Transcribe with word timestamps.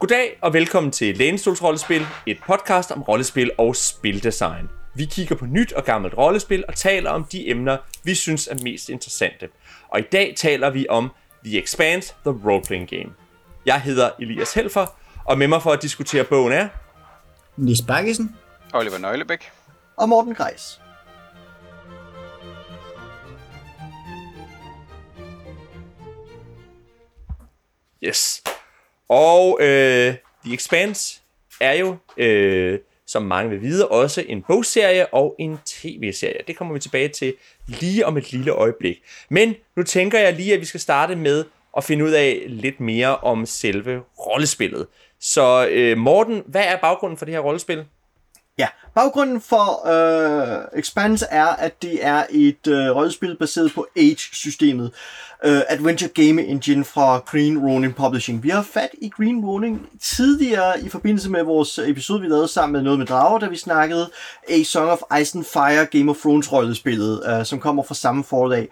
Goddag 0.00 0.38
og 0.42 0.52
velkommen 0.52 0.92
til 0.92 1.16
Lænestols 1.16 1.62
Rollespil, 1.62 2.06
et 2.26 2.38
podcast 2.46 2.90
om 2.90 3.02
rollespil 3.02 3.50
og 3.58 3.76
spildesign. 3.76 4.68
Vi 4.94 5.04
kigger 5.04 5.36
på 5.36 5.46
nyt 5.46 5.72
og 5.72 5.84
gammelt 5.84 6.18
rollespil 6.18 6.64
og 6.68 6.74
taler 6.74 7.10
om 7.10 7.24
de 7.24 7.50
emner, 7.50 7.78
vi 8.04 8.14
synes 8.14 8.46
er 8.46 8.54
mest 8.62 8.88
interessante. 8.88 9.48
Og 9.88 9.98
i 9.98 10.02
dag 10.02 10.34
taler 10.36 10.70
vi 10.70 10.86
om 10.88 11.10
The 11.44 11.62
Expanse, 11.62 12.14
The 12.26 12.30
Roleplaying 12.44 12.88
Game. 12.88 13.14
Jeg 13.66 13.80
hedder 13.80 14.10
Elias 14.20 14.54
Helfer, 14.54 14.86
og 15.24 15.38
med 15.38 15.48
mig 15.48 15.62
for 15.62 15.72
at 15.72 15.82
diskutere 15.82 16.24
bogen 16.24 16.52
er... 16.52 16.68
Nis 17.56 17.82
Bakkesen. 17.82 18.36
Oliver 18.74 18.98
Nøglebæk. 18.98 19.50
Og 19.96 20.08
Morten 20.08 20.34
Greis. 20.34 20.80
Yes. 28.04 28.42
Og 29.08 29.58
øh, 29.60 30.14
The 30.44 30.54
Expanse 30.54 31.20
er 31.60 31.72
jo, 31.72 31.96
øh, 32.16 32.78
som 33.06 33.22
mange 33.22 33.50
vil 33.50 33.62
vide, 33.62 33.88
også 33.88 34.24
en 34.28 34.42
bogserie 34.42 35.14
og 35.14 35.34
en 35.38 35.58
tv-serie. 35.64 36.40
Det 36.46 36.56
kommer 36.56 36.74
vi 36.74 36.80
tilbage 36.80 37.08
til 37.08 37.34
lige 37.66 38.06
om 38.06 38.16
et 38.16 38.32
lille 38.32 38.50
øjeblik. 38.50 38.98
Men 39.28 39.54
nu 39.76 39.82
tænker 39.82 40.18
jeg 40.18 40.32
lige, 40.32 40.54
at 40.54 40.60
vi 40.60 40.64
skal 40.64 40.80
starte 40.80 41.16
med 41.16 41.44
at 41.76 41.84
finde 41.84 42.04
ud 42.04 42.10
af 42.10 42.44
lidt 42.46 42.80
mere 42.80 43.16
om 43.16 43.46
selve 43.46 44.00
rollespillet. 44.18 44.86
Så 45.20 45.68
øh, 45.70 45.98
Morten, 45.98 46.42
hvad 46.46 46.64
er 46.64 46.76
baggrunden 46.76 47.16
for 47.16 47.24
det 47.24 47.34
her 47.34 47.40
rollespil? 47.40 47.84
Ja, 48.58 48.68
baggrunden 48.94 49.40
for 49.40 49.88
øh, 49.88 50.78
Expanse 50.78 51.26
er, 51.30 51.46
at 51.46 51.82
det 51.82 52.06
er 52.06 52.24
et 52.30 52.66
øh, 52.66 52.96
rollespil 52.96 53.36
baseret 53.38 53.72
på 53.74 53.86
Age-systemet. 53.96 54.92
Øh, 55.44 55.60
Adventure 55.68 56.08
Game 56.08 56.44
Engine 56.44 56.84
fra 56.84 57.18
Green 57.18 57.58
Ronin 57.58 57.92
Publishing. 57.92 58.42
Vi 58.42 58.48
har 58.48 58.62
fat 58.62 58.88
i 59.02 59.08
Green 59.08 59.44
Ronin 59.44 59.80
tidligere 60.02 60.80
i 60.80 60.88
forbindelse 60.88 61.30
med 61.30 61.42
vores 61.42 61.78
episode, 61.78 62.20
vi 62.20 62.28
lavede 62.28 62.48
sammen 62.48 62.72
med 62.72 62.82
noget 62.82 62.98
med 62.98 63.06
drager, 63.06 63.38
da 63.38 63.46
vi 63.46 63.56
snakkede 63.56 64.10
A 64.48 64.62
Song 64.62 64.90
of 64.90 64.98
Ice 65.20 65.38
and 65.38 65.44
Fire 65.44 65.86
Game 65.86 66.10
of 66.10 66.16
Thrones 66.16 66.52
rollespillet, 66.52 67.22
øh, 67.28 67.46
som 67.46 67.60
kommer 67.60 67.82
fra 67.82 67.94
samme 67.94 68.24
forlag. 68.24 68.68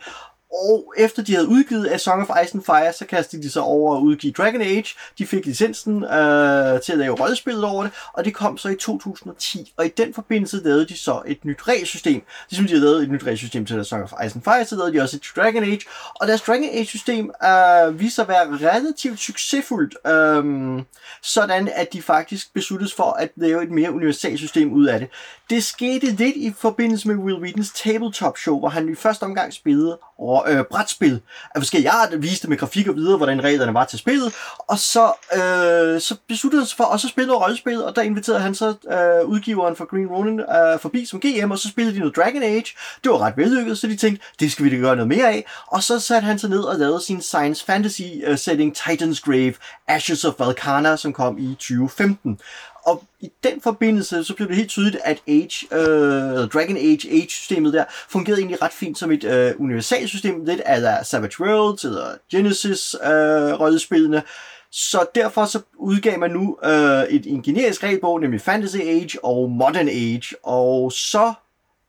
Og 0.52 0.94
efter 0.96 1.22
de 1.22 1.34
havde 1.34 1.48
udgivet 1.48 1.92
A 1.92 1.98
Song 1.98 2.22
of 2.22 2.42
Ice 2.44 2.54
and 2.54 2.62
Fire, 2.64 2.92
så 2.92 3.06
kastede 3.06 3.42
de 3.42 3.50
sig 3.50 3.62
over 3.62 3.96
at 3.96 4.00
udgive 4.00 4.32
Dragon 4.32 4.60
Age. 4.60 4.86
De 5.18 5.26
fik 5.26 5.46
licensen 5.46 6.04
øh, 6.04 6.80
til 6.80 6.92
at 6.92 6.98
lave 6.98 7.20
rollespillet 7.20 7.64
over 7.64 7.82
det, 7.82 7.92
og 8.12 8.24
det 8.24 8.34
kom 8.34 8.58
så 8.58 8.68
i 8.68 8.76
2010. 8.76 9.72
Og 9.76 9.86
i 9.86 9.88
den 9.88 10.14
forbindelse 10.14 10.56
lavede 10.64 10.86
de 10.86 10.98
så 10.98 11.22
et 11.26 11.44
nyt 11.44 11.68
regelsystem. 11.68 12.22
Ligesom 12.50 12.66
de 12.66 12.72
havde 12.72 12.84
lavet 12.84 13.02
et 13.02 13.10
nyt 13.10 13.24
regelsystem 13.24 13.66
til 13.66 13.80
A 13.80 13.82
Song 13.82 14.02
of 14.02 14.12
Ice 14.26 14.34
and 14.34 14.42
Fire, 14.42 14.64
så 14.64 14.76
lavede 14.76 14.94
de 14.94 15.02
også 15.02 15.16
et 15.16 15.22
Dragon 15.36 15.62
Age. 15.62 15.80
Og 16.14 16.28
deres 16.28 16.42
Dragon 16.42 16.68
Age-system 16.72 17.30
øh, 17.44 18.00
viste 18.00 18.14
sig 18.14 18.22
at 18.22 18.28
være 18.28 18.70
relativt 18.72 19.20
succesfuldt, 19.20 19.96
øh, 20.06 20.82
sådan 21.22 21.68
at 21.74 21.92
de 21.92 22.02
faktisk 22.02 22.54
besluttede 22.54 22.90
for 22.96 23.10
at 23.12 23.30
lave 23.36 23.62
et 23.62 23.70
mere 23.70 23.92
universalt 23.92 24.38
system 24.38 24.72
ud 24.72 24.86
af 24.86 24.98
det. 24.98 25.08
Det 25.50 25.64
skete 25.64 26.06
lidt 26.06 26.36
i 26.36 26.52
forbindelse 26.58 27.08
med 27.08 27.16
Will 27.16 27.42
Wheatons 27.42 27.72
Tabletop 27.72 28.38
Show, 28.38 28.58
hvor 28.58 28.68
han 28.68 28.88
i 28.88 28.94
første 28.94 29.22
omgang 29.22 29.52
spillede 29.52 29.98
og, 30.18 30.44
øh, 30.48 30.64
brætspil. 30.64 31.12
Altså, 31.12 31.22
af 31.54 31.60
forskellige 31.60 31.90
art, 31.90 32.22
viste 32.22 32.48
med 32.48 32.58
grafik 32.58 32.88
og 32.88 32.94
videre, 32.94 33.16
hvordan 33.16 33.44
reglerne 33.44 33.74
var 33.74 33.84
til 33.84 33.98
spillet, 33.98 34.34
og 34.58 34.78
så, 34.78 35.12
øh, 35.32 36.00
så 36.00 36.16
besluttede 36.28 36.62
han 36.62 36.66
sig 36.66 36.76
for 36.76 36.84
også 36.84 37.06
at 37.06 37.10
spille 37.10 37.28
noget 37.28 37.42
rollespil, 37.42 37.84
og 37.84 37.96
der 37.96 38.02
inviterede 38.02 38.40
han 38.40 38.54
så 38.54 38.68
øh, 38.68 39.28
udgiveren 39.28 39.76
for 39.76 39.84
Green 39.84 40.06
Ronin 40.06 40.40
øh, 40.40 40.80
forbi 40.80 41.04
som 41.04 41.20
GM, 41.20 41.50
og 41.50 41.58
så 41.58 41.68
spillede 41.68 41.94
de 41.94 42.00
noget 42.00 42.16
Dragon 42.16 42.42
Age. 42.42 42.66
Det 43.04 43.12
var 43.12 43.18
ret 43.18 43.36
vellykket, 43.36 43.78
så 43.78 43.86
de 43.86 43.96
tænkte, 43.96 44.26
det 44.40 44.52
skal 44.52 44.64
vi 44.64 44.70
da 44.70 44.76
gøre 44.76 44.96
noget 44.96 45.08
mere 45.08 45.28
af, 45.28 45.44
og 45.66 45.82
så 45.82 46.00
satte 46.00 46.26
han 46.26 46.38
sig 46.38 46.50
ned 46.50 46.60
og 46.60 46.76
lavede 46.78 47.00
sin 47.00 47.22
science 47.22 47.64
fantasy 47.64 48.02
øh, 48.24 48.38
setting 48.38 48.76
Titan's 48.78 49.20
Grave, 49.24 49.54
Ashes 49.88 50.24
of 50.24 50.34
Valkana, 50.38 50.96
som 50.96 51.12
kom 51.12 51.38
i 51.38 51.54
2015 51.54 52.38
og 52.86 53.02
i 53.20 53.30
den 53.44 53.60
forbindelse, 53.60 54.24
så 54.24 54.34
blev 54.34 54.48
det 54.48 54.56
helt 54.56 54.68
tydeligt, 54.68 54.96
at 55.04 55.22
Age, 55.28 55.66
øh, 55.72 56.48
Dragon 56.48 56.76
Age, 56.76 57.10
Age-systemet 57.10 57.72
der, 57.72 57.84
fungerede 58.08 58.40
egentlig 58.40 58.62
ret 58.62 58.72
fint 58.72 58.98
som 58.98 59.12
et 59.12 59.24
øh, 59.24 59.52
universalsystem, 59.58 60.44
lidt 60.44 60.60
af 60.60 61.06
Savage 61.06 61.40
Worlds 61.40 61.84
eller 61.84 62.06
Genesis 62.30 62.94
øh, 62.94 63.60
rollespillene. 63.60 64.22
Så 64.70 65.06
derfor 65.14 65.44
så 65.44 65.60
udgav 65.76 66.18
man 66.18 66.30
nu 66.30 66.58
øh, 66.64 67.02
et, 67.02 67.26
en 67.26 67.42
generisk 67.42 67.82
regelbog, 67.82 68.20
nemlig 68.20 68.40
Fantasy 68.40 68.76
Age 68.76 69.24
og 69.24 69.50
Modern 69.50 69.88
Age, 69.88 70.34
og 70.42 70.92
så 70.92 71.32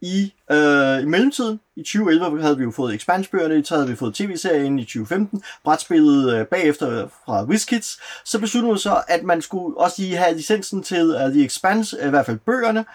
i, 0.02 0.34
øh, 0.52 1.02
i 1.02 1.06
mellemtiden, 1.06 1.60
i 1.76 1.82
2011 1.82 2.42
havde 2.42 2.58
vi 2.58 2.64
jo 2.64 2.72
fået 2.72 2.96
Expanse-bøgerne, 2.96 3.66
så 3.66 3.76
havde 3.76 3.88
vi 3.88 3.96
fået 3.96 4.16
tv-serien 4.16 4.80
i 4.80 4.84
2015, 4.84 5.44
brætspillet 5.64 6.34
øh, 6.34 6.46
bagefter 6.46 7.08
fra 7.26 7.44
WizKids, 7.44 8.00
så 8.26 8.40
besluttede 8.40 8.72
man 8.72 8.80
så, 8.80 9.02
at 9.08 9.24
man 9.24 9.42
skulle 9.42 9.78
også 9.78 10.02
lige 10.02 10.18
have 10.18 10.36
licensen 10.36 10.84
til 10.84 11.16
uh, 11.16 11.32
The 11.32 11.46
Expanse, 11.46 11.98
øh, 12.00 12.08
i 12.08 12.10
hvert 12.10 12.26
fald 12.26 12.38
bøgerne, 12.38 12.86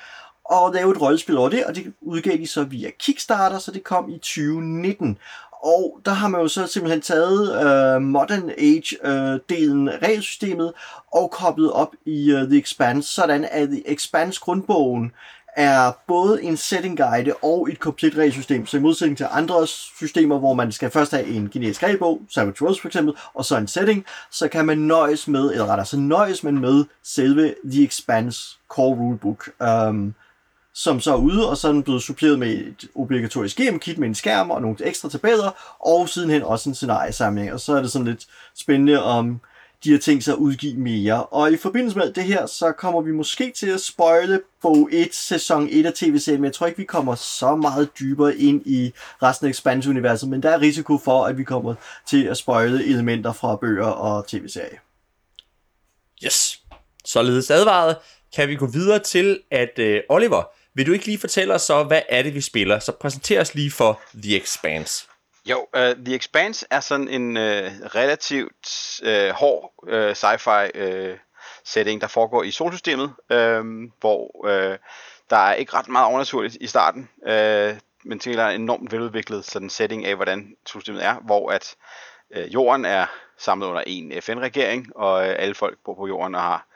og 0.45 0.73
lave 0.75 0.91
et 0.91 1.01
rollespil 1.01 1.39
over 1.39 1.49
det, 1.49 1.65
og 1.65 1.75
det 1.75 1.93
udgav 2.01 2.37
de 2.37 2.47
så 2.47 2.65
via 2.65 2.91
Kickstarter, 2.99 3.59
så 3.59 3.71
det 3.71 3.85
kom 3.85 4.11
i 4.11 4.19
2019. 4.19 5.19
Og 5.63 6.01
der 6.05 6.13
har 6.13 6.29
man 6.29 6.41
jo 6.41 6.49
så 6.49 6.67
simpelthen 6.67 7.01
taget 7.01 7.97
uh, 7.97 8.03
Modern 8.03 8.51
Age-delen 8.51 9.89
uh, 9.89 10.03
regelsystemet 10.03 10.73
og 11.13 11.31
koblet 11.31 11.73
op 11.73 11.95
i 12.07 12.33
uh, 12.33 12.41
The 12.41 12.59
Expanse, 12.59 13.15
sådan 13.15 13.45
at 13.51 13.69
The 13.69 13.91
Expanse 13.91 14.41
grundbogen 14.41 15.13
er 15.57 15.93
både 16.07 16.43
en 16.43 16.57
setting 16.57 16.97
guide 16.97 17.35
og 17.43 17.69
et 17.71 17.81
komplet 17.81 18.17
regelsystem. 18.17 18.67
Så 18.67 18.77
i 18.77 18.81
modsætning 18.81 19.17
til 19.17 19.27
andre 19.31 19.67
systemer, 19.67 20.39
hvor 20.39 20.55
man 20.55 20.73
skal 20.73 20.91
først 20.91 21.13
have 21.13 21.27
en 21.27 21.51
generisk 21.51 21.83
regelbog, 21.83 22.23
Savage 22.31 22.63
Worlds 22.63 22.81
for 22.81 22.89
eksempel, 22.89 23.15
og 23.35 23.45
så 23.45 23.57
en 23.57 23.69
setting, 23.69 24.05
så 24.31 24.49
kan 24.49 24.67
man 24.67 24.79
nøjes 24.79 25.29
med, 25.29 25.51
eller 25.51 25.67
rettere 25.67 25.87
så 25.87 25.97
nøjes 25.97 26.45
man 26.45 26.59
med 26.59 26.85
selve 27.05 27.55
The 27.65 27.85
Expanse 27.85 28.59
Core 28.69 28.97
Rulebook, 28.97 29.51
um, 29.89 30.15
som 30.75 31.01
så 31.01 31.13
er 31.13 31.17
ude, 31.17 31.51
og 31.51 31.57
så 31.57 31.69
er 31.69 31.73
den 31.73 31.83
blevet 31.83 32.03
suppleret 32.03 32.39
med 32.39 32.49
et 32.49 32.89
obligatorisk 32.95 33.57
GM-kit 33.57 33.99
med 33.99 34.09
en 34.09 34.15
skærm 34.15 34.51
og 34.51 34.63
nogle 34.63 34.77
ekstra 34.81 35.09
tabeller, 35.09 35.77
og 35.87 36.09
sidenhen 36.09 36.43
også 36.43 36.69
en 36.69 36.75
scenariesamling. 36.75 37.53
Og 37.53 37.61
så 37.61 37.77
er 37.77 37.83
det 37.83 37.93
sådan 37.93 38.09
lidt 38.09 38.27
spændende 38.55 39.03
om 39.03 39.41
de 39.85 39.93
har 39.93 39.99
tænkt 39.99 40.25
sig 40.25 40.33
at 40.33 40.39
udgive 40.39 40.75
mere. 40.75 41.25
Og 41.25 41.53
i 41.53 41.57
forbindelse 41.57 41.99
med 41.99 42.13
det 42.13 42.25
her, 42.25 42.47
så 42.47 42.73
kommer 42.73 43.01
vi 43.01 43.13
måske 43.13 43.53
til 43.57 43.71
at 43.71 43.81
spoile 43.81 44.41
bog 44.63 44.89
1, 44.93 45.15
sæson 45.15 45.69
1 45.71 45.87
af 45.87 45.93
tv-serien, 45.93 46.41
men 46.41 46.47
jeg 46.47 46.55
tror 46.55 46.67
ikke, 46.67 46.79
vi 46.79 46.85
kommer 46.85 47.15
så 47.15 47.57
meget 47.57 47.89
dybere 47.99 48.37
ind 48.37 48.67
i 48.67 48.93
resten 49.23 49.47
af 49.47 49.51
Expanse-universet, 49.51 50.29
men 50.29 50.43
der 50.43 50.51
er 50.51 50.61
risiko 50.61 50.99
for, 50.99 51.25
at 51.25 51.39
vi 51.39 51.45
kommer 51.45 51.75
til 52.09 52.25
at 52.25 52.37
spoile 52.37 52.85
elementer 52.85 53.33
fra 53.33 53.57
bøger 53.57 53.87
og 53.87 54.27
tv-serier. 54.27 54.79
Yes. 56.25 56.61
Således 57.05 57.51
advaret 57.51 57.97
kan 58.35 58.49
vi 58.49 58.57
gå 58.57 58.67
videre 58.67 58.99
til, 58.99 59.41
at 59.51 59.79
uh, 59.79 60.17
Oliver, 60.17 60.43
vil 60.75 60.87
du 60.87 60.93
ikke 60.93 61.07
lige 61.07 61.19
fortælle 61.19 61.55
os 61.55 61.63
så, 61.63 61.85
hvad 61.85 62.03
er 62.09 62.23
det, 62.23 62.35
vi 62.35 62.41
spiller? 62.41 62.79
Så 62.79 62.93
præsenter 62.93 63.41
os 63.41 63.55
lige 63.55 63.71
for 63.71 64.01
The 64.23 64.37
Expanse. 64.37 65.07
Jo, 65.45 65.67
uh, 65.77 66.05
The 66.05 66.15
Expanse 66.15 66.67
er 66.71 66.81
sådan 66.81 67.09
en 67.09 67.37
uh, 67.37 67.43
relativt 67.95 69.01
uh, 69.07 69.29
hård 69.35 69.73
uh, 69.83 70.13
sci-fi 70.13 70.71
uh, 70.83 71.19
setting, 71.65 72.01
der 72.01 72.07
foregår 72.07 72.43
i 72.43 72.51
solsystemet, 72.51 73.15
uh, 73.31 73.91
hvor 74.01 74.45
uh, 74.45 74.77
der 75.31 75.37
er 75.37 75.55
ikke 75.55 75.75
ret 75.75 75.89
meget 75.89 76.07
overnaturligt 76.07 76.57
i 76.61 76.67
starten, 76.67 77.09
uh, 77.17 77.79
men 78.05 78.19
til 78.19 78.39
er 78.39 78.47
enormt 78.47 78.93
veludviklet 78.93 79.45
sådan 79.45 79.71
setting 79.71 80.07
af, 80.07 80.17
hvordan 80.17 80.57
solsystemet 80.67 81.05
er, 81.05 81.15
hvor 81.15 81.51
at 81.51 81.77
uh, 82.37 82.55
jorden 82.55 82.85
er 82.85 83.07
samlet 83.39 83.67
under 83.67 83.83
en 83.87 84.23
FN-regering, 84.23 84.97
og 84.97 85.15
uh, 85.15 85.35
alle 85.39 85.55
folk 85.55 85.79
bor 85.85 85.95
på 85.95 86.07
jorden 86.07 86.35
og 86.35 86.43
har 86.43 86.67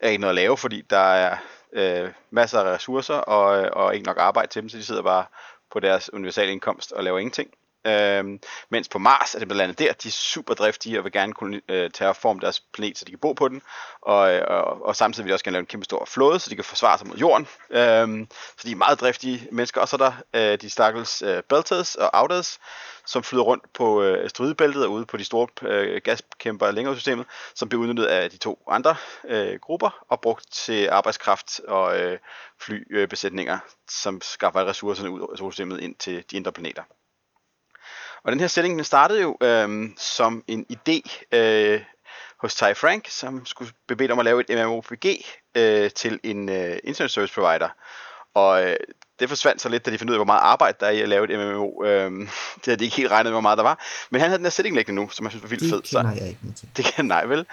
er 0.00 0.08
ikke 0.08 0.20
noget 0.20 0.32
at 0.32 0.42
lave, 0.42 0.56
fordi 0.56 0.82
der 0.90 0.96
er 0.98 1.36
uh, 1.72 2.10
masser 2.30 2.60
af 2.60 2.74
ressourcer 2.74 3.14
og, 3.14 3.70
og 3.84 3.94
ikke 3.94 4.06
nok 4.06 4.18
arbejde 4.18 4.52
til 4.52 4.62
dem, 4.62 4.68
så 4.68 4.78
de 4.78 4.84
sidder 4.84 5.02
bare 5.02 5.24
på 5.70 5.80
deres 5.80 6.12
universale 6.12 6.52
indkomst 6.52 6.92
og 6.92 7.04
laver 7.04 7.18
ingenting. 7.18 7.50
Øhm, 7.86 8.40
mens 8.68 8.88
på 8.88 8.98
Mars 8.98 9.34
er 9.34 9.38
det 9.38 9.48
blandt 9.48 9.62
andet 9.62 9.78
der, 9.78 9.92
de 9.92 10.08
er 10.08 10.12
super 10.12 10.54
driftige 10.54 10.98
og 10.98 11.04
vil 11.04 11.12
gerne 11.12 11.32
kunne 11.32 11.60
øh, 11.68 11.90
terraforme 11.90 12.40
deres 12.40 12.60
planet, 12.60 12.98
så 12.98 13.04
de 13.04 13.10
kan 13.10 13.18
bo 13.18 13.32
på 13.32 13.48
den. 13.48 13.62
Og, 14.02 14.34
øh, 14.34 14.42
og, 14.48 14.86
og 14.86 14.96
samtidig 14.96 15.24
vil 15.24 15.30
de 15.30 15.34
også 15.34 15.44
gerne 15.44 15.52
lave 15.52 15.60
en 15.60 15.66
kæmpe 15.66 15.84
stor 15.84 16.04
flåde, 16.04 16.40
så 16.40 16.50
de 16.50 16.54
kan 16.54 16.64
forsvare 16.64 16.98
sig 16.98 17.06
mod 17.06 17.16
jorden. 17.16 17.48
Øhm, 17.70 18.28
så 18.30 18.68
de 18.68 18.72
er 18.72 18.76
meget 18.76 19.00
driftige 19.00 19.48
mennesker. 19.52 19.80
Og 19.80 19.88
så 19.88 19.96
er 19.96 19.98
der 19.98 20.12
øh, 20.52 20.58
de 20.60 20.70
stakkels 20.70 21.22
øh, 21.22 21.42
Belters 21.42 21.94
og 21.94 22.10
Outers, 22.12 22.60
som 23.06 23.22
flyder 23.22 23.44
rundt 23.44 23.72
på 23.72 24.02
øh, 24.02 24.24
asteroidebæltet 24.24 24.84
og 24.84 24.92
ude 24.92 25.06
på 25.06 25.16
de 25.16 25.24
store 25.24 25.48
øh, 25.62 26.00
gaskæmper 26.04 26.70
længere 26.70 26.94
systemet, 26.94 27.26
som 27.54 27.68
bliver 27.68 27.82
udnyttet 27.82 28.04
af 28.04 28.30
de 28.30 28.36
to 28.36 28.64
andre 28.68 28.96
øh, 29.24 29.58
grupper 29.60 30.04
og 30.08 30.20
brugt 30.20 30.52
til 30.52 30.88
arbejdskraft 30.88 31.60
og 31.60 32.00
øh, 32.00 32.18
flybesætninger, 32.60 33.54
øh, 33.54 33.60
som 33.90 34.20
skaffer 34.20 34.64
ressourcerne 34.66 35.10
ud 35.10 35.20
af 35.32 35.38
solsystemet 35.38 35.80
ind 35.80 35.94
til 35.94 36.24
de 36.30 36.36
indre 36.36 36.52
planeter. 36.52 36.82
Og 38.24 38.32
den 38.32 38.40
her 38.40 38.46
setting, 38.46 38.76
den 38.76 38.84
startede 38.84 39.22
jo 39.22 39.36
øh, 39.40 39.90
som 39.96 40.44
en 40.46 40.66
idé 40.72 41.26
øh, 41.36 41.80
hos 42.40 42.54
Ty 42.54 42.62
Frank, 42.76 43.08
som 43.08 43.46
skulle 43.46 43.72
bebedt 43.88 44.10
om 44.10 44.18
at 44.18 44.24
lave 44.24 44.40
et 44.40 44.66
MMORPG 44.66 45.06
øh, 45.56 45.90
til 45.90 46.20
en 46.22 46.48
øh, 46.48 46.78
internet 46.84 47.10
service 47.10 47.34
provider. 47.34 47.68
Og 48.34 48.64
øh, 48.64 48.76
det 49.20 49.28
forsvandt 49.28 49.60
så 49.60 49.68
lidt, 49.68 49.86
da 49.86 49.90
de 49.90 49.98
fandt 49.98 50.10
ud 50.10 50.14
af, 50.14 50.18
hvor 50.18 50.24
meget 50.24 50.40
arbejde 50.40 50.76
der 50.80 50.86
er 50.86 50.90
i 50.90 51.00
at 51.00 51.08
lave 51.08 51.32
et 51.32 51.38
MMO. 51.38 51.84
Øhm, 51.84 52.28
det 52.56 52.64
havde 52.64 52.76
de 52.76 52.84
ikke 52.84 52.96
helt 52.96 53.10
regnet 53.10 53.24
med, 53.24 53.32
hvor 53.32 53.40
meget 53.40 53.58
der 53.58 53.64
var. 53.64 53.84
Men 54.10 54.20
han 54.20 54.30
havde 54.30 54.38
den 54.38 54.44
her 54.44 54.50
setting 54.50 54.76
liggende 54.76 55.02
nu, 55.02 55.08
som 55.08 55.24
jeg 55.24 55.30
synes 55.30 55.42
var 55.42 55.48
vildt 55.48 55.70
fed. 55.70 55.82
Det 55.82 55.90
kender 55.90 56.12
jeg 56.12 56.28
ikke. 56.28 56.40
Det 56.76 56.84
kan 56.84 57.04
nej 57.04 57.24
vel. 57.24 57.46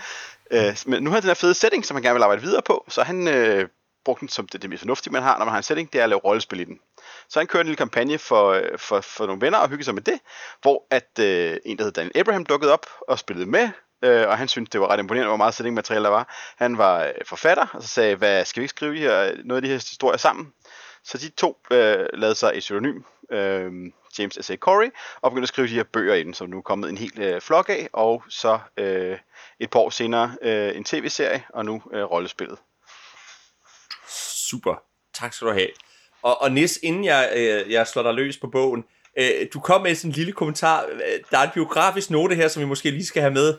Øh, 0.52 0.78
men 0.86 1.04
nu 1.04 1.12
har 1.12 1.20
den 1.20 1.28
her 1.28 1.34
fede 1.34 1.54
setting, 1.54 1.86
som 1.86 1.96
han 1.96 2.04
gerne 2.04 2.14
vil 2.14 2.24
arbejde 2.24 2.42
videre 2.42 2.62
på, 2.62 2.86
så 2.88 3.04
han 3.04 3.28
øh, 3.28 3.68
brugt 4.10 4.22
den 4.22 4.30
som 4.30 4.48
det, 4.48 4.62
det 4.62 4.70
mest 4.70 4.80
fornuftige, 4.80 5.14
man 5.14 5.24
har, 5.24 5.38
når 5.38 5.46
man 5.46 5.52
har 5.52 5.58
en 5.58 5.64
setting, 5.64 5.94
det 5.94 6.00
er 6.00 6.04
at 6.04 6.10
lave 6.10 6.20
rollespil 6.20 6.60
i 6.60 6.64
den. 6.64 6.80
Så 7.30 7.40
han 7.40 7.48
kørte 7.48 7.62
en 7.62 7.68
lille 7.68 7.78
kampagne 7.78 8.18
for, 8.18 8.62
for, 8.78 9.02
for 9.02 9.26
nogle 9.26 9.42
venner 9.42 9.58
og 9.58 9.70
hyggede 9.70 9.86
sig 9.86 9.94
med 9.94 10.02
det, 10.02 10.20
hvor 10.62 10.86
at 10.92 11.20
øh, 11.20 11.58
en, 11.66 11.78
der 11.78 11.84
hed 11.84 11.92
Daniel 11.92 12.18
Abraham, 12.18 12.46
dukkede 12.46 12.74
op 12.74 12.86
og 13.08 13.20
spillede 13.20 13.50
med, 13.50 13.70
øh, 14.04 14.28
og 14.28 14.38
han 14.38 14.48
syntes, 14.48 14.70
det 14.70 14.82
var 14.82 14.88
ret 14.88 15.00
imponerende, 15.00 15.28
hvor 15.28 15.38
meget 15.38 15.54
settingmateriale 15.54 16.04
der 16.04 16.10
var. 16.10 16.36
Han 16.58 16.78
var 16.78 17.04
øh, 17.04 17.14
forfatter, 17.26 17.68
og 17.74 17.82
så 17.82 17.88
sagde, 17.88 18.16
hvad 18.16 18.46
skal 18.46 18.62
vi 18.62 18.64
ikke 18.64 18.70
skrive 18.70 18.98
her, 18.98 19.32
noget 19.46 19.58
af 19.58 19.62
de 19.62 19.68
her 19.68 19.76
historier 19.76 20.18
sammen? 20.18 20.54
Så 21.04 21.18
de 21.18 21.30
to 21.30 21.58
øh, 21.72 22.06
lavede 22.14 22.36
sig 22.36 22.52
et 22.54 22.60
pseudonym, 22.60 23.02
øh, 23.32 23.72
James 24.20 24.38
S.A. 24.42 24.56
Corey, 24.56 24.90
og 25.22 25.32
begyndte 25.32 25.46
at 25.46 25.50
skrive 25.50 25.68
de 25.68 25.74
her 25.74 25.84
bøger 25.84 26.16
inden, 26.16 26.34
som 26.34 26.50
nu 26.50 26.58
er 26.58 26.62
kommet 26.62 26.90
en 26.90 26.98
hel 26.98 27.22
øh, 27.22 27.42
flok 27.42 27.70
af, 27.70 27.90
og 27.94 28.24
så 28.30 28.60
øh, 28.78 29.18
et 29.60 29.70
par 29.70 29.80
år 29.80 29.90
senere 29.90 30.36
øh, 30.42 30.76
en 30.76 30.84
tv-serie, 30.84 31.44
og 31.50 31.66
nu 31.66 31.82
øh, 31.94 32.04
rollespillet. 32.04 32.58
Super. 34.50 34.74
Tak 35.14 35.34
skal 35.34 35.48
du 35.48 35.54
have. 35.54 35.68
Og, 36.24 36.42
og 36.42 36.52
Nis, 36.52 36.80
inden 36.84 37.06
jeg, 37.06 37.30
øh, 37.36 37.72
jeg 37.72 37.88
slår 37.88 38.04
dig 38.04 38.14
løs 38.14 38.38
på 38.38 38.48
bogen, 38.48 38.84
øh, 39.18 39.30
du 39.54 39.60
kom 39.60 39.82
med 39.82 39.96
sådan 39.96 40.10
en 40.10 40.16
lille 40.16 40.32
kommentar. 40.32 40.86
Der 41.32 41.38
er 41.38 41.44
en 41.44 41.50
biografisk 41.54 42.10
note 42.10 42.36
her, 42.36 42.48
som 42.48 42.62
vi 42.62 42.68
måske 42.68 42.92
lige 42.92 43.06
skal 43.06 43.22
have 43.22 43.34
med. 43.34 43.54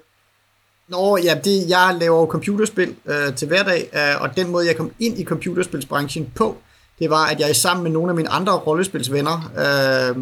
Nå, 0.89 1.17
ja, 1.17 1.41
det, 1.45 1.69
jeg 1.69 1.97
laver 2.01 2.27
computerspil 2.27 2.97
øh, 3.07 3.35
til 3.37 3.49
hverdag, 3.49 3.91
øh, 3.95 4.23
og 4.23 4.37
den 4.37 4.49
måde, 4.49 4.67
jeg 4.67 4.77
kom 4.77 4.93
ind 4.99 5.19
i 5.19 5.25
computerspilsbranchen 5.25 6.33
på, 6.37 6.57
det 6.99 7.11
var, 7.11 7.27
at 7.27 7.41
jeg 7.41 7.57
sammen 7.57 7.83
med 7.83 7.91
nogle 7.91 8.11
af 8.11 8.17
mine 8.17 8.29
andre 8.29 8.53
rollespilsvenner, 8.53 9.53
øh, 9.59 10.17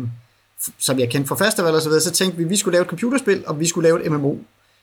som 0.79 0.99
jeg 0.99 1.11
kendte 1.11 1.29
fra 1.29 1.47
festival 1.47 1.75
og 1.75 1.82
så 1.82 1.88
videre, 1.88 2.03
så 2.03 2.11
tænkte 2.11 2.37
vi, 2.37 2.44
at 2.44 2.50
vi 2.50 2.56
skulle 2.56 2.73
lave 2.73 2.82
et 2.82 2.88
computerspil, 2.88 3.44
og 3.47 3.61
vi 3.61 3.67
skulle 3.67 3.88
lave 3.88 4.05
et 4.05 4.12
MMO. 4.12 4.37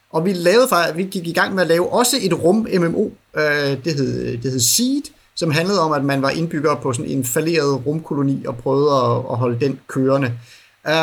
Og 0.09 0.25
vi 0.25 0.33
lavede 0.33 0.67
faktisk, 0.67 0.97
vi 0.97 1.03
gik 1.03 1.27
i 1.27 1.33
gang 1.33 1.55
med 1.55 1.61
at 1.61 1.67
lave 1.67 1.93
også 1.93 2.17
et 2.21 2.33
rum 2.33 2.67
MMO, 2.79 3.09
øh, 3.35 3.43
det, 3.85 3.95
hed, 3.95 4.37
det 4.37 4.51
hed 4.51 4.59
Seed, 4.59 5.03
som 5.35 5.51
handlede 5.51 5.81
om, 5.81 5.91
at 5.91 6.03
man 6.03 6.21
var 6.21 6.29
indbygger 6.29 6.75
på 6.75 6.93
sådan 6.93 7.11
en 7.11 7.25
falderet 7.25 7.85
rumkoloni 7.85 8.45
og 8.45 8.57
prøvede 8.57 8.91
at, 8.91 9.31
at 9.31 9.37
holde 9.37 9.59
den 9.59 9.79
kørende. 9.87 10.33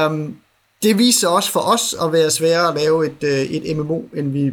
Um, 0.06 0.37
det 0.82 0.99
viste 0.99 1.29
også 1.29 1.52
for 1.52 1.61
os 1.61 1.94
at 2.02 2.12
være 2.12 2.31
sværere 2.31 2.69
at 2.69 2.75
lave 2.75 3.06
et, 3.06 3.23
øh, 3.23 3.40
et 3.40 3.76
MMO, 3.76 4.02
end 4.14 4.32
vi 4.32 4.52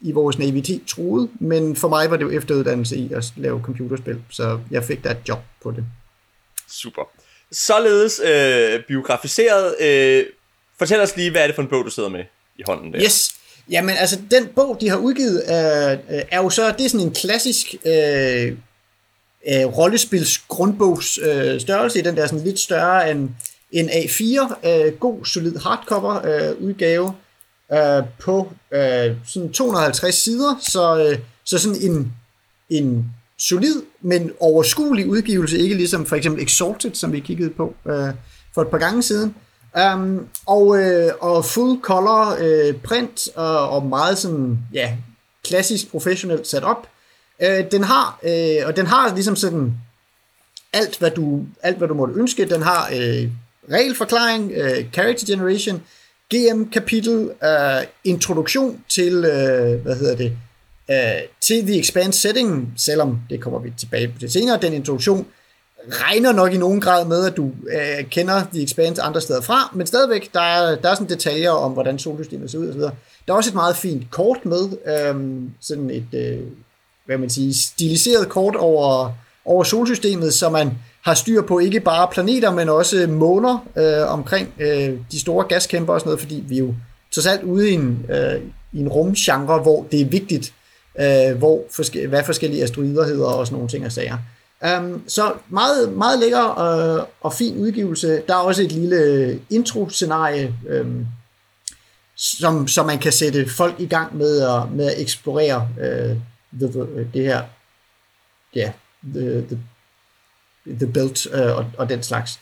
i 0.00 0.12
vores 0.12 0.38
naivitet 0.38 0.82
troede, 0.86 1.28
men 1.40 1.76
for 1.76 1.88
mig 1.88 2.10
var 2.10 2.16
det 2.16 2.24
jo 2.24 2.30
efteruddannelse 2.30 2.96
i 2.96 3.12
at 3.12 3.32
lave 3.36 3.60
computerspil, 3.62 4.22
så 4.30 4.60
jeg 4.70 4.84
fik 4.84 5.04
da 5.04 5.10
et 5.10 5.28
job 5.28 5.38
på 5.62 5.70
det. 5.70 5.84
Super. 6.68 7.02
Således 7.52 8.20
øh, 8.24 8.84
biografiseret. 8.88 9.74
Øh, 9.80 10.24
fortæl 10.78 11.00
os 11.00 11.16
lige, 11.16 11.30
hvad 11.30 11.42
er 11.42 11.46
det 11.46 11.54
for 11.54 11.62
en 11.62 11.68
bog, 11.68 11.84
du 11.84 11.90
sidder 11.90 12.08
med 12.08 12.24
i 12.58 12.62
hånden 12.66 12.92
der? 12.92 13.00
Yes. 13.02 13.34
Jamen, 13.70 13.96
altså, 13.96 14.18
den 14.30 14.46
bog, 14.46 14.78
de 14.80 14.88
har 14.88 14.96
udgivet, 14.96 15.42
øh, 15.48 16.16
øh 16.16 16.22
er 16.30 16.42
jo 16.42 16.50
så, 16.50 16.74
det 16.78 16.84
er 16.84 16.88
sådan 16.88 17.06
en 17.06 17.14
klassisk 17.14 17.74
øh, 17.86 18.56
øh, 19.48 19.66
rollespils 19.66 20.38
grundbogs 20.38 21.18
øh, 21.18 21.60
størrelse, 21.60 22.02
den 22.02 22.16
der 22.16 22.26
sådan 22.26 22.44
lidt 22.44 22.58
større 22.58 23.10
end 23.10 23.30
en 23.72 23.88
A4, 23.88 24.68
øh, 24.68 24.92
god, 24.92 25.24
solid 25.24 25.56
hardcover 25.56 26.26
øh, 26.26 26.62
udgave, 26.62 27.12
øh, 27.72 28.02
på 28.18 28.52
øh, 28.72 29.16
sådan 29.26 29.52
250 29.52 30.14
sider, 30.14 30.56
så, 30.60 31.08
øh, 31.10 31.18
så 31.44 31.58
sådan 31.58 31.78
en, 31.82 32.12
en 32.70 33.06
solid, 33.38 33.82
men 34.00 34.32
overskuelig 34.40 35.08
udgivelse, 35.08 35.58
ikke 35.58 35.74
ligesom 35.74 36.06
for 36.06 36.16
eksempel 36.16 36.42
Exalted, 36.42 36.94
som 36.94 37.12
vi 37.12 37.20
kiggede 37.20 37.50
på 37.50 37.74
øh, 37.86 38.08
for 38.54 38.62
et 38.62 38.68
par 38.68 38.78
gange 38.78 39.02
siden. 39.02 39.34
Um, 39.94 40.28
og, 40.46 40.78
øh, 40.78 41.12
og 41.20 41.44
full 41.44 41.80
color 41.82 42.36
øh, 42.40 42.74
print 42.74 43.28
og, 43.36 43.70
og 43.70 43.86
meget 43.86 44.18
sådan, 44.18 44.58
ja, 44.74 44.96
klassisk 45.44 45.90
professionelt 45.90 46.46
sat 46.46 46.64
op. 46.64 46.86
Øh, 47.42 47.70
den 47.72 47.84
har, 47.84 48.20
øh, 48.22 48.66
og 48.66 48.76
den 48.76 48.86
har 48.86 49.14
ligesom 49.14 49.36
sådan 49.36 49.72
alt, 50.72 50.98
hvad 50.98 51.10
du, 51.10 51.44
alt, 51.62 51.78
hvad 51.78 51.88
du 51.88 51.94
måtte 51.94 52.14
ønske. 52.14 52.44
Den 52.44 52.62
har 52.62 52.90
øh, 52.94 53.28
regelforklaring, 53.72 54.52
øh, 54.52 54.92
character 54.92 55.26
generation, 55.26 55.82
GM-kapitel, 56.34 57.30
øh, 57.44 57.86
introduktion 58.04 58.84
til, 58.88 59.14
øh, 59.14 59.82
hvad 59.82 59.96
hedder 59.96 60.16
det, 60.16 60.36
øh, 60.90 60.96
til 61.40 61.66
The 61.66 61.78
Expanse 61.78 62.20
setting, 62.20 62.72
selvom 62.76 63.18
det 63.30 63.40
kommer 63.40 63.58
vi 63.58 63.72
tilbage 63.78 64.14
til 64.20 64.30
senere, 64.30 64.58
den 64.62 64.72
introduktion 64.72 65.26
regner 65.88 66.32
nok 66.32 66.52
i 66.52 66.56
nogen 66.56 66.80
grad 66.80 67.04
med, 67.04 67.26
at 67.26 67.36
du 67.36 67.50
øh, 67.72 68.04
kender 68.10 68.42
The 68.52 68.62
Expanse 68.62 69.02
andre 69.02 69.20
steder 69.20 69.40
fra, 69.40 69.72
men 69.74 69.86
stadigvæk, 69.86 70.32
der 70.32 70.40
er, 70.40 70.76
der 70.76 70.90
er 70.90 70.94
sådan 70.94 71.08
detaljer 71.08 71.50
om, 71.50 71.72
hvordan 71.72 71.98
solsystemet 71.98 72.50
ser 72.50 72.58
ud 72.58 72.68
osv. 72.68 72.80
Der 72.80 72.90
er 73.28 73.32
også 73.32 73.50
et 73.50 73.54
meget 73.54 73.76
fint 73.76 74.10
kort 74.10 74.44
med, 74.44 74.68
øh, 74.86 75.42
sådan 75.60 75.90
et, 75.90 76.14
øh, 76.14 76.40
hvad 77.10 77.18
man 77.18 77.30
siger, 77.30 77.54
stiliseret 77.54 78.28
kort 78.28 78.56
over, 78.56 79.12
over 79.44 79.64
solsystemet, 79.64 80.34
så 80.34 80.50
man 80.50 80.78
har 81.02 81.14
styr 81.14 81.42
på 81.42 81.58
ikke 81.58 81.80
bare 81.80 82.08
planeter, 82.12 82.50
men 82.52 82.68
også 82.68 83.06
måner 83.08 83.66
øh, 83.76 84.12
omkring 84.12 84.48
øh, 84.60 84.98
de 85.12 85.20
store 85.20 85.44
gaskæmper 85.44 85.92
og 85.94 86.00
sådan 86.00 86.08
noget, 86.08 86.20
fordi 86.20 86.44
vi 86.48 86.54
er 86.54 86.58
jo 86.58 86.74
trods 87.14 87.26
alt 87.26 87.42
ude 87.42 87.70
i 87.70 87.74
en, 87.74 88.06
øh, 88.10 88.40
i 88.72 88.80
en 88.80 88.88
rumgenre, 88.88 89.58
hvor 89.58 89.86
det 89.92 90.00
er 90.00 90.04
vigtigt, 90.04 90.52
øh, 91.00 91.38
hvor 91.38 91.62
forske- 91.70 92.06
hvad 92.06 92.24
forskellige 92.24 92.62
asteroider 92.62 93.04
hedder 93.04 93.26
og 93.26 93.46
sådan 93.46 93.54
nogle 93.54 93.68
ting 93.68 93.86
og 93.86 93.92
sager. 93.92 94.18
Um, 94.78 95.02
så 95.06 95.32
meget, 95.48 95.92
meget 95.92 96.18
lækker 96.18 96.60
øh, 96.60 97.02
og 97.20 97.32
fin 97.32 97.58
udgivelse. 97.58 98.22
Der 98.28 98.34
er 98.34 98.38
også 98.38 98.62
et 98.62 98.72
lille 98.72 99.40
intro-scenarie, 99.50 100.54
øh, 100.68 100.86
som, 102.16 102.68
som 102.68 102.86
man 102.86 102.98
kan 102.98 103.12
sætte 103.12 103.48
folk 103.48 103.74
i 103.78 103.86
gang 103.86 104.16
med 104.16 104.40
at, 104.40 104.72
med 104.72 104.86
at 104.86 105.00
eksplorere 105.00 105.68
øh, 105.82 106.16
the, 106.52 106.80
øh, 106.80 107.14
det 107.14 107.24
her, 107.24 107.42
ja, 108.54 108.60
yeah, 108.60 108.72
the, 109.14 109.46
the 109.46 109.58
The 110.66 110.92
Belt 110.92 111.26
øh, 111.32 111.56
og, 111.56 111.72
og 111.78 111.88
den 111.88 112.02
slags. 112.02 112.40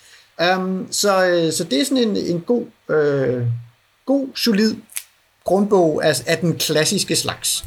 Um, 0.56 0.88
så, 0.90 1.26
øh, 1.26 1.52
så 1.52 1.64
det 1.64 1.80
er 1.80 1.84
sådan 1.84 2.08
en, 2.08 2.16
en 2.16 2.40
god, 2.40 2.66
øh, 2.90 3.46
god, 4.06 4.28
solid 4.36 4.76
grundbog 5.44 6.04
af, 6.04 6.12
af 6.26 6.38
den 6.38 6.58
klassiske 6.58 7.16
slags. 7.16 7.64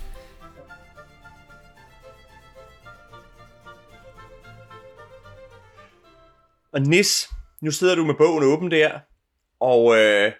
Og 6.73 6.81
Nis, 6.81 7.29
nu 7.61 7.71
sidder 7.71 7.95
du 7.95 8.05
med 8.05 8.15
bogen 8.15 8.43
åben 8.43 8.71
der, 8.71 8.99
og 9.59 9.97
øh, 9.97 10.31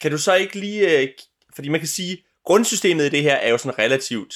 kan 0.00 0.10
du 0.10 0.18
så 0.18 0.34
ikke 0.34 0.58
lige, 0.58 1.00
øh, 1.00 1.08
fordi 1.54 1.68
man 1.68 1.80
kan 1.80 1.88
sige, 1.88 2.24
grundsystemet 2.44 3.04
i 3.04 3.08
det 3.08 3.22
her 3.22 3.34
er 3.34 3.50
jo 3.50 3.58
sådan 3.58 3.78
relativt, 3.78 4.34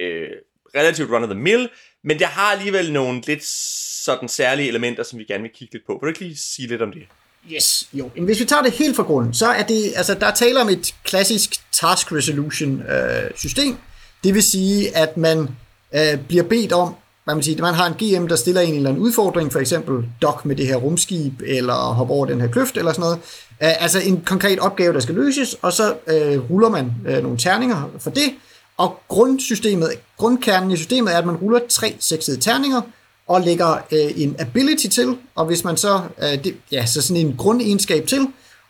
øh, 0.00 0.28
relativt 0.74 1.10
run 1.10 1.22
of 1.22 1.30
the 1.30 1.38
mill, 1.38 1.68
men 2.04 2.18
det 2.18 2.26
har 2.26 2.52
alligevel 2.52 2.92
nogle 2.92 3.22
lidt 3.26 3.44
sådan 4.04 4.28
særlige 4.28 4.68
elementer, 4.68 5.02
som 5.02 5.18
vi 5.18 5.24
gerne 5.24 5.42
vil 5.42 5.52
kigge 5.54 5.74
lidt 5.74 5.86
på. 5.86 5.92
Vil 5.92 6.00
du 6.00 6.06
ikke 6.06 6.20
lige 6.20 6.36
sige 6.36 6.68
lidt 6.68 6.82
om 6.82 6.92
det? 6.92 7.02
Yes, 7.52 7.88
jo. 7.92 8.10
Men 8.14 8.24
hvis 8.24 8.40
vi 8.40 8.44
tager 8.44 8.62
det 8.62 8.72
helt 8.72 8.96
fra 8.96 9.02
grunden, 9.02 9.34
så 9.34 9.46
er 9.46 9.62
det, 9.62 9.92
altså 9.96 10.14
der 10.14 10.26
er 10.26 10.34
tale 10.34 10.60
om 10.60 10.68
et 10.68 10.94
klassisk 11.04 11.50
task 11.72 12.12
resolution 12.12 12.82
øh, 12.82 13.30
system. 13.36 13.76
Det 14.24 14.34
vil 14.34 14.42
sige, 14.42 14.96
at 14.96 15.16
man 15.16 15.48
øh, 15.94 16.18
bliver 16.28 16.42
bedt 16.42 16.72
om, 16.72 16.94
hvad 17.24 17.34
man 17.34 17.42
siger, 17.42 17.62
man 17.62 17.74
har 17.74 17.86
en 17.86 17.94
GM, 17.94 18.28
der 18.28 18.36
stiller 18.36 18.60
en 18.60 18.74
eller 18.74 18.90
anden 18.90 19.02
udfordring, 19.02 19.52
for 19.52 19.60
eksempel 19.60 20.04
dok 20.22 20.44
med 20.44 20.56
det 20.56 20.66
her 20.66 20.76
rumskib, 20.76 21.32
eller 21.46 21.74
hoppe 21.74 22.14
over 22.14 22.26
den 22.26 22.40
her 22.40 22.48
kløft, 22.48 22.76
eller 22.76 22.92
sådan 22.92 23.00
noget. 23.00 23.18
Øh, 23.62 23.82
altså 23.82 24.00
en 24.00 24.22
konkret 24.26 24.58
opgave, 24.58 24.92
der 24.92 25.00
skal 25.00 25.14
løses, 25.14 25.56
og 25.62 25.72
så 25.72 25.94
øh, 26.06 26.50
ruller 26.50 26.68
man 26.68 26.92
øh, 27.06 27.22
nogle 27.22 27.38
terninger 27.38 27.90
for 27.98 28.10
det, 28.10 28.34
og 28.80 29.00
grundsystemet, 29.08 29.92
grundkernen 30.16 30.70
i 30.70 30.76
systemet 30.76 31.14
er, 31.14 31.18
at 31.18 31.26
man 31.26 31.36
ruller 31.36 31.60
tre 31.68 31.96
seksede 31.98 32.40
terninger, 32.40 32.80
og 33.28 33.40
lægger 33.40 33.72
øh, 33.92 34.22
en 34.22 34.36
ability 34.38 34.86
til, 34.86 35.16
og 35.34 35.46
hvis 35.46 35.64
man 35.64 35.76
så, 35.76 36.00
øh, 36.22 36.44
det, 36.44 36.56
ja, 36.72 36.86
så 36.86 37.02
sådan 37.02 37.26
en 37.26 37.36
grundegenskab 37.36 38.06
til, 38.06 38.26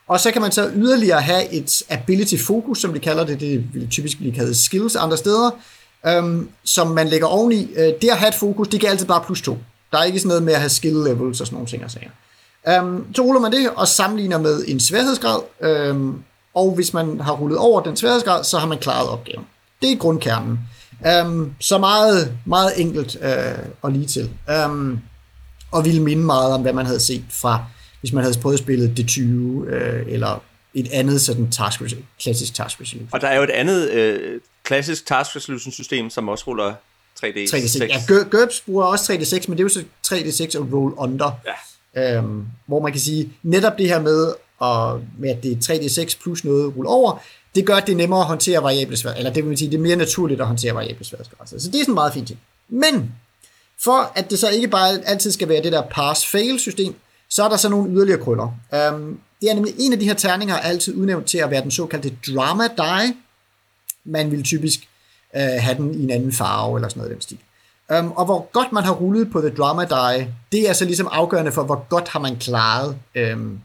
og 0.08 0.20
så 0.20 0.30
kan 0.30 0.42
man 0.42 0.52
så 0.52 0.70
yderligere 0.74 1.20
have 1.20 1.52
et 1.52 1.82
ability 1.88 2.34
fokus, 2.36 2.78
som 2.78 2.92
de 2.92 2.98
kalder 2.98 3.24
det, 3.24 3.40
det 3.40 3.74
vil 3.74 3.88
typisk 3.90 4.18
blive 4.18 4.32
kaldet 4.32 4.56
skills 4.56 4.96
andre 4.96 5.16
steder, 5.16 5.50
øhm, 6.06 6.48
som 6.64 6.86
man 6.86 7.08
lægger 7.08 7.26
oveni. 7.26 7.72
Øh, 7.76 7.92
det 8.02 8.08
at 8.10 8.16
have 8.16 8.28
et 8.28 8.34
fokus, 8.34 8.68
det 8.68 8.80
giver 8.80 8.90
altid 8.90 9.06
bare 9.06 9.22
plus 9.26 9.42
to. 9.42 9.58
Der 9.92 9.98
er 9.98 10.04
ikke 10.04 10.18
sådan 10.18 10.28
noget 10.28 10.42
med 10.42 10.52
at 10.52 10.60
have 10.60 10.70
skill 10.70 10.96
levels 10.96 11.40
og 11.40 11.46
sådan 11.46 11.54
nogle 11.54 11.68
ting 11.68 11.84
og 11.84 11.90
sager. 11.90 12.10
Øhm, 12.68 13.14
så 13.14 13.22
ruller 13.22 13.40
man 13.40 13.52
det 13.52 13.70
og 13.76 13.88
sammenligner 13.88 14.38
med 14.38 14.64
en 14.68 14.80
sværhedsgrad, 14.80 15.40
øhm, 15.60 16.14
og 16.54 16.74
hvis 16.74 16.94
man 16.94 17.20
har 17.20 17.32
rullet 17.32 17.58
over 17.58 17.80
den 17.80 17.96
sværhedsgrad, 17.96 18.44
så 18.44 18.58
har 18.58 18.66
man 18.66 18.78
klaret 18.78 19.08
opgaven. 19.08 19.44
Det 19.82 19.92
er 19.92 19.96
grundkernen. 19.96 20.58
Um, 21.24 21.54
så 21.60 21.78
meget, 21.78 22.32
meget 22.44 22.80
enkelt 22.80 23.16
uh, 23.16 23.68
og 23.82 23.92
lige 23.92 24.06
til. 24.06 24.30
Um, 24.66 25.00
og 25.70 25.84
ville 25.84 26.02
minde 26.02 26.22
meget 26.22 26.52
om, 26.52 26.62
hvad 26.62 26.72
man 26.72 26.86
havde 26.86 27.00
set 27.00 27.24
fra, 27.30 27.64
hvis 28.00 28.12
man 28.12 28.24
havde 28.24 28.38
prøvet 28.42 28.54
at 28.54 28.60
spille 28.60 28.94
D20, 28.98 29.22
uh, 29.22 30.12
eller 30.12 30.42
et 30.74 30.88
andet 30.92 31.20
sådan 31.20 31.50
task, 31.50 31.82
klassisk 32.22 32.54
task 32.54 32.80
resolution. 32.80 33.08
Og 33.12 33.20
der 33.20 33.28
er 33.28 33.36
jo 33.36 33.42
et 33.42 33.50
andet 33.50 33.90
uh, 33.90 34.40
klassisk 34.64 35.06
task 35.06 35.36
resolution 35.36 35.72
system, 35.72 36.10
som 36.10 36.28
også 36.28 36.44
ruller 36.46 36.74
3D6. 37.24 37.54
3D6. 37.54 37.84
Ja, 37.84 38.24
GURPS 38.30 38.60
bruger 38.60 38.84
også 38.84 39.12
3D6, 39.12 39.44
men 39.48 39.58
det 39.58 39.60
er 39.60 39.64
jo 39.64 39.68
så 39.68 39.84
3D6 40.06 40.58
og 40.58 40.72
roll 40.72 40.94
under. 40.96 41.30
Øhm, 41.96 42.46
hvor 42.66 42.82
man 42.82 42.92
kan 42.92 43.00
sige, 43.00 43.32
netop 43.42 43.78
det 43.78 43.88
her 43.88 44.00
med, 44.00 44.34
og 44.58 45.02
med 45.18 45.30
at 45.30 45.42
det 45.42 45.52
er 45.52 45.74
3D6 45.74 46.22
plus 46.22 46.44
noget 46.44 46.76
rulle 46.76 46.90
over, 46.90 47.22
det 47.54 47.66
gør, 47.66 47.74
at 47.74 47.86
det 47.86 47.92
er 47.92 47.96
nemmere 47.96 48.20
at 48.20 48.26
håndtere 48.26 48.62
variable 48.62 48.96
svær, 48.96 49.12
eller 49.12 49.32
det 49.32 49.48
vil 49.48 49.58
sige, 49.58 49.70
det 49.70 49.76
er 49.76 49.82
mere 49.82 49.96
naturligt 49.96 50.40
at 50.40 50.46
håndtere 50.46 50.74
variable 50.74 51.04
sværhedsgrad. 51.04 51.46
Så 51.46 51.54
det 51.54 51.66
er 51.66 51.70
sådan 51.70 51.84
en 51.88 51.94
meget 51.94 52.12
fin 52.12 52.26
ting. 52.26 52.40
Men, 52.68 53.12
for 53.84 54.12
at 54.14 54.30
det 54.30 54.38
så 54.38 54.48
ikke 54.48 54.68
bare 54.68 55.00
altid 55.04 55.32
skal 55.32 55.48
være 55.48 55.62
det 55.62 55.72
der 55.72 55.82
pass-fail-system, 55.82 56.94
så 57.28 57.44
er 57.44 57.48
der 57.48 57.56
så 57.56 57.68
nogle 57.68 57.90
yderligere 57.90 58.20
krøller. 58.20 58.44
Um, 58.92 59.20
det 59.40 59.50
er 59.50 59.54
nemlig 59.54 59.74
en 59.78 59.92
af 59.92 59.98
de 59.98 60.04
her 60.04 60.14
terninger 60.14 60.54
er 60.54 60.60
altid 60.60 60.94
udnævnt 60.94 61.26
til 61.26 61.38
at 61.38 61.50
være 61.50 61.62
den 61.62 61.70
såkaldte 61.70 62.16
drama 62.26 62.64
die. 62.64 63.14
Man 64.04 64.30
vil 64.30 64.42
typisk 64.42 64.88
uh, 65.34 65.40
have 65.40 65.76
den 65.76 65.94
i 65.94 66.02
en 66.02 66.10
anden 66.10 66.32
farve 66.32 66.78
eller 66.78 66.88
sådan 66.88 67.00
noget 67.00 67.10
i 67.10 67.14
den 67.14 67.22
stil. 67.22 67.38
Um, 67.98 68.12
og 68.12 68.24
hvor 68.24 68.50
godt 68.52 68.72
man 68.72 68.84
har 68.84 68.92
rullet 68.92 69.32
på 69.32 69.40
The 69.40 69.50
Drama 69.50 69.84
Die, 69.84 70.34
det 70.52 70.68
er 70.68 70.72
så 70.72 70.84
ligesom 70.84 71.08
afgørende 71.12 71.52
for, 71.52 71.62
hvor 71.62 71.86
godt 71.88 72.08
har 72.08 72.20
man 72.20 72.36
klaret, 72.36 72.96
um, 73.34 73.60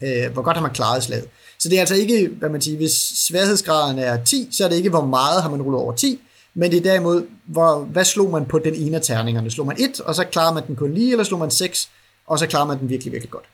uh, 0.00 0.32
hvor 0.32 0.42
godt 0.42 0.56
har 0.56 0.62
man 0.62 0.72
klaret 0.72 1.02
slaget. 1.02 1.28
Så 1.62 1.68
det 1.68 1.76
er 1.76 1.80
altså 1.80 1.94
ikke, 1.94 2.30
hvad 2.38 2.48
man 2.48 2.60
siger, 2.60 2.76
hvis 2.76 2.92
sværhedsgraden 3.16 3.98
er 3.98 4.24
10, 4.24 4.48
så 4.52 4.64
er 4.64 4.68
det 4.68 4.76
ikke, 4.76 4.90
hvor 4.90 5.04
meget 5.04 5.42
har 5.42 5.50
man 5.50 5.62
rullet 5.62 5.80
over 5.80 5.92
10, 5.92 6.20
men 6.54 6.70
det 6.70 6.78
er 6.78 6.82
derimod, 6.82 7.26
hvor, 7.46 7.78
hvad 7.78 8.04
slog 8.04 8.30
man 8.30 8.46
på 8.46 8.58
den 8.58 8.74
ene 8.74 8.96
af 8.96 9.02
terningerne? 9.02 9.50
Slog 9.50 9.66
man 9.66 9.76
1, 9.80 10.00
og 10.00 10.14
så 10.14 10.24
klarer 10.24 10.54
man 10.54 10.66
den 10.66 10.76
kun 10.76 10.94
lige, 10.94 11.10
eller 11.10 11.24
slog 11.24 11.40
man 11.40 11.50
6, 11.50 11.88
og 12.26 12.38
så 12.38 12.46
klarer 12.46 12.66
man 12.66 12.78
den 12.78 12.88
virkelig, 12.88 13.12
virkelig 13.12 13.30
godt. 13.30 13.44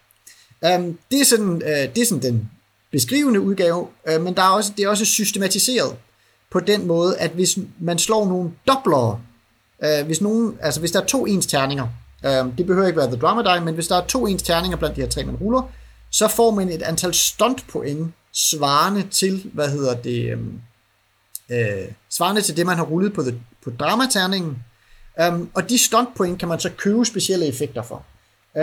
Um, 0.62 0.98
det, 1.10 1.20
er 1.20 1.24
sådan, 1.24 1.48
uh, 1.48 1.94
det 1.94 1.98
er 1.98 2.04
sådan 2.06 2.22
den 2.22 2.50
beskrivende 2.92 3.40
udgave, 3.40 3.86
uh, 4.14 4.22
men 4.22 4.36
der 4.36 4.42
er 4.42 4.50
også, 4.50 4.72
det 4.76 4.84
er 4.84 4.88
også 4.88 5.04
systematiseret 5.04 5.96
på 6.50 6.60
den 6.60 6.86
måde, 6.86 7.18
at 7.18 7.30
hvis 7.30 7.58
man 7.80 7.98
slår 7.98 8.28
nogle 8.28 8.50
dobler, 8.68 9.20
uh, 9.82 9.88
øh, 9.88 10.06
hvis, 10.06 10.20
nogen, 10.20 10.58
altså 10.60 10.80
hvis 10.80 10.90
der 10.90 11.00
er 11.00 11.06
to 11.06 11.26
ens 11.26 11.46
terninger, 11.46 11.88
uh, 12.24 12.58
det 12.58 12.66
behøver 12.66 12.86
ikke 12.86 12.98
være 12.98 13.10
The 13.10 13.20
Drama 13.20 13.54
Die, 13.54 13.64
men 13.64 13.74
hvis 13.74 13.88
der 13.88 13.96
er 13.96 14.06
to 14.06 14.26
ens 14.26 14.42
terninger 14.42 14.76
blandt 14.76 14.96
de 14.96 15.00
her 15.00 15.08
tre, 15.08 15.24
man 15.24 15.36
ruller, 15.36 15.62
så 16.10 16.28
får 16.28 16.50
man 16.50 16.68
et 16.68 16.82
antal 16.82 17.14
stuntpoint 17.14 18.14
svarende 18.32 19.08
til, 19.10 19.50
hvad 19.52 19.70
hedder 19.70 19.94
det, 19.94 20.32
øhm, 20.32 20.60
øh, 21.50 21.92
svarende 22.10 22.42
til 22.42 22.56
det, 22.56 22.66
man 22.66 22.76
har 22.76 22.84
rullet 22.84 23.12
på, 23.12 23.22
the, 23.22 23.40
på 23.64 23.70
dramaterningen. 23.70 24.64
Um, 25.28 25.50
og 25.54 25.68
de 25.68 25.78
stuntpoint 25.78 26.38
kan 26.38 26.48
man 26.48 26.60
så 26.60 26.70
købe 26.76 27.04
specielle 27.04 27.46
effekter 27.46 27.82
for. 27.82 28.04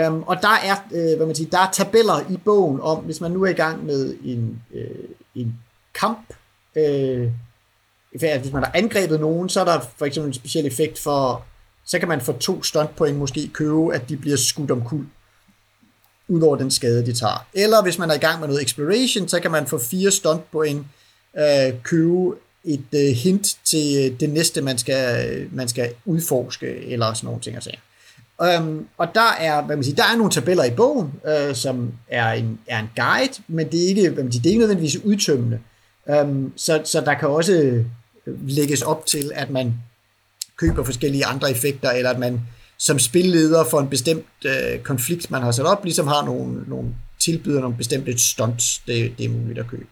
Um, 0.06 0.22
og 0.22 0.42
der 0.42 0.56
er, 0.64 0.76
øh, 0.92 1.16
hvad 1.16 1.26
man 1.26 1.34
siger, 1.34 1.50
der 1.50 1.58
er 1.58 1.70
tabeller 1.70 2.30
i 2.30 2.36
bogen 2.36 2.80
om, 2.80 2.98
hvis 2.98 3.20
man 3.20 3.30
nu 3.30 3.42
er 3.42 3.50
i 3.50 3.52
gang 3.52 3.84
med 3.84 4.16
en, 4.24 4.62
øh, 4.74 5.08
en 5.34 5.54
kamp, 5.94 6.34
øh, 6.76 7.30
hvis 8.10 8.52
man 8.52 8.64
har 8.64 8.70
angrebet 8.74 9.20
nogen, 9.20 9.48
så 9.48 9.60
er 9.60 9.64
der 9.64 9.80
for 9.96 10.06
eksempel 10.06 10.28
en 10.28 10.34
speciel 10.34 10.66
effekt 10.66 10.98
for, 10.98 11.44
så 11.84 11.98
kan 11.98 12.08
man 12.08 12.20
for 12.20 12.32
to 12.32 12.62
stuntpoint 12.62 13.16
måske 13.16 13.48
købe, 13.48 13.94
at 13.94 14.08
de 14.08 14.16
bliver 14.16 14.36
skudt 14.36 14.70
omkuld 14.70 15.06
ud 16.28 16.40
over 16.42 16.56
den 16.56 16.70
skade, 16.70 17.06
de 17.06 17.12
tager. 17.12 17.46
Eller 17.54 17.82
hvis 17.82 17.98
man 17.98 18.10
er 18.10 18.14
i 18.14 18.18
gang 18.18 18.40
med 18.40 18.48
noget 18.48 18.62
exploration, 18.62 19.28
så 19.28 19.40
kan 19.40 19.50
man 19.50 19.66
for 19.66 19.78
fire 19.78 20.10
stunt 20.10 20.50
point 20.50 20.86
øh, 21.38 21.82
købe 21.82 22.34
et 22.64 22.84
øh, 22.94 23.14
hint 23.16 23.56
til 23.64 24.12
øh, 24.12 24.20
det 24.20 24.30
næste, 24.30 24.62
man 24.62 24.78
skal, 24.78 25.28
øh, 25.28 25.56
man 25.56 25.68
skal 25.68 25.90
udforske, 26.04 26.86
eller 26.86 27.14
sådan 27.14 27.26
nogle 27.26 27.40
ting 27.40 27.56
og 27.56 27.62
sager. 27.62 27.78
Um, 28.58 28.88
og 28.98 29.08
der 29.14 29.32
er, 29.38 29.62
hvad 29.62 29.76
man 29.76 29.84
siger, 29.84 29.96
der 29.96 30.04
er 30.12 30.16
nogle 30.16 30.32
tabeller 30.32 30.64
i 30.64 30.70
bogen, 30.70 31.12
øh, 31.26 31.54
som 31.54 31.92
er 32.08 32.32
en, 32.32 32.58
er 32.66 32.78
en 32.78 32.90
guide, 32.96 33.42
men 33.48 33.72
det 33.72 33.84
er 33.84 33.88
ikke, 33.88 34.10
hvad 34.10 34.24
man 34.24 34.32
siger, 34.32 34.42
det 34.42 34.48
er 34.48 34.52
ikke 34.52 34.60
nødvendigvis 34.60 34.96
udtømmende. 35.04 35.58
Um, 36.22 36.52
så, 36.56 36.80
så 36.84 37.00
der 37.00 37.14
kan 37.14 37.28
også 37.28 37.52
øh, 37.52 37.84
lægges 38.48 38.82
op 38.82 39.06
til, 39.06 39.32
at 39.34 39.50
man 39.50 39.74
køber 40.56 40.84
forskellige 40.84 41.26
andre 41.26 41.50
effekter, 41.50 41.90
eller 41.90 42.10
at 42.10 42.18
man 42.18 42.40
som 42.78 42.98
spilleder 42.98 43.64
for 43.64 43.80
en 43.80 43.88
bestemt 43.88 44.26
øh, 44.44 44.78
konflikt, 44.82 45.30
man 45.30 45.42
har 45.42 45.52
sat 45.52 45.66
op, 45.66 45.84
ligesom 45.84 46.06
har 46.06 46.24
nogle, 46.24 46.64
nogle 46.68 46.88
tilbyder 47.20 47.60
nogle 47.60 47.76
bestemte 47.76 48.18
stunts, 48.18 48.82
det, 48.86 49.18
det 49.18 49.24
er 49.24 49.30
muligt 49.30 49.58
at 49.58 49.66
købe. 49.66 49.86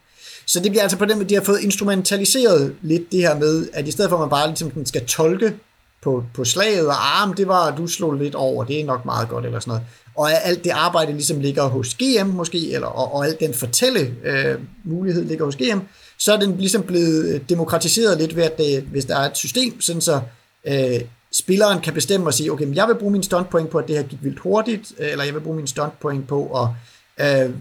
Så 0.46 0.60
det 0.60 0.70
bliver 0.70 0.82
altså 0.82 0.98
på 0.98 1.04
den 1.04 1.16
måde, 1.16 1.28
de 1.28 1.34
har 1.34 1.42
fået 1.42 1.60
instrumentaliseret 1.60 2.74
lidt 2.82 3.12
det 3.12 3.20
her 3.20 3.38
med, 3.38 3.68
at 3.72 3.88
i 3.88 3.90
stedet 3.90 4.08
for 4.08 4.16
at 4.16 4.20
man 4.20 4.30
bare 4.30 4.48
ligesom 4.48 4.86
skal 4.86 5.06
tolke 5.06 5.54
på, 6.02 6.24
på 6.34 6.44
slaget, 6.44 6.86
og 6.86 6.92
ah, 6.92 7.22
arm, 7.22 7.34
det 7.34 7.48
var, 7.48 7.76
du 7.76 7.86
slog 7.86 8.14
lidt 8.14 8.34
over, 8.34 8.64
det 8.64 8.80
er 8.80 8.84
nok 8.84 9.04
meget 9.04 9.28
godt, 9.28 9.44
eller 9.44 9.60
sådan 9.60 9.70
noget. 9.70 9.82
Og 10.16 10.46
alt 10.46 10.64
det 10.64 10.70
arbejde 10.70 11.12
ligesom 11.12 11.40
ligger 11.40 11.62
hos 11.62 11.94
GM 11.94 12.26
måske, 12.26 12.72
eller, 12.72 12.86
og, 12.86 13.14
og 13.14 13.26
alt 13.26 13.40
den 13.40 13.54
fortælle 13.54 14.14
øh, 14.24 14.58
mulighed 14.84 15.24
ligger 15.24 15.44
hos 15.44 15.56
GM, 15.56 15.78
så 16.18 16.32
er 16.32 16.36
den 16.36 16.56
ligesom 16.58 16.82
blevet 16.82 17.34
øh, 17.34 17.40
demokratiseret 17.48 18.18
lidt 18.18 18.36
ved, 18.36 18.42
at 18.42 18.58
det, 18.58 18.82
hvis 18.82 19.04
der 19.04 19.16
er 19.16 19.30
et 19.30 19.36
system, 19.36 19.80
sådan 19.80 20.00
så 20.00 20.20
øh, 20.66 21.00
spilleren 21.34 21.80
kan 21.80 21.94
bestemme 21.94 22.26
og 22.26 22.34
sige, 22.34 22.52
okay, 22.52 22.64
men 22.64 22.74
jeg 22.74 22.88
vil 22.88 22.94
bruge 22.94 23.12
min 23.12 23.22
stunt 23.22 23.50
point 23.50 23.70
på, 23.70 23.78
at 23.78 23.88
det 23.88 23.96
her 23.96 24.02
gik 24.02 24.18
vildt 24.22 24.38
hurtigt, 24.38 24.92
øh, 24.98 25.10
eller 25.10 25.24
jeg 25.24 25.34
vil 25.34 25.40
bruge 25.40 25.56
min 25.56 25.66
stunt 25.66 26.00
point 26.00 26.28
på, 26.28 26.70
at, 27.18 27.46
øh, 27.46 27.54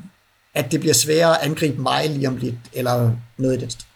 at 0.54 0.72
det 0.72 0.80
bliver 0.80 0.94
sværere 0.94 1.40
at 1.42 1.50
angribe 1.50 1.82
mig 1.82 2.10
lige 2.10 2.28
om 2.28 2.38
lidt, 2.38 2.56
eller 2.74 3.12
noget 3.38 3.58
i 3.58 3.60
den 3.60 3.70
stil. 3.70 3.88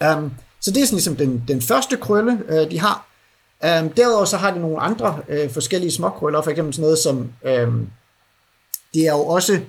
Um, 0.00 0.32
så 0.60 0.70
det 0.70 0.82
er 0.82 0.86
sådan 0.86 0.96
ligesom 0.96 1.16
den, 1.16 1.44
den 1.48 1.62
første 1.62 1.96
krølle, 1.96 2.42
øh, 2.48 2.70
de 2.70 2.80
har. 2.80 3.06
Um, 3.64 3.90
derudover 3.90 4.24
så 4.24 4.36
har 4.36 4.50
de 4.50 4.60
nogle 4.60 4.80
andre 4.80 5.22
øh, 5.28 5.50
forskellige 5.50 5.92
småkrøller, 5.92 6.42
for 6.42 6.50
eksempel 6.50 6.74
sådan 6.74 6.82
noget 6.82 6.98
som, 6.98 7.32
øh, 7.44 7.68
det 8.94 9.06
er 9.06 9.12
jo 9.12 9.26
også, 9.26 9.60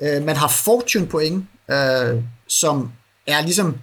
øh, 0.00 0.24
man 0.24 0.36
har 0.36 0.48
fortune 0.48 1.06
point, 1.06 1.44
øh, 1.70 2.22
som 2.48 2.92
er 3.26 3.42
ligesom 3.42 3.76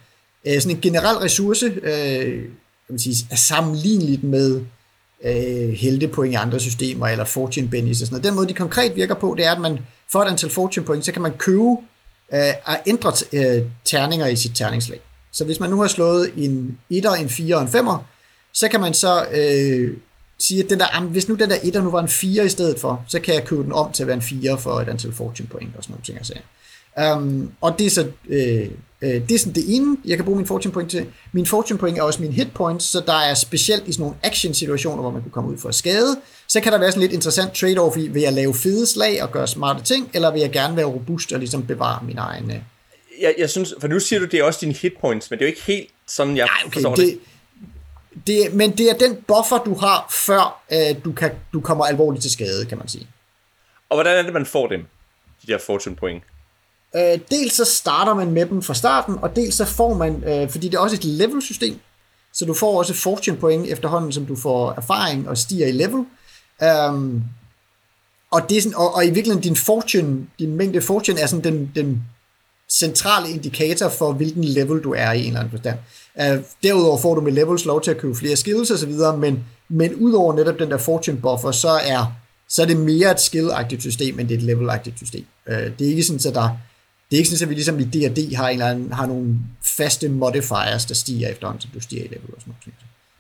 øh, 0.46 0.62
sådan 0.62 0.76
en 0.76 0.82
generel 0.82 1.18
ressource, 1.18 1.66
øh, 1.66 2.42
kan 2.88 2.94
man 2.94 3.00
sige, 3.00 3.28
er 3.32 3.36
sammenligneligt 3.36 4.24
med 4.24 4.62
øh, 5.24 5.70
heltepoint 5.70 6.34
i 6.34 6.36
andre 6.36 6.60
systemer, 6.60 7.08
eller 7.08 7.26
fortune 7.26 7.68
bennies 7.68 8.02
og 8.02 8.08
sådan 8.08 8.14
noget. 8.14 8.24
Den 8.24 8.36
måde, 8.36 8.48
de 8.48 8.54
konkret 8.54 8.96
virker 8.96 9.16
på, 9.16 9.36
det 9.38 9.46
er, 9.46 9.52
at 9.52 9.62
man 9.62 9.80
får 10.12 10.22
et 10.22 10.28
antal 10.28 10.50
fortune 10.50 10.86
point, 10.86 11.06
så 11.06 11.12
kan 11.12 11.22
man 11.22 11.34
købe 11.38 11.78
øh, 12.34 12.40
at 12.40 12.82
ændre 12.86 13.12
øh, 13.34 13.64
terninger 13.86 14.28
i 14.28 14.36
sit 14.36 14.56
terningslag. 14.56 15.00
Så 15.32 15.46
hvis 15.46 15.60
man 15.60 15.70
nu 15.70 15.82
har 15.82 15.88
slået 15.88 16.32
en 16.38 16.78
1, 16.90 17.06
en 17.20 17.30
4 17.30 17.56
og 17.56 17.62
en 17.62 17.68
5'er, 17.68 17.98
så 18.54 18.68
kan 18.68 18.80
man 18.80 18.94
så 18.94 19.26
øh, 19.32 19.98
sige, 20.40 20.64
at 20.64 20.70
den 20.70 20.80
der, 20.80 21.02
hvis 21.02 21.28
nu 21.28 21.36
den 21.36 21.50
der 21.50 21.58
1 21.64 21.84
nu 21.84 21.92
var 21.92 22.02
en 22.02 22.08
4 22.08 22.46
i 22.46 22.50
stedet 22.50 22.80
for, 22.80 23.06
så 23.08 23.20
kan 23.20 23.34
jeg 23.34 23.46
købe 23.46 23.64
den 23.64 23.72
om 23.72 23.92
til 23.92 24.04
at 24.04 24.08
være 24.08 24.16
en 24.16 24.22
4 24.22 24.58
for 24.58 24.72
et 24.72 24.90
antal 24.90 25.14
fortune 25.14 25.50
point 25.50 25.76
og 25.78 25.84
sådan 25.84 25.94
nogle 25.94 26.06
ting. 26.06 26.18
Altså. 26.18 26.34
Um, 27.18 27.52
og 27.62 27.80
det 27.80 27.86
er 27.86 27.90
så 27.90 28.08
øh, 28.28 28.72
øh, 29.02 29.10
det 29.10 29.32
er 29.32 29.40
sådan 29.40 29.54
det 29.54 29.76
ene, 29.76 29.98
jeg 30.06 30.18
kan 30.18 30.26
bruge 30.26 30.38
min 30.38 30.48
fortune 30.48 30.74
point 30.74 30.92
til. 30.92 31.06
Min 31.32 31.46
fortune 31.46 31.80
point 31.80 31.98
er 31.98 32.02
også 32.02 32.22
min 32.22 32.32
hit 32.32 32.54
points, 32.54 32.86
så 32.86 33.04
der 33.08 33.14
er 33.14 33.34
specielt 33.34 33.88
i 33.88 33.92
sådan 33.92 34.04
nogle 34.04 34.18
action 34.24 34.54
situationer, 34.54 35.02
hvor 35.02 35.12
man 35.12 35.22
kan 35.22 35.32
komme 35.32 35.52
ud 35.52 35.58
for 35.58 35.70
at 35.70 35.76
skade, 35.76 36.18
så 36.48 36.62
kan 36.62 36.72
der 36.72 36.78
være 36.80 36.92
sådan 36.92 37.02
lidt 37.02 37.14
interessant 37.14 37.64
trade-off 37.64 38.00
i, 38.00 38.08
vil 38.08 38.22
jeg 38.22 38.34
lave 38.34 38.54
fede 38.54 38.88
slag 38.88 39.24
og 39.24 39.32
gøre 39.32 39.48
smarte 39.48 39.84
ting, 39.84 40.10
eller 40.14 40.32
vil 40.32 40.42
jeg 40.42 40.52
gerne 40.52 40.78
være 40.78 40.86
robust 40.86 41.34
og 41.34 41.40
ligesom 41.40 41.66
bevare 41.66 42.00
min 42.06 42.18
egen... 42.18 42.52
Øh... 42.52 42.58
Jeg, 43.22 43.36
jeg 43.38 43.50
synes, 43.50 43.74
for 43.80 43.88
nu 43.88 44.00
siger 44.00 44.20
du, 44.20 44.26
det 44.26 44.40
er 44.40 44.44
også 44.44 44.60
dine 44.62 44.74
hit 44.74 44.94
points, 45.02 45.32
men 45.32 45.40
det 45.40 45.46
er 45.46 45.48
jo 45.48 45.52
ikke 45.52 45.64
helt 45.64 45.90
sådan, 46.08 46.38
jeg 46.38 46.46
Nej, 46.46 46.68
okay, 46.68 46.74
forstår 46.74 46.96
det. 46.96 47.06
det 47.06 47.20
det, 48.28 48.54
men 48.54 48.78
det 48.78 48.90
er 48.90 48.94
den 48.94 49.16
buffer, 49.16 49.64
du 49.66 49.76
har, 49.76 50.08
før 50.12 50.64
øh, 50.72 51.06
du, 51.06 51.12
kan, 51.12 51.32
du 51.54 51.62
kommer 51.62 51.86
alvorligt 51.86 52.22
til 52.22 52.32
skade, 52.32 52.66
kan 52.66 52.78
man 52.78 52.88
sige. 52.88 53.08
Og 53.90 53.98
hvordan 53.98 54.18
er 54.18 54.24
det, 54.24 54.34
man 54.34 54.46
får 54.46 54.68
dem, 54.68 54.86
de 55.46 55.52
der 55.52 55.58
fortune 55.58 55.96
point? 55.96 56.24
Øh, 56.96 57.20
dels 57.32 57.54
så 57.54 57.66
starter 57.66 58.14
man 58.14 58.32
med 58.32 58.46
dem 58.46 58.62
fra 58.62 58.74
starten, 58.74 59.16
og 59.22 59.36
dels 59.36 59.56
så 59.56 59.66
får 59.66 59.94
man, 59.94 60.24
øh, 60.24 60.50
fordi 60.50 60.68
det 60.68 60.76
er 60.76 60.82
også 60.82 60.96
et 60.96 61.06
level-system, 61.06 61.80
så 62.34 62.46
du 62.46 62.54
får 62.54 62.78
også 62.78 62.94
fortune 62.94 63.38
point 63.38 63.68
efterhånden, 63.68 64.12
som 64.12 64.26
du 64.26 64.36
får 64.36 64.74
erfaring 64.78 65.30
og 65.30 65.38
stiger 65.38 65.68
i 65.68 65.72
level. 65.72 66.06
Um, 66.90 67.24
og, 68.32 68.50
det 68.50 68.58
er 68.58 68.62
sådan, 68.62 68.76
og, 68.76 68.96
og 68.96 69.06
i 69.06 69.10
virkeligheden 69.10 69.44
din 69.44 69.56
fortune, 69.56 70.28
din 70.40 70.56
mængde 70.56 70.82
fortune 70.82 71.20
er 71.20 71.28
sådan 71.28 71.44
den, 71.44 71.72
den 71.76 72.04
centrale 72.70 73.30
indikator 73.30 73.90
for, 73.90 74.14
hvilken 74.14 74.44
level 74.44 74.84
du 74.84 74.94
er 74.94 75.12
i 75.12 75.20
en 75.20 75.26
eller 75.26 75.40
anden 75.40 75.52
forstand. 75.52 75.78
Uh, 76.16 76.44
derudover 76.64 76.98
får 76.98 77.16
du 77.16 77.22
med 77.22 77.32
levels 77.32 77.66
lov 77.66 77.82
til 77.82 77.92
at 77.92 77.98
købe 77.98 78.16
flere 78.16 78.36
skills 78.36 78.72
og 78.72 78.78
så 78.78 78.86
videre, 78.86 79.18
men, 79.18 79.44
men 79.70 79.96
udover 79.96 80.36
netop 80.36 80.60
den 80.60 80.72
der 80.72 80.78
fortune 80.78 81.18
buffer, 81.18 81.52
så 81.52 81.70
er, 81.70 82.14
så 82.50 82.62
er 82.62 82.66
det 82.66 82.78
mere 82.78 83.12
et 83.12 83.20
skill-agtigt 83.20 83.82
system, 83.82 84.20
end 84.20 84.28
det 84.28 84.36
er 84.36 84.40
et 84.40 84.58
level-agtigt 84.58 84.98
system. 84.98 85.26
Uh, 85.48 85.54
det 85.54 85.82
er 85.82 85.90
ikke 85.90 86.04
sådan, 86.04 86.28
at 86.28 86.36
der, 86.36 86.50
det 87.10 87.18
er 87.18 87.18
ikke 87.18 87.30
sådan, 87.30 87.44
at 87.44 87.50
vi 87.50 87.56
ligesom 87.56 87.80
i 87.80 87.84
D&D 87.84 88.36
har, 88.36 88.48
en 88.48 88.54
eller 88.54 88.70
anden, 88.70 88.94
har 88.94 89.06
nogle 89.06 89.36
faste 89.64 90.10
modifiers, 90.10 90.86
der 90.86 90.96
stiger 90.96 91.30
efterhånden, 91.30 91.62
som 91.62 91.72
du 91.74 91.80
stiger 91.80 92.04
i 92.04 92.08
level 92.08 92.34
og 92.36 92.42
sådan 92.42 92.54
noget. 92.66 92.76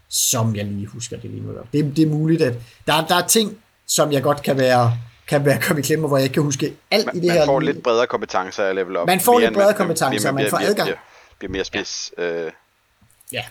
Som 0.09 0.55
jeg 0.55 0.65
lige 0.65 0.87
husker 0.87 1.17
det 1.17 1.29
lige 1.29 1.43
nu. 1.43 1.53
Det, 1.73 1.97
det 1.97 2.03
er 2.03 2.09
muligt, 2.09 2.41
at 2.41 2.53
der, 2.87 3.07
der 3.07 3.15
er 3.15 3.27
ting, 3.27 3.57
som 3.87 4.11
jeg 4.11 4.23
godt 4.23 4.41
kan 4.41 4.57
være 4.57 4.97
kan 5.27 5.45
være 5.45 5.61
kommet 5.61 5.83
i 5.83 5.87
klemme, 5.87 6.07
hvor 6.07 6.17
jeg 6.17 6.23
ikke 6.23 6.33
kan 6.33 6.43
huske 6.43 6.73
alt 6.91 7.05
man, 7.05 7.15
i 7.15 7.19
det 7.19 7.31
her. 7.31 7.39
Man 7.39 7.45
får 7.45 7.59
lidt 7.59 7.83
bredere 7.83 8.07
kompetencer 8.07 8.63
at 8.63 8.75
level 8.75 8.97
op. 8.97 9.07
Man 9.07 9.19
får 9.19 9.39
lidt 9.39 9.53
bredere 9.53 9.73
kompetencer, 9.73 10.31
man, 10.31 10.43
man 10.43 10.49
får 10.49 10.57
adgang. 10.57 10.87
Bliver, 10.87 10.97
bliver 11.39 11.51
mere 11.51 11.63
spids. 11.63 12.11
Ja. 12.17 12.45
Øh. 12.45 12.51
ja. 13.31 13.43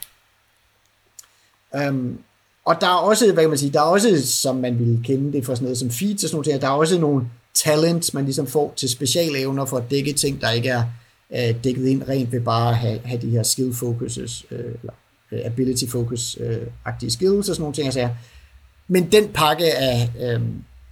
Um, 1.89 2.19
og 2.65 2.81
der 2.81 2.87
er 2.87 2.95
også, 2.95 3.33
hvad 3.33 3.43
kan 3.43 3.51
man 3.51 3.59
sige, 3.59 3.73
der 3.73 3.81
er 3.81 3.85
også, 3.85 4.27
som 4.27 4.57
man 4.57 4.79
ville 4.79 5.05
kende 5.05 5.33
det 5.33 5.45
for 5.45 5.55
sådan 5.55 5.65
noget 5.65 5.79
som 5.79 5.91
feeds 5.91 6.25
og 6.25 6.31
sådan 6.31 6.45
noget, 6.47 6.63
der 6.63 6.69
er 6.69 6.73
også 6.73 6.99
nogle 6.99 7.31
talent, 7.55 8.15
man 8.15 8.25
ligesom 8.25 8.47
får 8.47 8.75
til 8.77 8.89
specialevner 8.89 9.65
for 9.65 9.77
at 9.77 9.91
dække 9.91 10.13
ting, 10.13 10.41
der 10.41 10.51
ikke 10.51 10.69
er 10.69 10.85
øh, 11.31 11.65
dækket 11.65 11.87
ind 11.87 12.09
rent 12.09 12.33
ved 12.33 12.41
bare 12.41 12.71
at 12.71 12.77
have, 12.77 13.01
have 13.05 13.21
de 13.21 13.31
her 13.31 13.43
skill 13.43 13.75
focuses, 13.75 14.47
øh, 14.51 14.59
eller 14.59 14.93
øh, 15.33 15.41
ability 15.45 15.85
focus-agtige 15.85 17.07
øh, 17.07 17.11
skills 17.11 17.49
og 17.49 17.57
sådan 17.57 17.61
nogle 17.63 17.75
ting. 17.75 17.87
Altså, 17.87 18.09
men 18.89 19.13
den 19.13 19.29
pakke 19.29 19.75
af, 19.75 20.11
øh, 20.21 20.41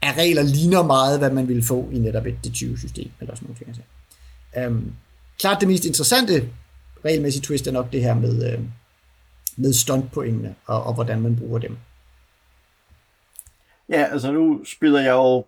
af 0.02 0.16
regler 0.18 0.42
ligner 0.42 0.82
meget, 0.82 1.18
hvad 1.18 1.30
man 1.30 1.48
ville 1.48 1.62
få 1.62 1.88
i 1.92 1.98
netop 1.98 2.26
et 2.26 2.36
D20-system, 2.46 3.10
eller 3.20 3.34
sådan 3.34 3.48
nogle 3.48 3.74
ting. 3.74 4.66
Um, 4.66 4.92
klart 5.38 5.60
det 5.60 5.68
mest 5.68 5.84
interessante 5.84 6.48
regelmæssige 7.04 7.42
twist 7.42 7.66
er 7.66 7.72
nok 7.72 7.92
det 7.92 8.02
her 8.02 8.14
med, 8.14 8.52
øh, 8.52 8.60
med 9.56 9.72
stuntpoengene, 9.72 10.54
og, 10.66 10.82
og 10.82 10.94
hvordan 10.94 11.20
man 11.20 11.36
bruger 11.36 11.58
dem. 11.58 11.76
Ja, 13.88 14.04
altså 14.12 14.32
nu 14.32 14.64
spiller 14.64 15.00
jeg 15.00 15.10
jo 15.10 15.44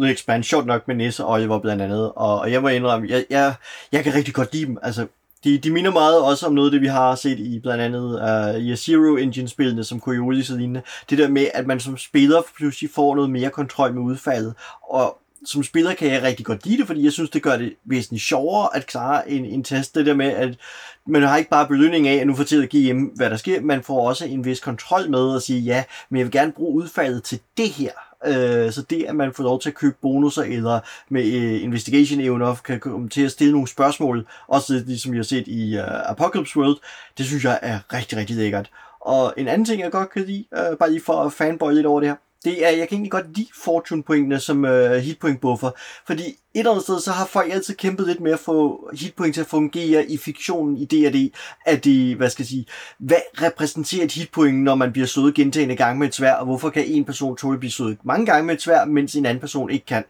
The 0.00 0.12
Expanse 0.12 0.48
sjovt 0.48 0.66
nok 0.66 0.88
med 0.88 0.96
Nisse 0.96 1.24
og 1.24 1.32
Oliver 1.32 1.58
blandt 1.58 1.82
andet, 1.82 2.12
og, 2.16 2.38
og 2.38 2.52
jeg 2.52 2.62
må 2.62 2.68
indrømme, 2.68 3.08
jeg, 3.10 3.24
jeg, 3.30 3.54
jeg 3.92 4.04
kan 4.04 4.14
rigtig 4.14 4.34
godt 4.34 4.52
lide 4.52 4.66
dem. 4.66 4.78
Altså, 4.82 5.06
de, 5.44 5.58
de 5.58 5.70
minder 5.70 5.90
meget 5.90 6.22
også 6.22 6.46
om 6.46 6.52
noget 6.52 6.68
af 6.68 6.72
det, 6.72 6.80
vi 6.80 6.86
har 6.86 7.14
set 7.14 7.38
i 7.38 7.58
blandt 7.58 7.82
andet 7.82 8.54
uh, 8.56 8.62
i 8.62 8.76
Zero 8.76 9.16
Engine-spillene, 9.16 9.84
som 9.84 10.00
Coriolis 10.00 10.50
og 10.50 10.56
lignende. 10.56 10.82
Det 11.10 11.18
der 11.18 11.28
med, 11.28 11.46
at 11.54 11.66
man 11.66 11.80
som 11.80 11.98
spiller 11.98 12.42
pludselig 12.56 12.90
får 12.90 13.14
noget 13.14 13.30
mere 13.30 13.50
kontrol 13.50 13.94
med 13.94 14.02
udfaldet. 14.02 14.54
Og 14.90 15.18
som 15.44 15.62
spiller 15.62 15.94
kan 15.94 16.08
jeg 16.08 16.22
rigtig 16.22 16.46
godt 16.46 16.66
lide 16.66 16.78
det, 16.78 16.86
fordi 16.86 17.04
jeg 17.04 17.12
synes, 17.12 17.30
det 17.30 17.42
gør 17.42 17.56
det 17.56 17.74
væsentligt 17.84 18.24
sjovere 18.24 18.76
at 18.76 18.86
klare 18.86 19.30
en, 19.30 19.44
en 19.44 19.64
test. 19.64 19.94
Det 19.94 20.06
der 20.06 20.14
med, 20.14 20.26
at 20.26 20.58
man 21.06 21.22
har 21.22 21.36
ikke 21.36 21.50
bare 21.50 21.68
belønning 21.68 22.08
af, 22.08 22.14
at 22.14 22.26
nu 22.26 22.34
fortere 22.34 22.66
give 22.66 22.82
hjem 22.82 23.12
hvad 23.16 23.30
der 23.30 23.36
sker. 23.36 23.60
Man 23.60 23.82
får 23.82 24.08
også 24.08 24.26
en 24.26 24.44
vis 24.44 24.60
kontrol 24.60 25.10
med 25.10 25.36
at 25.36 25.42
sige, 25.42 25.60
ja, 25.60 25.84
men 26.10 26.18
jeg 26.18 26.24
vil 26.24 26.32
gerne 26.32 26.52
bruge 26.52 26.82
udfaldet 26.82 27.22
til 27.22 27.40
det 27.56 27.68
her. 27.68 27.90
Øh, 28.26 28.72
så 28.72 28.82
det, 28.90 29.04
at 29.04 29.16
man 29.16 29.32
får 29.32 29.44
lov 29.44 29.60
til 29.60 29.68
at 29.68 29.74
købe 29.74 29.96
bonusser, 30.02 30.42
eller 30.42 30.80
med 31.08 31.24
øh, 31.24 31.62
investigation 31.62 32.20
evner, 32.20 32.54
kan 32.54 32.80
komme 32.80 33.08
til 33.08 33.24
at 33.24 33.30
stille 33.30 33.52
nogle 33.52 33.68
spørgsmål, 33.68 34.26
også 34.48 34.72
ligesom 34.72 35.08
som 35.08 35.12
vi 35.12 35.18
har 35.18 35.24
set 35.24 35.48
i 35.48 35.78
uh, 35.78 36.10
Apocalypse 36.10 36.58
World, 36.58 36.76
det 37.18 37.26
synes 37.26 37.44
jeg 37.44 37.58
er 37.62 37.78
rigtig, 37.92 38.18
rigtig 38.18 38.36
lækkert. 38.36 38.70
Og 39.00 39.34
en 39.36 39.48
anden 39.48 39.64
ting, 39.64 39.82
jeg 39.82 39.90
godt 39.90 40.10
kan 40.10 40.22
lide, 40.22 40.44
øh, 40.54 40.76
bare 40.78 40.90
lige 40.90 41.02
for 41.04 41.12
at 41.12 41.32
fanboy 41.32 41.72
lidt 41.72 41.86
over 41.86 42.00
det 42.00 42.08
her, 42.08 42.16
det 42.44 42.66
er, 42.66 42.70
jeg 42.70 42.88
kan 42.88 42.96
egentlig 42.96 43.10
godt 43.10 43.36
lide 43.36 43.48
fortune-pointene 43.54 44.40
som 44.40 44.64
øh, 44.64 44.92
hitpoint 44.92 45.40
buffer, 45.40 45.70
fordi 46.06 46.22
et 46.22 46.36
eller 46.54 46.70
andet 46.70 46.82
sted, 46.82 47.00
så 47.00 47.12
har 47.12 47.26
folk 47.26 47.52
altid 47.52 47.74
kæmpet 47.74 48.06
lidt 48.06 48.20
med 48.20 48.32
at 48.32 48.38
få 48.38 48.88
hitpoint 48.92 49.34
til 49.34 49.40
at 49.40 49.46
fungere 49.46 50.10
i 50.10 50.16
fiktionen 50.16 50.76
i 50.76 50.84
D&D, 50.84 51.32
at 51.66 51.84
det, 51.84 52.16
hvad 52.16 52.30
skal 52.30 52.42
jeg 52.42 52.48
sige, 52.48 52.66
hvad 52.98 53.20
repræsenterer 53.42 54.04
et 54.04 54.12
hitpoint, 54.12 54.62
når 54.62 54.74
man 54.74 54.92
bliver 54.92 55.06
slået 55.06 55.34
gentagende 55.34 55.76
gange 55.76 55.98
med 55.98 56.08
et 56.08 56.14
svær, 56.14 56.34
og 56.34 56.44
hvorfor 56.44 56.70
kan 56.70 56.84
en 56.86 57.04
person 57.04 57.36
tåle 57.36 57.54
at 57.54 57.60
blive 57.60 57.72
slået 57.72 57.98
mange 58.04 58.26
gange 58.26 58.46
med 58.46 58.54
et 58.54 58.62
svær, 58.62 58.84
mens 58.84 59.14
en 59.14 59.26
anden 59.26 59.40
person 59.40 59.70
ikke 59.70 59.86
kan. 59.86 60.04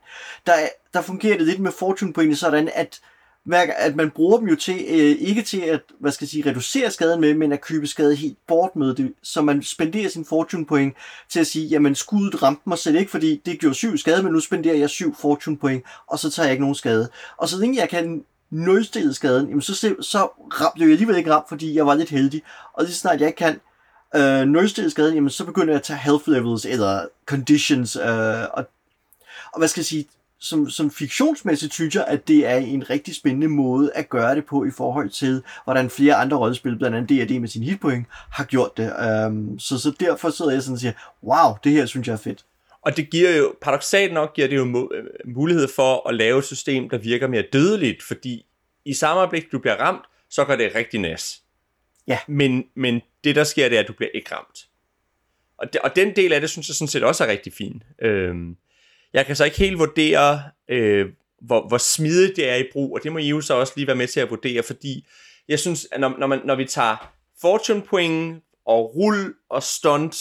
Der, 0.46 0.52
der 0.94 1.02
fungerer 1.02 1.38
det 1.38 1.46
lidt 1.46 1.60
med 1.60 1.72
fortune-pointene 1.78 2.36
sådan, 2.36 2.70
at 2.74 3.00
hver, 3.44 3.72
at 3.76 3.96
man 3.96 4.11
bruger 4.11 4.38
dem 4.38 4.49
jo 4.49 4.56
til, 4.56 4.84
øh, 4.88 5.16
ikke 5.18 5.42
til 5.42 5.61
at, 5.61 5.80
hvad 5.99 6.12
skal 6.12 6.25
jeg 6.25 6.30
sige, 6.30 6.50
reducere 6.50 6.90
skaden 6.90 7.20
med, 7.20 7.34
men 7.34 7.52
at 7.52 7.61
købe 7.61 7.87
skade 7.87 8.16
helt 8.16 8.38
bort 8.46 8.76
med 8.76 8.94
det, 8.94 9.12
så 9.22 9.42
man 9.42 9.62
spenderer 9.62 10.08
sin 10.08 10.25
fortune 10.25 10.66
point 10.66 10.94
til 11.28 11.40
at 11.40 11.46
sige, 11.46 11.66
jamen 11.66 11.94
skuddet 11.94 12.42
ramte 12.42 12.62
mig 12.66 12.78
selv 12.78 12.96
ikke, 12.96 13.11
fordi 13.11 13.42
det 13.46 13.61
gjorde 13.61 13.75
syv 13.75 13.96
skade, 13.96 14.22
men 14.22 14.32
nu 14.32 14.40
spenderer 14.40 14.76
jeg 14.76 14.90
syv 14.90 15.14
fortune 15.14 15.56
point, 15.56 15.84
og 16.06 16.18
så 16.18 16.30
tager 16.30 16.46
jeg 16.46 16.52
ikke 16.52 16.62
nogen 16.62 16.75
skade. 16.75 17.08
Og 17.37 17.49
så 17.49 17.58
længe 17.58 17.80
jeg 17.80 17.88
kan 17.88 18.25
nulstille 18.50 19.14
skaden, 19.14 19.49
jamen 19.49 19.62
så, 19.62 19.94
så 20.00 20.28
ramte 20.61 20.80
jeg 20.82 20.90
alligevel 20.90 21.16
ikke 21.16 21.32
ramt, 21.32 21.49
fordi 21.49 21.75
jeg 21.75 21.87
var 21.87 21.94
lidt 21.94 22.11
heldig. 22.11 22.42
Og 22.72 22.84
lige 22.84 22.94
snart 22.94 23.20
jeg 23.20 23.28
ikke 23.28 23.38
kan 23.38 23.61
øh, 24.16 24.49
nulstille 24.49 24.90
skaden, 24.90 25.14
jamen 25.14 25.30
så 25.30 25.44
begynder 25.44 25.72
jeg 25.72 25.78
at 25.78 25.82
tage 25.82 25.99
health 25.99 26.28
levels 26.28 26.64
eller 26.64 27.06
conditions, 27.26 27.96
øh, 27.96 28.44
og, 28.52 28.64
og 29.52 29.58
hvad 29.58 29.68
skal 29.68 29.80
jeg 29.80 29.87
sige, 29.87 30.06
som, 30.42 30.70
som 30.70 30.90
fiktionsmæssigt 30.90 31.75
synes 31.75 31.94
jeg, 31.94 32.04
at 32.08 32.28
det 32.28 32.46
er 32.46 32.56
en 32.56 32.90
rigtig 32.90 33.14
spændende 33.14 33.49
måde 33.49 33.92
at 33.94 34.08
gøre 34.08 34.34
det 34.34 34.46
på 34.46 34.64
i 34.64 34.70
forhold 34.70 35.11
til, 35.11 35.42
hvordan 35.64 35.90
flere 35.90 36.14
andre 36.14 36.37
rollespil, 36.37 36.78
blandt 36.78 36.96
andet 36.96 37.28
D&D 37.28 37.40
med 37.40 37.49
sin 37.49 37.62
hitpoint, 37.62 38.06
har 38.11 38.44
gjort 38.44 38.76
det. 38.76 38.92
Um, 39.26 39.58
så, 39.58 39.78
så 39.78 39.92
derfor 40.00 40.30
sidder 40.30 40.52
jeg 40.52 40.62
sådan 40.62 40.75
og 40.75 40.80
siger, 40.80 40.92
wow, 41.22 41.56
det 41.64 41.72
her 41.72 41.87
synes 41.87 42.06
jeg 42.06 42.12
er 42.12 42.18
fedt. 42.18 42.44
Og 42.82 42.96
det 42.96 43.11
giver 43.11 43.37
jo, 43.37 43.54
paradoxalt 43.61 44.12
nok, 44.12 44.34
giver 44.34 44.49
det 44.49 44.56
jo 44.56 44.88
mulighed 45.25 45.68
for 45.76 46.08
at 46.08 46.14
lave 46.14 46.38
et 46.38 46.44
system, 46.44 46.88
der 46.88 46.99
virker 46.99 47.28
mere 47.28 47.44
dødeligt, 47.52 48.02
fordi 48.02 48.46
i 48.84 48.94
samme 48.94 49.20
øjeblik, 49.20 49.52
du 49.52 49.58
bliver 49.58 49.76
ramt, 49.76 50.04
så 50.30 50.44
gør 50.44 50.56
det 50.56 50.75
rigtig 50.75 51.00
næs. 51.00 51.42
Ja. 52.06 52.19
Men, 52.28 52.64
men 52.75 53.00
det, 53.25 53.36
der 53.36 53.45
sker, 53.45 53.69
det 53.69 53.76
er, 53.76 53.82
at 53.82 53.88
du 53.88 53.93
bliver 53.93 54.10
ikke 54.14 54.34
ramt. 54.34 54.67
Og, 55.56 55.73
det, 55.73 55.80
og 55.80 55.97
den 55.97 56.17
del 56.17 56.32
af 56.32 56.40
det, 56.40 56.50
synes 56.50 56.69
jeg 56.69 56.75
sådan 56.75 56.88
set 56.88 57.02
også 57.04 57.25
er 57.25 57.28
rigtig 57.28 57.52
fin. 57.52 57.82
Øhm, 58.02 58.56
jeg 59.12 59.26
kan 59.26 59.36
så 59.36 59.44
ikke 59.44 59.58
helt 59.58 59.78
vurdere, 59.78 60.42
øh, 60.68 61.06
hvor, 61.40 61.68
hvor 61.68 61.78
smidigt 61.78 62.36
det 62.36 62.48
er 62.48 62.56
i 62.56 62.64
brug, 62.72 62.94
og 62.94 63.02
det 63.02 63.12
må 63.12 63.18
I 63.18 63.28
jo 63.28 63.40
så 63.40 63.54
også 63.54 63.72
lige 63.76 63.86
være 63.86 63.96
med 63.96 64.06
til 64.06 64.20
at 64.20 64.30
vurdere, 64.30 64.62
fordi 64.62 65.06
jeg 65.48 65.58
synes, 65.58 65.86
at 65.92 66.00
når, 66.00 66.14
når, 66.18 66.26
man, 66.26 66.40
når 66.44 66.54
vi 66.54 66.64
tager 66.64 67.12
fortune 67.40 67.82
point 67.82 68.42
og 68.66 68.96
rull 68.96 69.34
og 69.48 69.62
stunt, 69.62 70.16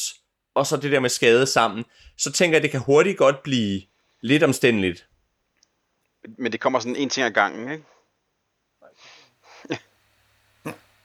og 0.53 0.67
så 0.67 0.77
det 0.77 0.91
der 0.91 0.99
med 0.99 1.09
skade 1.09 1.45
sammen, 1.45 1.85
så 2.17 2.31
tænker 2.31 2.55
jeg, 2.55 2.59
at 2.59 2.63
det 2.63 2.71
kan 2.71 2.79
hurtigt 2.79 3.17
godt 3.17 3.43
blive 3.43 3.81
lidt 4.21 4.43
omstændeligt. 4.43 5.07
Men 6.37 6.51
det 6.51 6.59
kommer 6.59 6.79
sådan 6.79 6.95
en 6.95 7.09
ting 7.09 7.25
ad 7.25 7.31
gangen, 7.31 7.71
ikke? 7.71 7.83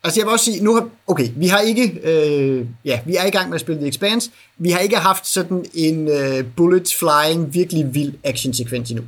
Altså 0.04 0.20
jeg 0.20 0.26
vil 0.26 0.32
også 0.32 0.44
sige, 0.44 0.64
nu 0.64 0.74
har, 0.74 0.88
okay, 1.06 1.28
vi 1.36 1.46
har 1.46 1.60
ikke, 1.60 2.00
øh, 2.02 2.66
ja, 2.84 3.00
vi 3.06 3.16
er 3.16 3.26
i 3.26 3.30
gang 3.30 3.48
med 3.48 3.54
at 3.54 3.60
spille 3.60 3.80
The 3.80 3.88
Expanse. 3.88 4.30
Vi 4.58 4.70
har 4.70 4.78
ikke 4.78 4.96
haft 4.96 5.26
sådan 5.26 5.64
en 5.74 6.08
øh, 6.08 6.44
bullets 6.56 6.96
flying, 6.96 7.54
virkelig 7.54 7.94
vild 7.94 8.14
actionsekvens 8.24 8.90
endnu, 8.90 9.04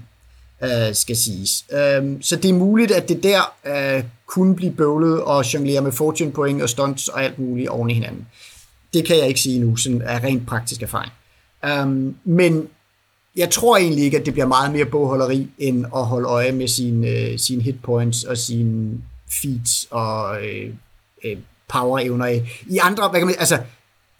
øh, 0.62 0.94
skal 0.94 1.16
siges. 1.16 1.64
Øh, 1.72 2.16
så 2.20 2.36
det 2.36 2.48
er 2.48 2.54
muligt, 2.54 2.90
at 2.90 3.08
det 3.08 3.22
der 3.22 3.54
øh, 3.66 4.04
kunne 4.26 4.56
blive 4.56 4.72
bøvlet 4.72 5.22
og 5.22 5.54
jonglere 5.54 5.80
med 5.80 5.92
fortune 5.92 6.32
point 6.32 6.62
og 6.62 6.68
stunts 6.68 7.08
og 7.08 7.24
alt 7.24 7.38
muligt 7.38 7.68
oven 7.68 7.90
i 7.90 7.94
hinanden. 7.94 8.26
Det 8.94 9.04
kan 9.04 9.16
jeg 9.16 9.28
ikke 9.28 9.40
sige 9.40 9.60
nu, 9.60 9.76
sådan 9.76 10.02
er 10.02 10.24
rent 10.24 10.46
praktisk 10.46 10.82
erfaring. 10.82 11.12
Øh, 11.64 12.14
men 12.24 12.68
jeg 13.36 13.50
tror 13.50 13.76
egentlig 13.76 14.04
ikke, 14.04 14.18
at 14.18 14.26
det 14.26 14.34
bliver 14.34 14.46
meget 14.46 14.72
mere 14.72 14.84
bogholderi, 14.84 15.48
end 15.58 15.84
at 15.96 16.06
holde 16.06 16.28
øje 16.28 16.52
med 16.52 16.68
sine, 16.68 17.08
øh, 17.08 17.38
sine 17.38 17.62
hit 17.62 17.82
points 17.82 18.24
og 18.24 18.38
sine 18.38 19.00
feeds 19.30 19.86
og 19.90 20.44
øh, 20.44 20.70
øh, 21.24 21.36
power-evner 21.68 22.24
af. 22.24 22.62
I 22.66 22.78
andre, 22.78 23.08
hvad 23.08 23.20
kan 23.20 23.26
man, 23.26 23.36
altså, 23.38 23.58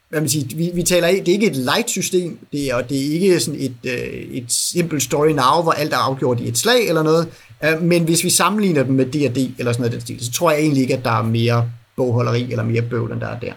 hvad 0.08 0.20
man 0.20 0.28
siger, 0.28 0.56
vi, 0.56 0.70
vi 0.74 0.82
taler 0.82 1.08
ikke, 1.08 1.20
det 1.20 1.28
er 1.28 1.32
ikke 1.32 1.46
et 1.46 1.56
light 1.56 1.90
system, 1.90 2.38
det 2.52 2.70
er, 2.70 2.74
og 2.74 2.88
det 2.88 2.98
er 2.98 3.12
ikke 3.12 3.40
sådan 3.40 3.60
et, 3.60 3.76
øh, 3.84 4.12
et 4.12 4.52
simpelt 4.52 5.02
story 5.02 5.28
now, 5.28 5.62
hvor 5.62 5.72
alt 5.72 5.92
er 5.92 5.96
afgjort 5.96 6.40
i 6.40 6.48
et 6.48 6.58
slag 6.58 6.88
eller 6.88 7.02
noget, 7.02 7.28
øh, 7.64 7.82
men 7.82 8.04
hvis 8.04 8.24
vi 8.24 8.30
sammenligner 8.30 8.82
dem 8.82 8.94
med 8.94 9.06
D&D 9.06 9.54
eller 9.58 9.72
sådan 9.72 9.80
noget 9.80 9.92
den 9.92 10.00
stil, 10.00 10.24
så 10.24 10.32
tror 10.32 10.50
jeg 10.50 10.60
egentlig 10.60 10.82
ikke, 10.82 10.96
at 10.96 11.04
der 11.04 11.18
er 11.18 11.22
mere 11.22 11.70
bogholderi 11.96 12.42
eller 12.50 12.64
mere 12.64 12.82
bøvl, 12.82 13.12
end 13.12 13.20
der 13.20 13.26
er 13.26 13.40
der. 13.40 13.52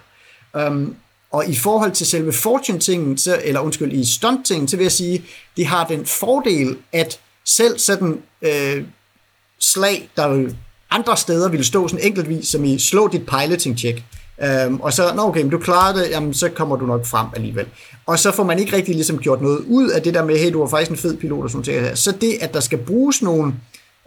Um, 0.68 0.96
og 1.32 1.50
i 1.50 1.56
forhold 1.56 1.92
til 1.92 2.08
selve 2.08 2.34
fortune-tingen, 2.34 3.18
så, 3.18 3.42
eller 3.44 3.60
undskyld, 3.60 3.94
i 3.94 4.06
stunt-tingen, 4.06 4.68
så 4.68 4.78
vil 4.78 4.84
jeg 4.84 4.92
sige, 4.92 5.24
det 5.58 5.66
har 5.66 5.88
den 5.88 6.06
fordel, 6.06 6.78
at 6.92 7.20
selv 7.46 7.80
sådan 7.80 8.22
øh, 8.42 8.84
slag, 9.60 10.10
der 10.16 10.50
andre 10.92 11.18
steder 11.18 11.50
ville 11.50 11.66
stå 11.66 11.88
sådan 11.88 12.06
enkeltvis, 12.06 12.48
som 12.48 12.66
i 12.66 12.80
slå 12.80 13.08
dit 13.08 13.22
piloting 13.26 13.78
check. 13.78 14.04
Øhm, 14.44 14.80
og 14.80 14.94
så, 14.94 15.14
nå 15.16 15.22
okay, 15.22 15.42
men 15.42 15.52
du 15.52 15.58
klarer 15.58 15.94
det, 15.94 16.10
jamen 16.10 16.34
så 16.34 16.50
kommer 16.50 16.76
du 16.76 16.86
nok 16.86 17.06
frem 17.06 17.28
alligevel. 17.36 17.66
Og 18.06 18.20
så 18.20 18.32
får 18.32 18.44
man 18.44 18.60
ikke 18.60 18.76
rigtig 18.76 18.96
ligesom 18.96 19.18
gjort 19.18 19.42
noget 19.42 19.60
ud 19.68 19.90
af 19.90 20.02
det 20.02 20.14
der 20.14 20.26
med, 20.26 20.38
hey, 20.38 20.54
du 20.54 20.60
var 20.60 20.68
faktisk 20.68 20.92
en 20.92 20.98
fed 20.98 21.18
pilot 21.18 21.44
og 21.44 21.50
sådan 21.50 21.82
noget. 21.82 21.98
Så 21.98 22.12
det, 22.22 22.38
at 22.42 22.54
der 22.54 22.60
skal 22.60 22.78
bruges 22.78 23.22
nogle 23.22 23.54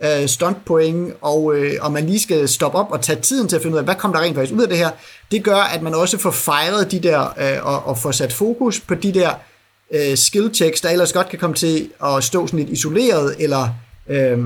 øh, 0.04 0.28
stuntpoint, 0.28 1.12
og, 1.20 1.56
øh, 1.56 1.72
og 1.80 1.92
man 1.92 2.06
lige 2.06 2.20
skal 2.20 2.48
stoppe 2.48 2.78
op 2.78 2.92
og 2.92 3.00
tage 3.00 3.20
tiden 3.20 3.48
til 3.48 3.56
at 3.56 3.62
finde 3.62 3.74
ud 3.74 3.78
af, 3.78 3.84
hvad 3.84 3.94
kommer 3.94 4.16
der 4.16 4.24
rent 4.24 4.34
faktisk 4.34 4.54
ud 4.54 4.62
af 4.62 4.68
det 4.68 4.78
her, 4.78 4.90
det 5.30 5.44
gør, 5.44 5.56
at 5.56 5.82
man 5.82 5.94
også 5.94 6.18
får 6.18 6.30
fejret 6.30 6.92
de 6.92 6.98
der, 6.98 7.20
øh, 7.20 7.66
og, 7.66 7.86
og 7.86 7.98
får 7.98 8.10
sat 8.10 8.32
fokus 8.32 8.80
på 8.80 8.94
de 8.94 9.14
der 9.14 9.30
øh, 9.94 10.16
skill 10.16 10.54
checks, 10.54 10.80
der 10.80 10.90
ellers 10.90 11.12
godt 11.12 11.28
kan 11.28 11.38
komme 11.38 11.56
til 11.56 11.88
at 12.04 12.24
stå 12.24 12.46
sådan 12.46 12.58
lidt 12.58 12.70
isoleret, 12.70 13.34
eller... 13.38 13.68
Øh, 14.08 14.38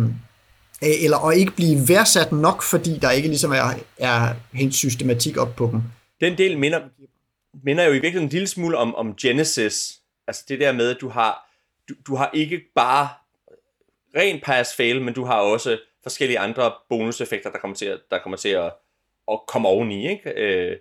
eller 0.83 1.17
og 1.17 1.37
ikke 1.37 1.53
blive 1.53 1.89
værdsat 1.89 2.33
nok, 2.33 2.63
fordi 2.63 2.99
der 2.99 3.11
ikke 3.11 3.29
ligesom 3.29 3.53
er, 3.53 3.75
er 3.99 4.35
helt 4.53 4.75
systematik 4.75 5.37
op 5.37 5.57
på 5.57 5.69
dem. 5.73 5.83
Den 6.21 6.39
del 6.39 6.59
minder, 6.59 6.81
minder 7.65 7.85
jo 7.85 7.91
i 7.91 7.93
virkeligheden 7.93 8.27
en 8.27 8.33
lille 8.33 8.47
smule 8.47 8.77
om, 8.77 8.95
om 8.95 9.17
Genesis. 9.17 10.01
Altså 10.27 10.45
det 10.49 10.61
der 10.61 10.73
med, 10.73 10.91
at 10.91 10.97
du 11.01 11.09
har, 11.09 11.51
du, 11.89 11.95
du 12.07 12.15
har 12.15 12.31
ikke 12.35 12.61
bare 12.75 13.09
ren 14.17 14.41
pass-fail, 14.41 15.03
men 15.03 15.15
du 15.15 15.25
har 15.25 15.35
også 15.35 15.79
forskellige 16.03 16.39
andre 16.39 16.73
bonuseffekter, 16.89 17.51
der 17.51 17.59
kommer 17.59 17.77
til 17.77 17.87
at, 17.87 18.01
der 18.11 18.19
kommer 18.19 18.37
til 18.37 18.49
at, 18.49 18.73
at 19.33 19.41
komme 19.49 19.69
oveni. 19.69 20.11
Ikke? 20.11 20.31
Øh, 20.31 20.77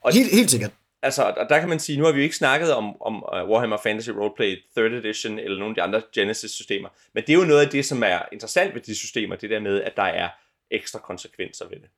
og 0.00 0.12
helt, 0.12 0.32
helt 0.32 0.50
sikkert 0.50 0.70
altså, 1.02 1.22
og 1.22 1.46
der 1.48 1.58
kan 1.58 1.68
man 1.68 1.80
sige, 1.80 1.98
nu 1.98 2.04
har 2.04 2.12
vi 2.12 2.18
jo 2.18 2.22
ikke 2.22 2.36
snakket 2.36 2.74
om, 2.74 3.02
om 3.02 3.14
uh, 3.16 3.50
Warhammer 3.50 3.76
Fantasy 3.82 4.10
Roleplay 4.10 4.56
3rd 4.78 4.94
Edition 4.94 5.38
eller 5.38 5.58
nogle 5.58 5.70
af 5.70 5.74
de 5.74 5.82
andre 5.82 6.02
Genesis-systemer, 6.14 6.88
men 7.14 7.24
det 7.26 7.30
er 7.32 7.38
jo 7.38 7.44
noget 7.44 7.60
af 7.60 7.68
det, 7.68 7.84
som 7.84 8.02
er 8.02 8.18
interessant 8.32 8.74
ved 8.74 8.80
de 8.80 8.94
systemer, 8.94 9.36
det 9.36 9.50
der 9.50 9.60
med, 9.60 9.82
at 9.82 9.96
der 9.96 10.02
er 10.02 10.28
ekstra 10.70 10.98
konsekvenser 10.98 11.64
ved 11.68 11.76
det. 11.76 11.88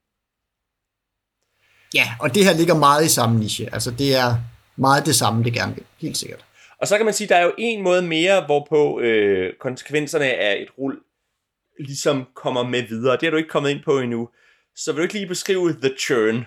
Ja, 1.95 2.09
og 2.21 2.35
det 2.35 2.45
her 2.45 2.53
ligger 2.53 2.75
meget 2.75 3.05
i 3.05 3.09
samme 3.09 3.41
niche. 3.41 3.69
Altså, 3.73 3.91
det 3.91 4.15
er 4.15 4.35
meget 4.77 5.07
det 5.07 5.15
samme, 5.15 5.45
det 5.45 5.53
gerne 5.53 5.75
vil. 5.75 5.85
Helt 5.99 6.17
sikkert. 6.17 6.45
Og 6.79 6.89
så 6.89 6.97
kan 6.97 7.05
man 7.05 7.15
sige, 7.15 7.29
der 7.29 7.37
er 7.37 7.45
jo 7.45 7.53
en 7.59 7.83
måde 7.83 8.03
mere, 8.03 8.45
hvorpå 8.47 9.01
øh, 9.01 9.53
konsekvenserne 9.61 10.25
af 10.25 10.63
et 10.63 10.69
rul 10.79 11.01
ligesom 11.79 12.27
kommer 12.35 12.63
med 12.63 12.83
videre. 12.83 13.17
Det 13.17 13.27
er 13.27 13.31
du 13.31 13.37
ikke 13.37 13.49
kommet 13.49 13.71
ind 13.71 13.83
på 13.85 13.99
endnu. 13.99 14.29
Så 14.77 14.93
vil 14.93 14.99
du 14.99 15.03
ikke 15.03 15.15
lige 15.15 15.27
beskrive 15.27 15.73
The 15.73 15.93
Churn? 15.99 16.47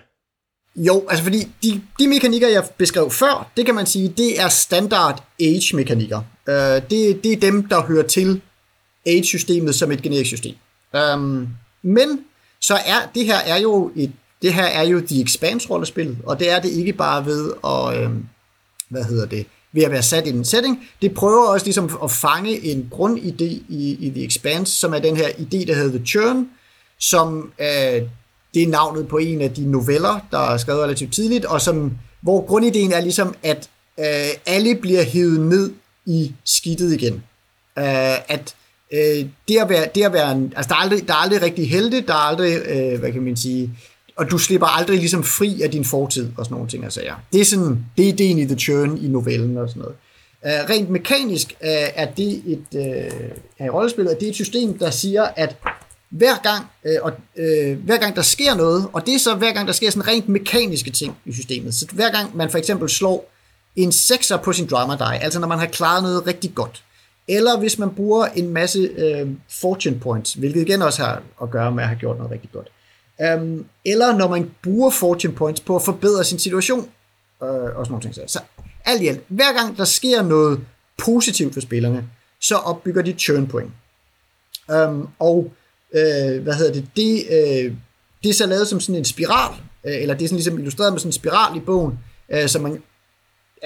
Jo, 0.76 1.04
altså 1.08 1.24
fordi 1.24 1.48
de, 1.62 1.82
de 1.98 2.08
mekanikker, 2.08 2.48
jeg 2.48 2.64
beskrev 2.78 3.10
før, 3.10 3.50
det 3.56 3.66
kan 3.66 3.74
man 3.74 3.86
sige, 3.86 4.08
det 4.08 4.40
er 4.40 4.48
standard 4.48 5.24
age-mekanikker. 5.40 6.18
Uh, 6.18 6.54
det, 6.90 7.24
det 7.24 7.32
er 7.32 7.40
dem, 7.40 7.68
der 7.68 7.82
hører 7.82 8.06
til 8.06 8.40
age-systemet 9.06 9.74
som 9.74 9.92
et 9.92 10.02
generisk 10.02 10.28
system. 10.28 10.54
Um, 11.14 11.48
men 11.82 12.20
så 12.60 12.74
er 12.74 13.10
det 13.14 13.24
her 13.24 13.38
er 13.38 13.60
jo 13.60 13.90
et 13.96 14.12
det 14.42 14.54
her 14.54 14.64
er 14.64 14.82
jo 14.82 15.00
de 15.00 15.20
Expanse-rollespil, 15.20 16.16
og 16.24 16.38
det 16.38 16.50
er 16.50 16.60
det 16.60 16.68
ikke 16.68 16.92
bare 16.92 17.26
ved 17.26 17.52
at, 17.64 18.02
øh, 18.02 18.10
hvad 18.88 19.04
hedder 19.04 19.26
det, 19.26 19.46
ved 19.72 19.82
at 19.82 19.90
være 19.90 20.02
sat 20.02 20.26
i 20.26 20.30
en 20.30 20.44
setting. 20.44 20.88
Det 21.02 21.14
prøver 21.14 21.46
også 21.46 21.66
ligesom 21.66 21.98
at 22.02 22.10
fange 22.10 22.60
en 22.60 22.92
grundidé 22.94 23.44
i, 23.68 23.96
i 24.00 24.10
The 24.10 24.24
Expanse, 24.24 24.72
som 24.72 24.94
er 24.94 24.98
den 24.98 25.16
her 25.16 25.28
idé, 25.28 25.66
der 25.66 25.74
hedder 25.74 25.98
The 25.98 26.06
Churn, 26.06 26.48
som 27.00 27.52
øh, 27.60 28.02
det 28.56 28.64
er 28.64 28.68
navnet 28.68 29.08
på 29.08 29.16
en 29.16 29.40
af 29.40 29.50
de 29.50 29.70
noveller, 29.70 30.26
der 30.30 30.38
er 30.38 30.56
skrevet 30.56 30.82
relativt 30.82 31.12
tidligt, 31.12 31.44
og 31.44 31.60
som, 31.60 31.92
hvor 32.20 32.46
grundideen 32.46 32.92
er 32.92 33.00
ligesom, 33.00 33.34
at 33.42 33.68
øh, 34.00 34.04
alle 34.46 34.74
bliver 34.74 35.02
hævet 35.02 35.40
ned 35.40 35.72
i 36.06 36.32
skidtet 36.44 36.92
igen. 36.92 37.14
Øh, 37.78 37.84
at 38.28 38.54
øh, 38.92 39.26
det 39.48 39.56
at 39.56 39.68
være, 39.68 39.88
det 39.94 40.04
at 40.04 40.12
være 40.12 40.32
en, 40.32 40.52
altså 40.56 40.68
der 40.68 40.74
er 40.74 40.78
aldrig, 40.78 41.08
der 41.08 41.14
er 41.14 41.18
aldrig 41.18 41.42
rigtig 41.42 41.70
helte, 41.70 42.00
der 42.00 42.12
er 42.12 42.28
aldrig, 42.28 42.58
øh, 42.68 43.00
hvad 43.00 43.12
kan 43.12 43.22
man 43.22 43.36
sige, 43.36 43.70
og 44.16 44.30
du 44.30 44.38
slipper 44.38 44.66
aldrig 44.66 44.98
ligesom 44.98 45.24
fri 45.24 45.62
af 45.62 45.70
din 45.70 45.84
fortid 45.84 46.28
og 46.36 46.44
sådan 46.44 46.54
nogle 46.54 46.68
ting 46.68 46.86
og 46.86 46.92
sager. 46.92 47.14
Det 47.32 47.40
er 47.40 47.44
sådan, 47.44 47.84
det 47.96 48.04
er 48.04 48.12
ideen 48.12 48.38
i 48.38 48.46
The 48.46 48.58
Churn 48.58 48.98
i 48.98 49.08
novellen 49.08 49.56
og 49.56 49.68
sådan 49.68 49.80
noget. 49.80 49.94
Uh, 50.42 50.70
rent 50.70 50.90
mekanisk 50.90 51.56
uh, 51.60 51.66
er 51.70 52.10
det 52.10 52.42
et 52.46 52.66
uh, 52.74 52.80
er 53.58 53.64
i 53.64 53.68
rollespillet, 53.68 54.10
at 54.10 54.20
det 54.20 54.26
er 54.26 54.30
et 54.30 54.34
system, 54.34 54.78
der 54.78 54.90
siger, 54.90 55.24
at 55.36 55.56
hver 56.08 56.42
gang, 56.42 56.66
øh, 56.84 56.96
og, 57.02 57.12
øh, 57.36 57.78
hver 57.78 57.96
gang 57.96 58.16
der 58.16 58.22
sker 58.22 58.54
noget, 58.54 58.88
og 58.92 59.06
det 59.06 59.14
er 59.14 59.18
så 59.18 59.34
hver 59.34 59.52
gang 59.52 59.66
der 59.66 59.72
sker 59.72 59.90
sådan 59.90 60.08
rent 60.08 60.28
mekaniske 60.28 60.90
ting 60.90 61.16
i 61.24 61.32
systemet. 61.32 61.74
Så 61.74 61.86
hver 61.92 62.10
gang 62.10 62.36
man 62.36 62.50
for 62.50 62.58
eksempel 62.58 62.88
slår 62.88 63.32
en 63.76 63.92
sekser 63.92 64.36
på 64.36 64.52
sin 64.52 64.66
drama 64.66 64.96
die, 64.96 65.22
altså 65.22 65.40
når 65.40 65.48
man 65.48 65.58
har 65.58 65.66
klaret 65.66 66.02
noget 66.02 66.26
rigtig 66.26 66.54
godt, 66.54 66.82
eller 67.28 67.58
hvis 67.58 67.78
man 67.78 67.90
bruger 67.90 68.26
en 68.26 68.48
masse 68.48 68.78
øh, 68.78 69.28
fortune 69.50 70.00
points, 70.00 70.32
hvilket 70.32 70.60
igen 70.60 70.82
også 70.82 71.02
har 71.02 71.22
at 71.42 71.50
gøre 71.50 71.72
med 71.72 71.82
at 71.82 71.88
have 71.88 71.98
gjort 71.98 72.16
noget 72.16 72.32
rigtig 72.32 72.50
godt, 72.52 72.68
Um, 73.18 73.66
eller 73.84 74.16
når 74.16 74.28
man 74.28 74.50
bruger 74.62 74.90
fortune 74.90 75.34
points 75.34 75.60
på 75.60 75.76
at 75.76 75.82
forbedre 75.82 76.24
sin 76.24 76.38
situation, 76.38 76.90
øh, 77.42 77.48
og 77.48 77.86
sådan 77.86 77.90
nogle 77.90 78.02
ting. 78.02 78.30
Så 78.30 78.40
alt 78.84 79.02
i 79.02 79.06
alt, 79.06 79.20
hver 79.28 79.52
gang 79.52 79.76
der 79.76 79.84
sker 79.84 80.22
noget 80.22 80.60
positivt 80.98 81.54
for 81.54 81.60
spillerne, 81.60 82.08
så 82.40 82.56
opbygger 82.56 83.02
de 83.02 83.12
churn 83.12 83.46
point. 83.46 83.70
Um, 84.68 85.08
og 85.18 85.52
øh, 85.94 86.42
hvad 86.42 86.54
hedder 86.54 86.72
det, 86.72 86.86
det, 86.96 87.24
øh, 87.30 87.72
det 88.22 88.28
er 88.28 88.34
så 88.34 88.46
lavet 88.46 88.68
som 88.68 88.80
sådan 88.80 88.98
en 88.98 89.04
spiral, 89.04 89.54
øh, 89.86 90.02
eller 90.02 90.14
det 90.14 90.24
er 90.24 90.28
sådan 90.28 90.36
ligesom 90.36 90.58
illustreret 90.58 90.92
med 90.92 91.00
sådan 91.00 91.08
en 91.08 91.12
spiral 91.12 91.56
i 91.56 91.60
bogen, 91.60 91.98
øh, 92.32 92.48
så 92.48 92.58
man, 92.58 92.82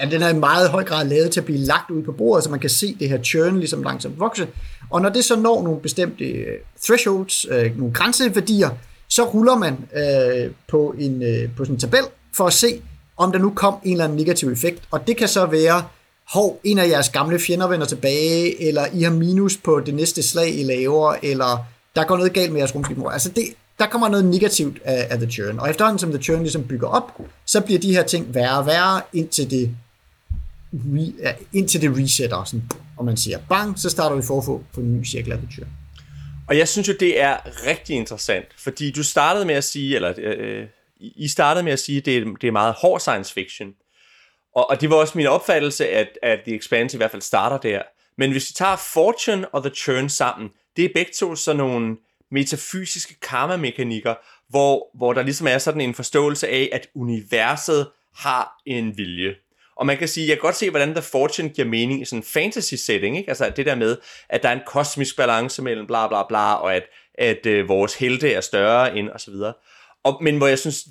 ja, 0.01 0.09
den 0.09 0.21
er 0.21 0.29
i 0.29 0.33
meget 0.39 0.69
høj 0.69 0.83
grad 0.83 1.07
lavet 1.07 1.31
til 1.31 1.39
at 1.39 1.45
blive 1.45 1.59
lagt 1.59 1.91
ud 1.91 2.03
på 2.03 2.11
bordet, 2.11 2.43
så 2.43 2.49
man 2.49 2.59
kan 2.59 2.69
se 2.69 2.95
det 2.99 3.09
her 3.09 3.23
churn 3.23 3.59
ligesom 3.59 3.83
langsomt 3.83 4.19
vokse. 4.19 4.47
Og 4.89 5.01
når 5.01 5.09
det 5.09 5.25
så 5.25 5.35
når 5.35 5.63
nogle 5.63 5.79
bestemte 5.79 6.25
uh, 6.25 6.45
thresholds, 6.81 7.45
øh, 7.49 7.77
nogle 7.77 7.93
grænseværdier, 7.93 8.69
så 9.09 9.23
ruller 9.23 9.55
man 9.55 9.77
øh, 9.95 10.51
på, 10.67 10.95
en, 10.99 11.23
øh, 11.23 11.49
på 11.57 11.63
sådan 11.63 11.75
en 11.75 11.79
tabel 11.79 12.03
for 12.37 12.47
at 12.47 12.53
se, 12.53 12.81
om 13.17 13.31
der 13.31 13.39
nu 13.39 13.49
kom 13.55 13.75
en 13.83 13.91
eller 13.91 14.03
anden 14.03 14.17
negativ 14.17 14.49
effekt. 14.49 14.83
Og 14.91 15.07
det 15.07 15.17
kan 15.17 15.27
så 15.27 15.45
være, 15.45 15.83
hov, 16.33 16.59
en 16.63 16.79
af 16.79 16.89
jeres 16.89 17.09
gamle 17.09 17.39
fjender 17.39 17.67
vender 17.67 17.85
tilbage, 17.85 18.67
eller 18.67 18.85
I 18.93 19.01
har 19.01 19.11
minus 19.11 19.57
på 19.57 19.79
det 19.79 19.93
næste 19.93 20.23
slag, 20.23 20.59
I 20.59 20.63
laver, 20.63 21.15
eller 21.23 21.65
der 21.95 22.03
går 22.03 22.17
noget 22.17 22.33
galt 22.33 22.51
med 22.51 22.59
jeres 22.59 22.75
rumskib. 22.75 22.97
Altså 23.11 23.29
det, 23.29 23.43
der 23.79 23.87
kommer 23.87 24.09
noget 24.09 24.25
negativt 24.25 24.81
af, 24.83 25.07
af 25.09 25.17
The 25.17 25.31
Churn. 25.31 25.59
Og 25.59 25.69
efterhånden 25.69 25.99
som 25.99 26.11
The 26.11 26.23
Churn 26.23 26.41
ligesom 26.41 26.67
bygger 26.67 26.87
op, 26.87 27.21
så 27.45 27.61
bliver 27.61 27.79
de 27.79 27.93
her 27.93 28.03
ting 28.03 28.35
værre 28.35 28.57
og 28.57 28.65
værre, 28.65 29.01
indtil 29.13 29.51
det, 29.51 29.75
re, 30.73 31.33
indtil 31.53 31.81
det 31.81 31.97
resetter. 31.97 32.43
Sådan, 32.43 32.69
og 32.97 33.05
man 33.05 33.17
siger, 33.17 33.39
bang, 33.49 33.79
så 33.79 33.89
starter 33.89 34.15
vi 34.15 34.21
forfå 34.21 34.63
på 34.73 34.81
en 34.81 34.97
ny 34.97 35.05
cirkel 35.05 35.31
af 35.31 35.37
The 35.37 35.47
Churn. 35.51 35.67
Og 36.47 36.57
jeg 36.57 36.67
synes 36.67 36.87
jo, 36.87 36.93
det 36.99 37.21
er 37.21 37.37
rigtig 37.67 37.95
interessant, 37.95 38.45
fordi 38.57 38.91
du 38.91 39.03
startede 39.03 39.45
med 39.45 39.55
at 39.55 39.63
sige, 39.63 39.95
eller 39.95 40.13
øh, 40.17 40.61
øh 40.61 40.67
I 40.99 41.27
startede 41.27 41.63
med 41.63 41.71
at 41.71 41.79
sige, 41.79 41.97
at 41.97 42.05
det 42.05 42.17
er, 42.17 42.25
det 42.41 42.47
er 42.47 42.51
meget 42.51 42.73
hård 42.77 42.99
science 42.99 43.33
fiction. 43.33 43.73
Og, 44.55 44.69
og 44.69 44.81
det 44.81 44.89
var 44.89 44.95
også 44.95 45.17
min 45.17 45.27
opfattelse, 45.27 45.87
at, 45.87 46.07
at 46.23 46.39
The 46.45 46.55
Expanse 46.55 46.95
i 46.95 46.97
hvert 46.97 47.11
fald 47.11 47.21
starter 47.21 47.57
der. 47.57 47.81
Men 48.17 48.31
hvis 48.31 48.49
vi 48.49 48.53
tager 48.53 48.75
Fortune 48.75 49.49
og 49.49 49.63
The 49.63 49.75
Churn 49.75 50.09
sammen, 50.09 50.49
det 50.75 50.85
er 50.85 50.89
begge 50.93 51.11
to 51.19 51.35
sådan 51.35 51.57
nogle 51.57 51.97
metafysiske 52.31 53.19
karma-mekanikker, 53.21 54.15
hvor, 54.49 54.97
hvor 54.97 55.13
der 55.13 55.21
ligesom 55.21 55.47
er 55.47 55.57
sådan 55.57 55.81
en 55.81 55.95
forståelse 55.95 56.47
af, 56.47 56.69
at 56.71 56.87
universet 56.95 57.89
har 58.15 58.61
en 58.65 58.97
vilje. 58.97 59.35
Og 59.75 59.85
man 59.85 59.97
kan 59.97 60.07
sige, 60.07 60.27
jeg 60.27 60.37
kan 60.37 60.41
godt 60.41 60.55
se, 60.55 60.69
hvordan 60.69 60.93
The 60.93 61.01
Fortune 61.01 61.49
giver 61.49 61.67
mening 61.67 62.01
i 62.01 62.05
sådan 62.05 62.19
en 62.19 62.23
fantasy 62.23 62.73
setting, 62.73 63.17
ikke? 63.17 63.29
Altså 63.29 63.49
det 63.49 63.65
der 63.65 63.75
med, 63.75 63.97
at 64.29 64.43
der 64.43 64.49
er 64.49 64.53
en 64.53 64.61
kosmisk 64.65 65.17
balance 65.17 65.61
mellem 65.61 65.87
bla 65.87 66.07
bla 66.07 66.27
bla, 66.27 66.53
og 66.53 66.75
at, 66.75 66.83
at 67.13 67.45
øh, 67.45 67.67
vores 67.67 67.95
helte 67.95 68.33
er 68.33 68.41
større 68.41 68.97
end, 68.97 69.09
og 69.09 69.21
så 69.21 69.31
videre. 69.31 69.53
Og, 70.03 70.23
men 70.23 70.37
hvor 70.37 70.47
jeg 70.47 70.59
synes, 70.59 70.87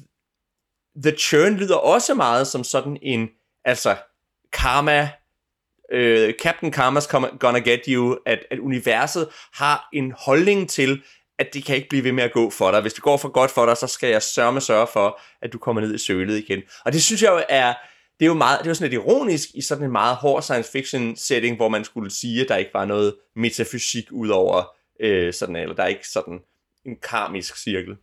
The 1.03 1.17
Churn 1.17 1.55
lyder 1.55 1.77
også 1.77 2.15
meget 2.15 2.47
som 2.47 2.65
sådan 2.65 2.99
en, 3.03 3.29
altså, 3.65 3.97
karma, 4.53 5.11
øh, 5.93 6.35
Captain 6.43 6.75
Karma's 6.75 7.37
gonna 7.39 7.59
get 7.59 7.81
you, 7.89 8.17
at, 8.27 8.39
at 8.51 8.59
universet 8.59 9.29
har 9.53 9.89
en 9.93 10.13
holdning 10.19 10.71
til, 10.71 11.03
at 11.39 11.55
det 11.55 11.65
kan 11.65 11.77
ikke 11.77 11.89
blive 11.89 12.05
ved 12.05 12.13
med 12.13 12.25
at 12.25 12.33
gå 12.33 12.51
for 12.51 12.71
dig. 12.71 12.81
Hvis 12.81 12.93
det 12.93 13.03
går 13.03 13.17
for 13.17 13.29
godt 13.29 13.51
for 13.51 13.67
dig, 13.67 13.77
så 13.77 13.87
skal 13.87 14.09
jeg 14.09 14.23
sørge 14.23 14.61
sørge 14.61 14.87
for, 14.93 15.21
at 15.43 15.53
du 15.53 15.59
kommer 15.59 15.83
ned 15.83 15.95
i 15.95 15.99
sølet 15.99 16.39
igen. 16.39 16.63
Og 16.85 16.93
det 16.93 17.03
synes 17.03 17.23
jeg 17.23 17.31
jo 17.31 17.43
er, 17.49 17.75
det 18.19 18.25
er 18.25 18.27
jo 18.27 18.35
meget, 18.35 18.59
det 18.59 18.67
er 18.67 18.71
jo 18.71 18.75
sådan 18.75 18.91
lidt 18.91 19.03
ironisk 19.03 19.49
i 19.55 19.61
sådan 19.61 19.85
en 19.85 19.93
meget 19.93 20.17
hård 20.17 20.43
science 20.43 20.73
fiction 20.73 21.17
setting, 21.17 21.57
hvor 21.57 21.69
man 21.69 21.85
skulle 21.85 22.11
sige, 22.11 22.43
at 22.43 22.49
der 22.49 22.57
ikke 22.57 22.75
var 22.75 22.85
noget 22.85 23.15
metafysik 23.37 24.05
ud 24.13 24.29
over 24.29 24.65
øh, 25.01 25.33
sådan, 25.33 25.57
eller 25.57 25.75
der 25.75 25.83
er 25.83 25.87
ikke 25.87 26.09
sådan 26.09 26.39
en 26.87 26.97
karmisk 27.03 27.57
cirkel. 27.57 27.97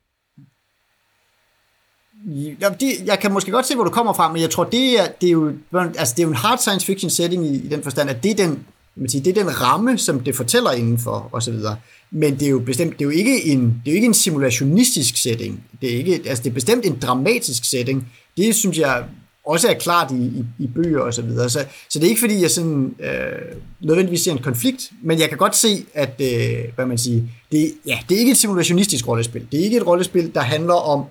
Ja, 2.61 2.69
det, 2.79 2.87
jeg 3.05 3.19
kan 3.19 3.31
måske 3.31 3.51
godt 3.51 3.65
se, 3.65 3.75
hvor 3.75 3.83
du 3.83 3.89
kommer 3.89 4.13
fra, 4.13 4.31
men 4.31 4.41
jeg 4.41 4.49
tror, 4.49 4.63
det 4.63 4.99
er, 4.99 5.07
det 5.21 5.27
er, 5.27 5.31
jo, 5.31 5.53
altså, 5.73 6.13
det 6.17 6.19
er 6.19 6.23
jo 6.23 6.29
en 6.29 6.35
hard 6.35 6.57
science 6.57 6.85
fiction 6.85 7.09
setting 7.09 7.45
i, 7.45 7.55
i 7.55 7.67
den 7.67 7.83
forstand, 7.83 8.09
at 8.09 8.23
det 8.23 8.31
er 8.31 8.35
den, 8.35 8.65
man 8.95 9.09
sige, 9.09 9.23
det 9.23 9.37
er 9.37 9.43
den 9.43 9.61
ramme, 9.61 9.97
som 9.97 10.19
det 10.19 10.35
fortæller 10.35 10.71
indenfor, 10.71 11.29
og 11.31 11.43
så 11.43 11.51
videre. 11.51 11.77
Men 12.11 12.33
det 12.33 12.45
er 12.45 12.49
jo 12.49 12.59
bestemt, 12.59 12.99
det 12.99 13.01
er 13.01 13.05
jo 13.05 13.17
ikke 13.17 13.45
en, 13.45 13.59
det 13.61 13.91
er 13.91 13.91
jo 13.91 13.95
ikke 13.95 14.07
en 14.07 14.13
simulationistisk 14.13 15.17
setting. 15.17 15.63
Det 15.81 15.93
er, 15.93 15.97
ikke, 15.97 16.21
altså, 16.25 16.43
det 16.43 16.49
er 16.49 16.53
bestemt 16.53 16.85
en 16.85 16.99
dramatisk 16.99 17.69
setting. 17.69 18.07
Det 18.37 18.55
synes 18.55 18.77
jeg 18.77 19.03
også 19.45 19.67
er 19.67 19.73
klart 19.73 20.11
i, 20.11 20.15
i, 20.15 20.45
i 20.59 20.67
bøger 20.67 20.99
og 20.99 21.13
så 21.13 21.21
videre. 21.21 21.49
Så, 21.49 21.65
så 21.89 21.99
det 21.99 22.05
er 22.05 22.09
ikke 22.09 22.19
fordi, 22.19 22.41
jeg 22.41 22.51
sådan, 22.51 22.95
øh, 22.99 23.55
nødvendigvis 23.81 24.21
ser 24.21 24.31
en 24.31 24.37
konflikt, 24.37 24.91
men 25.03 25.19
jeg 25.19 25.29
kan 25.29 25.37
godt 25.37 25.55
se, 25.55 25.85
at 25.93 26.21
øh, 26.21 26.63
hvad 26.75 26.85
man 26.85 26.97
siger, 26.97 27.21
det, 27.51 27.73
ja, 27.85 27.99
det 28.09 28.15
er 28.15 28.19
ikke 28.19 28.31
et 28.31 28.37
simulationistisk 28.37 29.07
rollespil. 29.07 29.47
Det 29.51 29.59
er 29.59 29.63
ikke 29.63 29.77
et 29.77 29.87
rollespil, 29.87 30.33
der 30.33 30.41
handler 30.41 30.73
om 30.73 31.05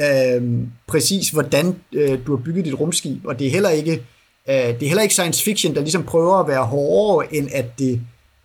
øh, 0.00 0.42
præcis, 0.86 1.30
hvordan 1.30 1.76
øh, 1.92 2.18
du 2.26 2.36
har 2.36 2.44
bygget 2.44 2.64
dit 2.64 2.80
rumskib, 2.80 3.26
og 3.26 3.38
det 3.38 3.46
er 3.46 3.50
heller 3.50 3.70
ikke 3.70 3.92
øh, 4.48 4.54
det 4.54 4.82
er 4.82 4.88
heller 4.88 5.02
ikke 5.02 5.14
science 5.14 5.44
fiction, 5.44 5.74
der 5.74 5.80
ligesom 5.80 6.04
prøver 6.04 6.34
at 6.34 6.48
være 6.48 6.64
hårdere, 6.64 7.34
end 7.34 7.48
at 7.52 7.78
det, 7.78 8.00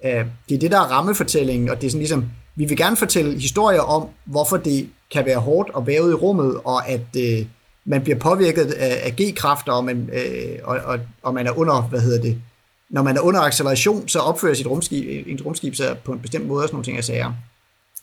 øh, 0.05 0.25
det 0.49 0.55
er 0.55 0.59
det, 0.59 0.71
der 0.71 0.77
er 0.77 0.91
rammefortællingen, 0.91 1.69
og 1.69 1.81
det 1.81 1.87
er 1.87 1.91
sådan 1.91 1.99
ligesom, 1.99 2.25
vi 2.55 2.65
vil 2.65 2.77
gerne 2.77 2.97
fortælle 2.97 3.39
historier 3.39 3.81
om, 3.81 4.07
hvorfor 4.25 4.57
det 4.57 4.89
kan 5.13 5.25
være 5.25 5.39
hårdt 5.39 5.69
at 5.77 5.87
være 5.87 6.03
ude 6.03 6.11
i 6.11 6.15
rummet, 6.15 6.59
og 6.63 6.89
at 6.89 7.01
øh, 7.17 7.45
man 7.85 8.01
bliver 8.01 8.19
påvirket 8.19 8.71
af, 8.71 9.01
af 9.03 9.15
G-kræfter, 9.21 9.71
og 9.71 9.85
man, 9.85 10.09
øh, 10.13 10.57
og, 10.63 10.79
og, 10.85 10.99
og 11.23 11.33
man 11.33 11.47
er 11.47 11.57
under, 11.57 11.81
hvad 11.81 11.99
hedder 11.99 12.21
det, 12.21 12.41
når 12.89 13.03
man 13.03 13.17
er 13.17 13.21
under 13.21 13.39
acceleration, 13.41 14.07
så 14.07 14.19
opfører 14.19 14.53
sit 14.53 14.67
rumskib, 14.67 15.27
et 15.27 15.45
rumskib 15.45 15.75
sig 15.75 15.97
på 15.97 16.11
en 16.11 16.19
bestemt 16.19 16.47
måde, 16.47 16.63
og 16.63 16.67
sådan 16.67 16.75
nogle 16.75 16.85
ting 16.85 16.97
af 16.97 17.03
sager. 17.03 17.33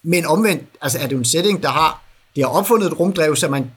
Men 0.02 0.26
omvendt, 0.26 0.62
altså 0.82 0.98
er 0.98 1.02
det 1.02 1.12
jo 1.12 1.18
en 1.18 1.24
setting, 1.24 1.62
der 1.62 1.68
har, 1.68 2.02
de 2.36 2.40
har 2.40 2.48
opfundet 2.48 2.86
et 2.86 3.00
rumdrev, 3.00 3.36
så 3.36 3.48
man 3.48 3.70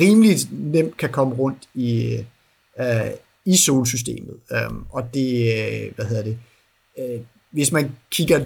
rimelig 0.00 0.36
nemt 0.50 0.96
kan 0.96 1.10
komme 1.10 1.34
rundt 1.34 1.68
i, 1.74 2.18
øh, 2.80 3.10
i 3.44 3.56
solsystemet. 3.56 4.34
Um, 4.68 4.86
og 4.90 5.14
det, 5.14 5.52
øh, 5.58 5.94
hvad 5.94 6.04
hedder 6.04 6.22
det, 6.22 6.38
øh, 6.98 7.20
hvis 7.50 7.72
man 7.72 7.90
kigger 8.10 8.44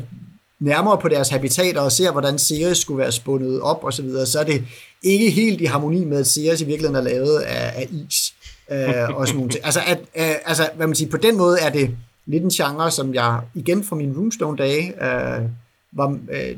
nærmere 0.61 0.99
på 0.99 1.09
deres 1.09 1.29
habitater 1.29 1.81
og 1.81 1.93
ser, 1.93 2.13
hvordan 2.13 2.39
Ceres 2.39 2.79
skulle 2.79 2.99
være 2.99 3.13
spundet 3.13 3.61
op 3.61 3.85
og 3.85 3.93
så 3.93 4.03
videre, 4.03 4.27
så 4.27 4.41
er 4.41 4.45
det 4.45 4.65
ikke 5.03 5.31
helt 5.31 5.61
i 5.61 5.65
harmoni 5.65 6.05
med, 6.05 6.19
at 6.19 6.27
Ceres 6.27 6.61
i 6.61 6.65
virkeligheden 6.65 7.07
er 7.07 7.11
lavet 7.11 7.39
af, 7.39 7.81
af 7.81 7.89
is. 7.91 8.35
Øh, 8.71 9.17
og 9.17 9.27
sådan 9.27 9.37
nogle 9.37 9.51
ting. 9.51 9.65
Altså, 9.65 9.81
at, 9.87 9.99
øh, 9.99 10.35
altså, 10.45 10.71
hvad 10.77 10.87
man 10.87 10.97
siger, 10.97 11.11
på 11.11 11.17
den 11.17 11.37
måde 11.37 11.61
er 11.61 11.71
det 11.71 11.97
lidt 12.27 12.43
en 12.43 12.51
genre, 12.51 12.91
som 12.91 13.15
jeg 13.15 13.41
igen 13.55 13.85
fra 13.85 13.97
min 13.97 14.13
Runestone-dage 14.13 15.05
øh, 15.05 15.43
var, 15.93 16.19
øh, 16.31 16.57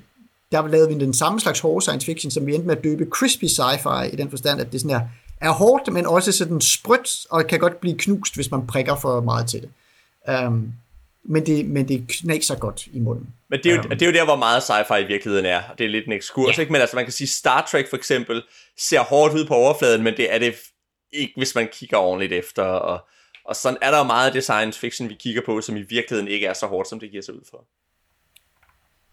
der 0.53 0.67
lavede 0.67 0.89
vi 0.89 0.95
den 0.95 1.15
samme 1.15 1.41
slags 1.41 1.61
hårde 1.61 1.83
science 1.83 2.07
fiction, 2.07 2.31
som 2.31 2.47
vi 2.47 2.55
endte 2.55 2.67
med 2.67 2.77
at 2.77 2.85
døbe 2.85 3.07
crispy 3.11 3.45
sci-fi, 3.45 4.13
i 4.13 4.17
den 4.17 4.31
forstand, 4.31 4.61
at 4.61 4.73
det 4.73 4.81
sådan 4.81 4.97
er, 4.97 5.01
er 5.41 5.51
hårdt, 5.51 5.93
men 5.93 6.07
også 6.07 6.33
sådan 6.33 6.61
sprødt, 6.61 7.27
og 7.31 7.47
kan 7.47 7.59
godt 7.59 7.81
blive 7.81 7.99
knust, 7.99 8.35
hvis 8.35 8.51
man 8.51 8.67
prikker 8.67 8.97
for 8.97 9.21
meget 9.21 9.49
til 9.49 9.61
det. 9.63 9.71
Um, 10.47 10.73
men 11.25 11.47
det, 11.47 11.67
men 11.67 11.89
det 11.89 12.05
knaser 12.09 12.55
godt 12.57 12.87
i 12.87 12.99
munden. 12.99 13.29
Men 13.49 13.59
det 13.59 13.73
er, 13.73 13.75
jo, 13.75 13.81
um, 13.81 13.89
det 13.89 14.03
er 14.03 14.07
jo 14.07 14.13
der, 14.13 14.25
hvor 14.25 14.37
meget 14.37 14.63
sci-fi 14.63 14.97
i 14.97 15.07
virkeligheden 15.07 15.47
er. 15.47 15.63
Det 15.79 15.85
er 15.85 15.89
lidt 15.89 16.07
en 16.07 16.13
ekskurs, 16.13 16.55
yeah. 16.55 16.61
ikke? 16.61 16.73
Men 16.73 16.81
altså, 16.81 16.97
man 16.97 17.05
kan 17.05 17.13
sige, 17.13 17.29
Star 17.29 17.69
Trek 17.71 17.91
for 17.91 17.97
eksempel 17.97 18.43
ser 18.79 19.01
hårdt 19.01 19.35
ud 19.35 19.47
på 19.47 19.55
overfladen, 19.55 20.03
men 20.03 20.17
det 20.17 20.35
er 20.35 20.39
det 20.39 20.55
ikke, 21.13 21.33
hvis 21.37 21.55
man 21.55 21.69
kigger 21.73 21.97
ordentligt 21.97 22.33
efter. 22.33 22.63
Og, 22.63 23.01
og 23.45 23.57
sådan 23.57 23.79
er 23.83 23.91
der 23.91 23.99
jo 23.99 24.05
meget 24.05 24.27
af 24.27 24.33
det 24.33 24.43
science 24.43 24.81
fiction, 24.81 25.09
vi 25.09 25.15
kigger 25.15 25.43
på, 25.47 25.61
som 25.61 25.77
i 25.77 25.83
virkeligheden 25.83 26.29
ikke 26.29 26.47
er 26.47 26.55
så 26.55 26.67
hårdt, 26.67 26.89
som 26.89 27.01
det 27.01 27.11
giver 27.11 27.23
sig 27.23 27.35
ud 27.35 27.45
for. 27.51 27.65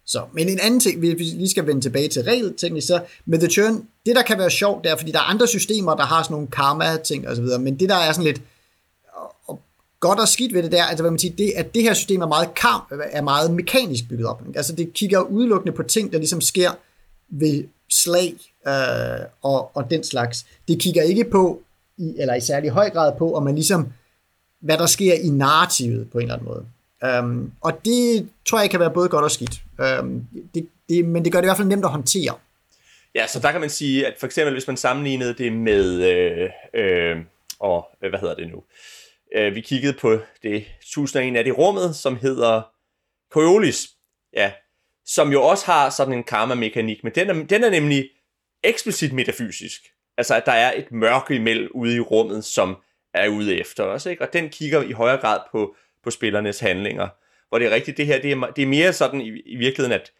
Så, 0.09 0.23
men 0.33 0.49
en 0.49 0.59
anden 0.59 0.79
ting, 0.79 1.01
vi 1.01 1.07
lige 1.13 1.49
skal 1.49 1.67
vende 1.67 1.81
tilbage 1.81 2.07
til 2.07 2.23
regelteknisk, 2.23 2.87
så 2.87 3.01
med 3.25 3.39
The 3.39 3.49
Churn, 3.49 3.87
det 4.05 4.15
der 4.15 4.21
kan 4.21 4.37
være 4.37 4.49
sjovt, 4.49 4.83
det 4.83 4.91
er, 4.91 4.95
fordi 4.97 5.11
der 5.11 5.19
er 5.19 5.29
andre 5.29 5.47
systemer, 5.47 5.95
der 5.95 6.03
har 6.03 6.23
sådan 6.23 6.33
nogle 6.33 6.47
karma-ting 6.47 7.27
og 7.27 7.35
så 7.35 7.41
videre, 7.41 7.59
men 7.59 7.79
det 7.79 7.89
der 7.89 7.95
er 7.95 8.11
sådan 8.11 8.25
lidt 8.25 8.41
og 9.47 9.59
godt 9.99 10.19
og 10.19 10.27
skidt 10.27 10.53
ved 10.53 10.63
det 10.63 10.71
der, 10.71 10.83
altså 10.83 11.03
hvad 11.03 11.11
man 11.11 11.19
siger, 11.19 11.35
det, 11.35 11.53
at 11.55 11.75
det 11.75 11.83
her 11.83 11.93
system 11.93 12.21
er 12.21 12.27
meget, 12.27 12.53
kam, 12.55 12.81
er 13.11 13.21
meget 13.21 13.51
mekanisk 13.51 14.09
bygget 14.09 14.27
op. 14.27 14.43
Ikke? 14.47 14.57
Altså 14.57 14.75
det 14.75 14.93
kigger 14.93 15.21
udelukkende 15.21 15.75
på 15.75 15.83
ting, 15.83 16.11
der 16.11 16.17
ligesom 16.17 16.41
sker 16.41 16.71
ved 17.29 17.63
slag 17.89 18.35
øh, 18.67 19.25
og, 19.41 19.77
og 19.77 19.91
den 19.91 20.03
slags. 20.03 20.45
Det 20.67 20.79
kigger 20.79 21.03
ikke 21.03 21.23
på, 21.23 21.61
i, 21.97 22.13
eller 22.17 22.35
i 22.35 22.41
særlig 22.41 22.69
høj 22.69 22.89
grad 22.89 23.17
på, 23.17 23.33
om 23.33 23.43
man 23.43 23.55
ligesom, 23.55 23.87
hvad 24.59 24.77
der 24.77 24.85
sker 24.85 25.13
i 25.13 25.29
narrativet 25.29 26.09
på 26.11 26.17
en 26.17 26.21
eller 26.21 26.33
anden 26.33 26.47
måde. 26.47 26.65
Øhm, 27.03 27.51
og 27.61 27.85
det 27.85 28.29
tror 28.45 28.59
jeg 28.59 28.69
kan 28.69 28.79
være 28.79 28.93
både 28.93 29.09
godt 29.09 29.23
og 29.23 29.31
skidt. 29.31 29.61
Øhm, 29.81 30.27
det, 30.53 30.69
det, 30.89 31.05
men 31.05 31.25
det 31.25 31.31
gør 31.31 31.39
det 31.39 31.45
i 31.45 31.49
hvert 31.49 31.57
fald 31.57 31.67
nemt 31.67 31.85
at 31.85 31.91
håndtere. 31.91 32.33
Ja, 33.15 33.27
så 33.27 33.39
der 33.39 33.51
kan 33.51 33.61
man 33.61 33.69
sige, 33.69 34.07
at 34.07 34.13
for 34.19 34.25
eksempel 34.25 34.53
hvis 34.53 34.67
man 34.67 34.77
sammenlignede 34.77 35.33
det 35.33 35.53
med, 35.53 36.03
øh, 36.03 36.49
øh, 36.73 37.17
og 37.59 37.87
øh, 38.03 38.09
hvad 38.09 38.19
hedder 38.19 38.35
det 38.35 38.49
nu, 38.49 38.63
øh, 39.35 39.55
vi 39.55 39.61
kiggede 39.61 39.93
på 39.93 40.17
det 40.43 40.65
1001 40.81 41.37
af 41.37 41.43
det 41.43 41.49
i 41.49 41.53
rummet, 41.53 41.95
som 41.95 42.15
hedder 42.15 42.61
Coriolis, 43.31 43.89
ja, 44.33 44.51
som 45.05 45.31
jo 45.31 45.43
også 45.43 45.65
har 45.65 45.89
sådan 45.89 46.13
en 46.13 46.23
karma-mekanik, 46.23 47.03
men 47.03 47.15
den 47.15 47.29
er, 47.29 47.33
den 47.33 47.63
er 47.63 47.69
nemlig 47.69 48.09
eksplicit 48.63 49.13
metafysisk. 49.13 49.81
Altså, 50.17 50.35
at 50.35 50.45
der 50.45 50.51
er 50.51 50.73
et 50.77 50.91
mørke 50.91 51.35
imellem 51.35 51.71
ude 51.73 51.95
i 51.95 51.99
rummet, 51.99 52.45
som 52.45 52.77
er 53.13 53.27
ude 53.27 53.59
efter 53.59 53.83
os, 53.83 54.05
ikke? 54.05 54.21
Og 54.21 54.33
den 54.33 54.49
kigger 54.49 54.81
i 54.81 54.91
højere 54.91 55.17
grad 55.17 55.39
på 55.51 55.75
på 56.03 56.11
spillernes 56.11 56.59
handlinger. 56.59 57.07
Hvor 57.49 57.59
det 57.59 57.67
er 57.67 57.71
rigtigt, 57.71 57.97
det 57.97 58.05
her, 58.05 58.21
det 58.21 58.31
er, 58.31 58.51
det 58.55 58.61
er 58.61 58.67
mere 58.67 58.93
sådan 58.93 59.21
i, 59.21 59.27
i 59.27 59.55
virkeligheden, 59.55 60.01
at, 60.01 60.11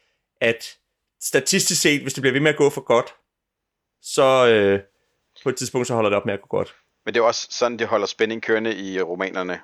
at 0.42 0.78
statistisk 1.22 1.82
set, 1.82 2.02
hvis 2.02 2.14
det 2.14 2.22
bliver 2.22 2.34
ved 2.34 2.42
med 2.42 2.52
at 2.52 2.58
gå 2.58 2.70
for 2.70 2.82
godt, 2.82 3.16
så 4.02 4.48
øh, 4.48 4.80
på 5.44 5.50
et 5.50 5.56
tidspunkt, 5.56 5.88
så 5.88 5.94
holder 5.94 6.10
det 6.10 6.18
op 6.18 6.26
med 6.26 6.34
at 6.34 6.42
gå 6.42 6.48
godt. 6.48 6.76
Men 7.06 7.14
det 7.14 7.20
er 7.20 7.24
også 7.24 7.48
sådan, 7.52 7.80
det 7.80 7.88
holder 7.88 8.08
spænding 8.08 8.42
kørende 8.42 8.76
i 8.76 8.98
øh, 8.98 9.04
romanerne. 9.08 9.62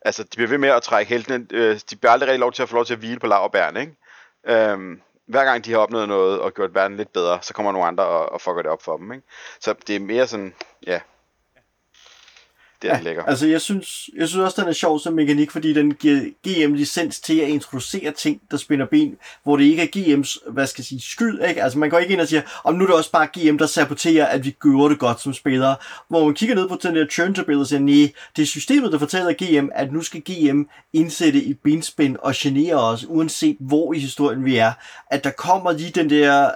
Altså, 0.00 0.22
de 0.22 0.36
bliver 0.36 0.48
ved 0.48 0.58
med 0.58 0.68
at 0.68 0.82
trække 0.82 1.10
heltene. 1.10 1.46
Øh, 1.50 1.80
de 1.90 1.96
bliver 1.96 2.12
aldrig 2.12 2.28
rigtig 2.28 2.40
lov 2.40 2.52
til 2.52 2.62
at 2.62 2.68
få 2.68 2.74
lov 2.74 2.84
til 2.84 2.94
at 2.94 2.98
hvile 2.98 3.20
på 3.20 3.26
laverbærene, 3.26 3.80
ikke? 3.80 3.96
Øhm, 4.46 5.00
hver 5.26 5.44
gang 5.44 5.64
de 5.64 5.70
har 5.70 5.78
opnået 5.78 6.08
noget 6.08 6.40
og 6.40 6.54
gjort 6.54 6.74
verden 6.74 6.96
lidt 6.96 7.12
bedre, 7.12 7.38
så 7.42 7.54
kommer 7.54 7.72
nogle 7.72 7.86
andre 7.88 8.04
og, 8.04 8.32
og 8.32 8.40
fucker 8.40 8.62
det 8.62 8.70
op 8.70 8.82
for 8.82 8.96
dem, 8.96 9.12
ikke? 9.12 9.26
Så 9.60 9.74
det 9.86 9.96
er 9.96 10.00
mere 10.00 10.26
sådan, 10.26 10.54
ja, 10.86 11.00
det 12.84 12.92
er 12.92 12.96
ja, 12.96 13.02
lækker. 13.02 13.22
Altså, 13.22 13.46
jeg 13.46 13.60
synes, 13.60 14.10
jeg 14.16 14.28
synes 14.28 14.44
også, 14.44 14.60
den 14.60 14.68
er 14.68 14.72
sjov 14.72 15.00
som 15.00 15.12
mekanik, 15.12 15.50
fordi 15.50 15.72
den 15.72 15.94
giver 15.94 16.20
GM 16.48 16.74
licens 16.74 17.20
til 17.20 17.38
at 17.40 17.48
introducere 17.48 18.12
ting, 18.12 18.40
der 18.50 18.56
spænder 18.56 18.86
ben, 18.86 19.16
hvor 19.42 19.56
det 19.56 19.64
ikke 19.64 19.82
er 19.82 19.86
GM's, 19.96 20.52
hvad 20.52 20.66
skal 20.66 20.82
jeg 20.82 20.86
sige, 20.86 21.00
skyld, 21.00 21.42
ikke? 21.48 21.62
Altså, 21.62 21.78
man 21.78 21.90
går 21.90 21.98
ikke 21.98 22.12
ind 22.12 22.20
og 22.20 22.28
siger, 22.28 22.42
om 22.64 22.74
nu 22.74 22.84
er 22.84 22.86
det 22.86 22.96
også 22.96 23.10
bare 23.10 23.26
GM, 23.26 23.58
der 23.58 23.66
saboterer, 23.66 24.26
at 24.26 24.44
vi 24.44 24.50
gør 24.50 24.88
det 24.88 24.98
godt 24.98 25.20
som 25.20 25.34
spillere. 25.34 25.76
Hvor 26.08 26.24
man 26.24 26.34
kigger 26.34 26.54
ned 26.54 26.68
på 26.68 26.78
den 26.82 26.96
der 26.96 27.06
churn 27.06 27.34
tabel 27.34 27.58
og 27.58 27.66
siger, 27.66 27.80
nej, 27.80 28.12
det 28.36 28.42
er 28.42 28.46
systemet, 28.46 28.92
der 28.92 28.98
fortæller 28.98 29.32
GM, 29.32 29.68
at 29.74 29.92
nu 29.92 30.02
skal 30.02 30.22
GM 30.30 30.62
indsætte 30.92 31.42
i 31.42 31.54
benspænd 31.54 32.16
og 32.16 32.32
genere 32.36 32.74
os, 32.74 33.04
uanset 33.08 33.56
hvor 33.60 33.92
i 33.92 33.98
historien 33.98 34.44
vi 34.44 34.56
er. 34.56 34.72
At 35.10 35.24
der 35.24 35.30
kommer 35.30 35.72
lige 35.72 35.90
den 35.90 36.10
der 36.10 36.46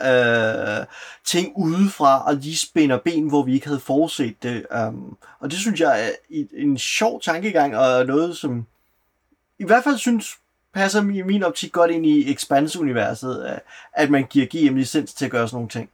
øh, 0.81 0.87
ting 1.27 1.53
udefra, 1.57 2.27
og 2.27 2.35
lige 2.35 2.57
spænder 2.57 2.99
ben, 2.99 3.29
hvor 3.29 3.43
vi 3.43 3.55
ikke 3.55 3.67
havde 3.67 3.81
forudset 3.81 4.43
det. 4.43 4.67
Um, 4.89 5.17
og 5.41 5.51
det 5.51 5.59
synes 5.59 5.81
jeg 5.81 6.13
en 6.53 6.79
sjov 6.79 7.21
tankegang, 7.21 7.77
og 7.77 8.07
noget, 8.07 8.37
som 8.37 8.67
i 9.59 9.65
hvert 9.65 9.85
fald 9.85 9.99
synes 9.99 10.39
passer 10.75 11.01
i 11.01 11.23
min 11.23 11.43
optik 11.43 11.73
godt 11.73 11.91
ind 11.91 12.07
i 12.07 12.33
Expanse-universet, 12.33 13.51
øh, 13.51 13.59
at 13.93 14.11
man 14.11 14.27
giver 14.27 14.47
GM 14.47 14.77
licens 14.77 15.15
til 15.15 15.25
at 15.25 15.31
gøre 15.31 15.49
sådan 15.49 15.57
nogle 15.57 15.69
ting. 15.69 15.91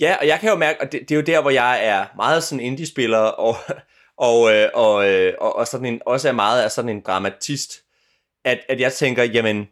Ja, 0.00 0.16
og 0.20 0.26
jeg 0.26 0.40
kan 0.40 0.50
jo 0.50 0.56
mærke, 0.56 0.82
at 0.82 0.92
det, 0.92 1.00
det 1.00 1.10
er 1.10 1.16
jo 1.16 1.22
der, 1.22 1.40
hvor 1.40 1.50
jeg 1.50 1.86
er 1.86 2.06
meget 2.16 2.44
sådan 2.44 2.60
indie-spiller, 2.60 3.18
og, 3.18 3.56
og, 4.16 4.54
øh, 4.54 4.68
og, 4.74 5.08
øh, 5.08 5.34
og, 5.40 5.56
og 5.56 5.66
sådan 5.68 5.86
en, 5.86 6.00
også 6.06 6.28
er 6.28 6.32
meget 6.32 6.62
af 6.62 6.70
sådan 6.70 6.88
en 6.88 7.00
dramatist, 7.00 7.82
at, 8.44 8.60
at 8.68 8.80
jeg 8.80 8.92
tænker, 8.92 9.24
jamen, 9.24 9.68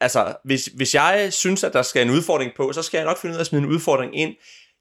altså, 0.00 0.34
hvis, 0.44 0.66
hvis 0.66 0.94
jeg 0.94 1.32
synes, 1.32 1.64
at 1.64 1.72
der 1.72 1.82
skal 1.82 2.06
en 2.06 2.14
udfordring 2.14 2.52
på, 2.56 2.72
så 2.72 2.82
skal 2.82 2.98
jeg 2.98 3.06
nok 3.06 3.18
finde 3.18 3.32
ud 3.32 3.36
af 3.36 3.40
at 3.40 3.46
smide 3.46 3.62
en 3.62 3.68
udfordring 3.68 4.16
ind. 4.16 4.34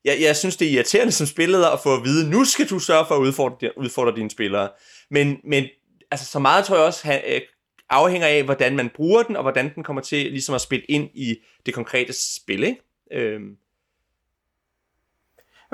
Jeg, 0.05 0.17
jeg 0.21 0.35
synes, 0.35 0.57
det 0.57 0.67
er 0.67 0.71
irriterende 0.71 1.11
som 1.11 1.27
spiller 1.27 1.67
at 1.67 1.79
få 1.83 1.95
at 1.95 2.03
vide, 2.03 2.29
nu 2.29 2.45
skal 2.45 2.69
du 2.69 2.79
sørge 2.79 3.05
for 3.07 3.15
at 3.15 3.19
udfordre, 3.19 3.77
udfordre 3.77 4.15
dine 4.15 4.31
spillere. 4.31 4.69
Men, 5.11 5.37
men 5.43 5.65
altså, 6.11 6.25
så 6.25 6.39
meget 6.39 6.65
tror 6.65 6.75
jeg 6.75 6.85
også 6.85 7.21
øh, 7.27 7.41
afhænger 7.89 8.27
af, 8.27 8.43
hvordan 8.43 8.75
man 8.75 8.89
bruger 8.95 9.23
den, 9.23 9.35
og 9.35 9.41
hvordan 9.41 9.75
den 9.75 9.83
kommer 9.83 10.01
til 10.01 10.31
ligesom 10.31 10.55
at 10.55 10.61
spille 10.61 10.85
ind 10.89 11.09
i 11.13 11.35
det 11.65 11.73
konkrete 11.73 12.13
spil. 12.13 12.63
Ikke? 12.63 12.81
Øhm, 13.11 13.55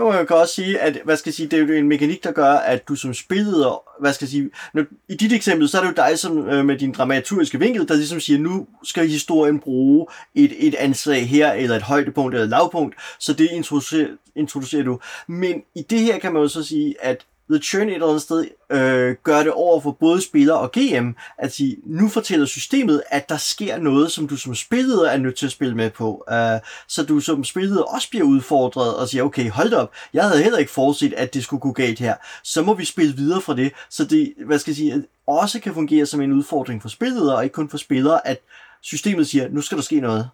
jo, 0.02 0.14
jeg 0.14 0.28
kan 0.28 0.36
også 0.36 0.54
sige, 0.54 0.80
at 0.80 1.02
hvad 1.04 1.18
skal 1.18 1.30
jeg 1.30 1.34
sige, 1.34 1.48
det 1.48 1.60
er 1.60 1.66
jo 1.66 1.74
en 1.74 1.88
mekanik, 1.88 2.24
der 2.24 2.32
gør, 2.32 2.54
at 2.54 2.88
du 2.88 2.96
som 2.96 3.14
spiller, 3.14 3.84
hvad 4.00 4.14
skal 4.14 4.26
jeg 4.26 4.30
sige, 4.30 4.50
når, 4.74 4.84
i 5.10 5.16
dit 5.16 5.34
eksempel, 5.34 5.70
så 5.70 5.78
er 5.78 5.82
det 5.82 5.90
jo 5.90 6.04
dig 6.08 6.20
som, 6.20 6.50
øh, 6.50 6.66
med 6.66 6.78
din 6.78 6.92
dramaturgiske 6.92 7.60
vinkel, 7.60 7.88
der 7.88 7.96
ligesom 7.96 8.20
siger, 8.20 8.40
nu 8.40 8.68
skal 8.84 9.08
historien 9.08 9.60
bruge 9.60 10.08
et, 10.36 10.68
et 10.68 10.76
anslag 10.76 11.30
her, 11.30 11.52
eller 11.52 11.76
et 11.76 11.82
højdepunkt, 11.82 12.34
eller 12.34 12.44
et 12.44 12.50
lavpunkt, 12.50 12.96
så 13.20 13.34
det 13.34 13.50
introducerer, 13.52 14.08
introducerer 14.36 14.84
du. 14.84 15.00
Men 15.28 15.62
i 15.76 15.82
det 15.90 16.00
her 16.00 16.20
kan 16.20 16.34
man 16.34 16.42
jo 16.42 16.48
så 16.48 16.64
sige, 16.64 16.96
at 17.02 17.26
The 17.52 17.62
Churn 17.62 17.88
et 17.88 17.94
eller 17.94 18.08
andet 18.08 18.22
sted 18.22 18.48
øh, 18.70 19.16
gør 19.24 19.44
det 19.44 19.52
over 19.52 19.82
for 19.82 19.92
både 19.92 20.22
spiller 20.22 20.54
og 20.54 20.72
GM, 20.72 21.12
at 21.38 21.54
sige, 21.54 21.78
nu 21.86 22.10
fortæller 22.10 22.46
systemet, 22.46 23.04
at 23.10 23.30
der 23.30 23.38
sker 23.38 23.78
noget, 23.78 24.12
som 24.12 24.28
du 24.28 24.38
som 24.38 24.56
spilleder 24.56 25.10
er 25.10 25.18
nødt 25.18 25.36
til 25.36 25.46
at 25.46 25.52
spille 25.52 25.76
med 25.76 25.90
på. 25.90 26.24
Uh, 26.32 26.60
så 26.88 27.06
du 27.06 27.20
som 27.20 27.44
spilleder 27.44 27.84
også 27.84 28.10
bliver 28.10 28.26
udfordret 28.26 28.96
og 28.96 29.08
siger, 29.08 29.24
okay, 29.24 29.50
hold 29.50 29.74
op, 29.74 29.94
jeg 30.14 30.24
havde 30.24 30.44
heller 30.44 30.60
ikke 30.60 30.72
forudset, 30.72 31.14
at 31.14 31.34
det 31.34 31.44
skulle 31.44 31.62
gå 31.62 31.72
galt 31.72 32.00
her. 32.00 32.16
Så 32.44 32.62
må 32.62 32.74
vi 32.74 32.86
spille 32.86 33.16
videre 33.16 33.42
fra 33.42 33.56
det, 33.56 33.74
så 33.90 34.06
det, 34.06 34.34
hvad 34.46 34.60
skal 34.60 34.72
jeg 34.72 34.76
sige, 34.76 35.06
også 35.28 35.60
kan 35.60 35.74
fungere 35.74 36.06
som 36.06 36.22
en 36.22 36.32
udfordring 36.32 36.82
for 36.82 36.90
spillere, 36.90 37.36
og 37.36 37.44
ikke 37.44 37.54
kun 37.54 37.70
for 37.70 37.78
spillere, 37.78 38.28
at 38.28 38.40
systemet 38.82 39.28
siger, 39.28 39.50
nu 39.50 39.62
skal 39.62 39.78
der 39.78 39.84
ske 39.84 40.00
noget. 40.00 40.30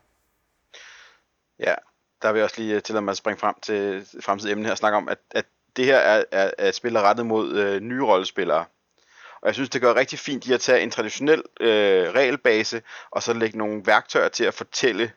Ja, 1.59 1.73
der 2.21 2.31
vil 2.31 2.39
jeg 2.39 2.43
også 2.43 2.61
lige 2.61 2.75
øh, 2.75 2.81
til 2.81 2.97
at 3.09 3.17
springe 3.17 3.39
frem 3.39 3.55
til 3.61 4.05
fremtidige 4.21 4.51
emne 4.51 4.65
her 4.65 4.71
og 4.71 4.77
snakke 4.77 4.97
om, 4.97 5.09
at, 5.09 5.17
at 5.31 5.45
det 5.77 5.85
her 5.85 5.97
er, 5.97 6.23
er, 6.31 6.51
er 6.57 6.67
et 6.67 6.75
spil, 6.75 6.93
der 6.93 6.99
er 6.99 7.03
rettet 7.03 7.25
mod 7.25 7.57
øh, 7.57 7.81
nye 7.81 8.03
rollespillere. 8.03 8.65
Og 9.41 9.47
jeg 9.47 9.53
synes, 9.53 9.69
det 9.69 9.81
gør 9.81 9.95
rigtig 9.95 10.19
fint 10.19 10.47
i 10.47 10.53
at 10.53 10.61
tage 10.61 10.81
en 10.81 10.91
traditionel 10.91 11.43
øh, 11.59 12.09
regelbase, 12.09 12.81
og 13.11 13.23
så 13.23 13.33
lægge 13.33 13.57
nogle 13.57 13.81
værktøjer 13.85 14.29
til 14.29 14.43
at 14.43 14.53
fortælle 14.53 15.11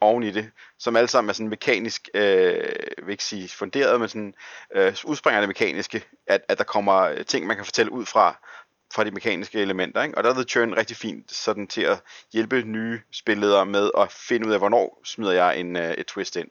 oven 0.00 0.22
i 0.22 0.30
det, 0.30 0.50
som 0.78 0.96
alle 0.96 1.08
sammen 1.08 1.28
er 1.28 1.32
sådan 1.32 1.48
mekanisk, 1.48 2.08
øh, 2.14 2.64
vil 3.02 3.10
ikke 3.10 3.24
sige 3.24 3.48
funderet, 3.48 4.00
men 4.00 4.08
sådan 4.08 4.34
øh, 4.74 4.96
udspringer 5.04 5.40
det 5.40 5.48
mekaniske, 5.48 6.04
at, 6.26 6.40
at 6.48 6.58
der 6.58 6.64
kommer 6.64 7.00
øh, 7.00 7.24
ting, 7.24 7.46
man 7.46 7.56
kan 7.56 7.64
fortælle 7.64 7.92
ud 7.92 8.06
fra, 8.06 8.36
fra 8.94 9.04
de 9.04 9.10
mekaniske 9.10 9.58
elementer. 9.60 10.02
Ikke? 10.02 10.18
Og 10.18 10.24
der 10.24 10.30
er 10.30 10.34
The 10.34 10.44
Churn 10.44 10.74
rigtig 10.74 10.96
fint 10.96 11.32
sådan 11.32 11.66
til 11.66 11.82
at 11.82 12.02
hjælpe 12.32 12.62
nye 12.62 13.00
spilledere 13.12 13.66
med 13.66 13.90
at 13.98 14.12
finde 14.12 14.48
ud 14.48 14.52
af, 14.52 14.58
hvornår 14.58 15.00
smider 15.04 15.32
jeg 15.32 15.58
en, 15.58 15.76
øh, 15.76 15.94
et 15.94 16.06
twist 16.06 16.36
ind 16.36 16.50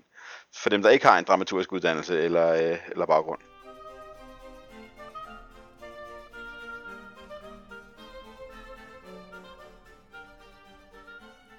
for 0.55 0.69
dem, 0.69 0.81
der 0.81 0.89
ikke 0.89 1.05
har 1.05 1.19
en 1.19 1.25
dramaturgisk 1.25 1.71
uddannelse 1.71 2.21
eller, 2.21 2.47
øh, 2.53 2.77
eller 2.91 3.05
baggrund. 3.05 3.39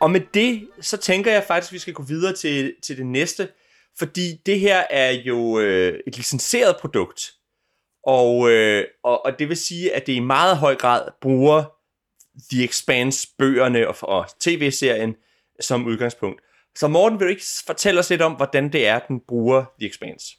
Og 0.00 0.11
med 0.11 0.20
det, 0.35 0.68
så 0.80 0.96
tænker 0.96 1.32
jeg 1.32 1.44
faktisk, 1.44 1.70
at 1.70 1.74
vi 1.74 1.78
skal 1.78 1.94
gå 1.94 2.02
videre 2.02 2.32
til, 2.32 2.74
til 2.82 2.96
det 2.96 3.06
næste, 3.06 3.48
fordi 3.98 4.40
det 4.46 4.61
her 4.61 4.85
er 4.90 5.11
jo 5.11 5.59
øh, 5.59 6.00
et 6.06 6.16
licenseret 6.16 6.76
produkt, 6.80 7.32
og, 8.06 8.50
øh, 8.50 8.85
og, 9.04 9.24
og 9.24 9.38
det 9.38 9.48
vil 9.48 9.56
sige, 9.56 9.94
at 9.94 10.06
det 10.06 10.12
i 10.12 10.20
meget 10.20 10.56
høj 10.56 10.74
grad 10.74 11.09
bruger 11.20 11.64
The 12.52 12.64
Expanse 12.64 13.28
bøgerne 13.38 13.88
og, 13.88 13.96
og 14.02 14.26
tv-serien 14.40 15.16
som 15.61 15.87
udgangspunkt. 15.87 16.40
Så 16.76 16.88
Morten, 16.88 17.18
vil 17.18 17.26
du 17.26 17.30
ikke 17.30 17.44
fortælle 17.66 18.00
os 18.00 18.10
lidt 18.10 18.22
om, 18.22 18.32
hvordan 18.32 18.72
det 18.72 18.86
er, 18.86 18.98
den 18.98 19.20
bruger 19.28 19.64
The 19.80 19.88
Expanse? 19.88 20.36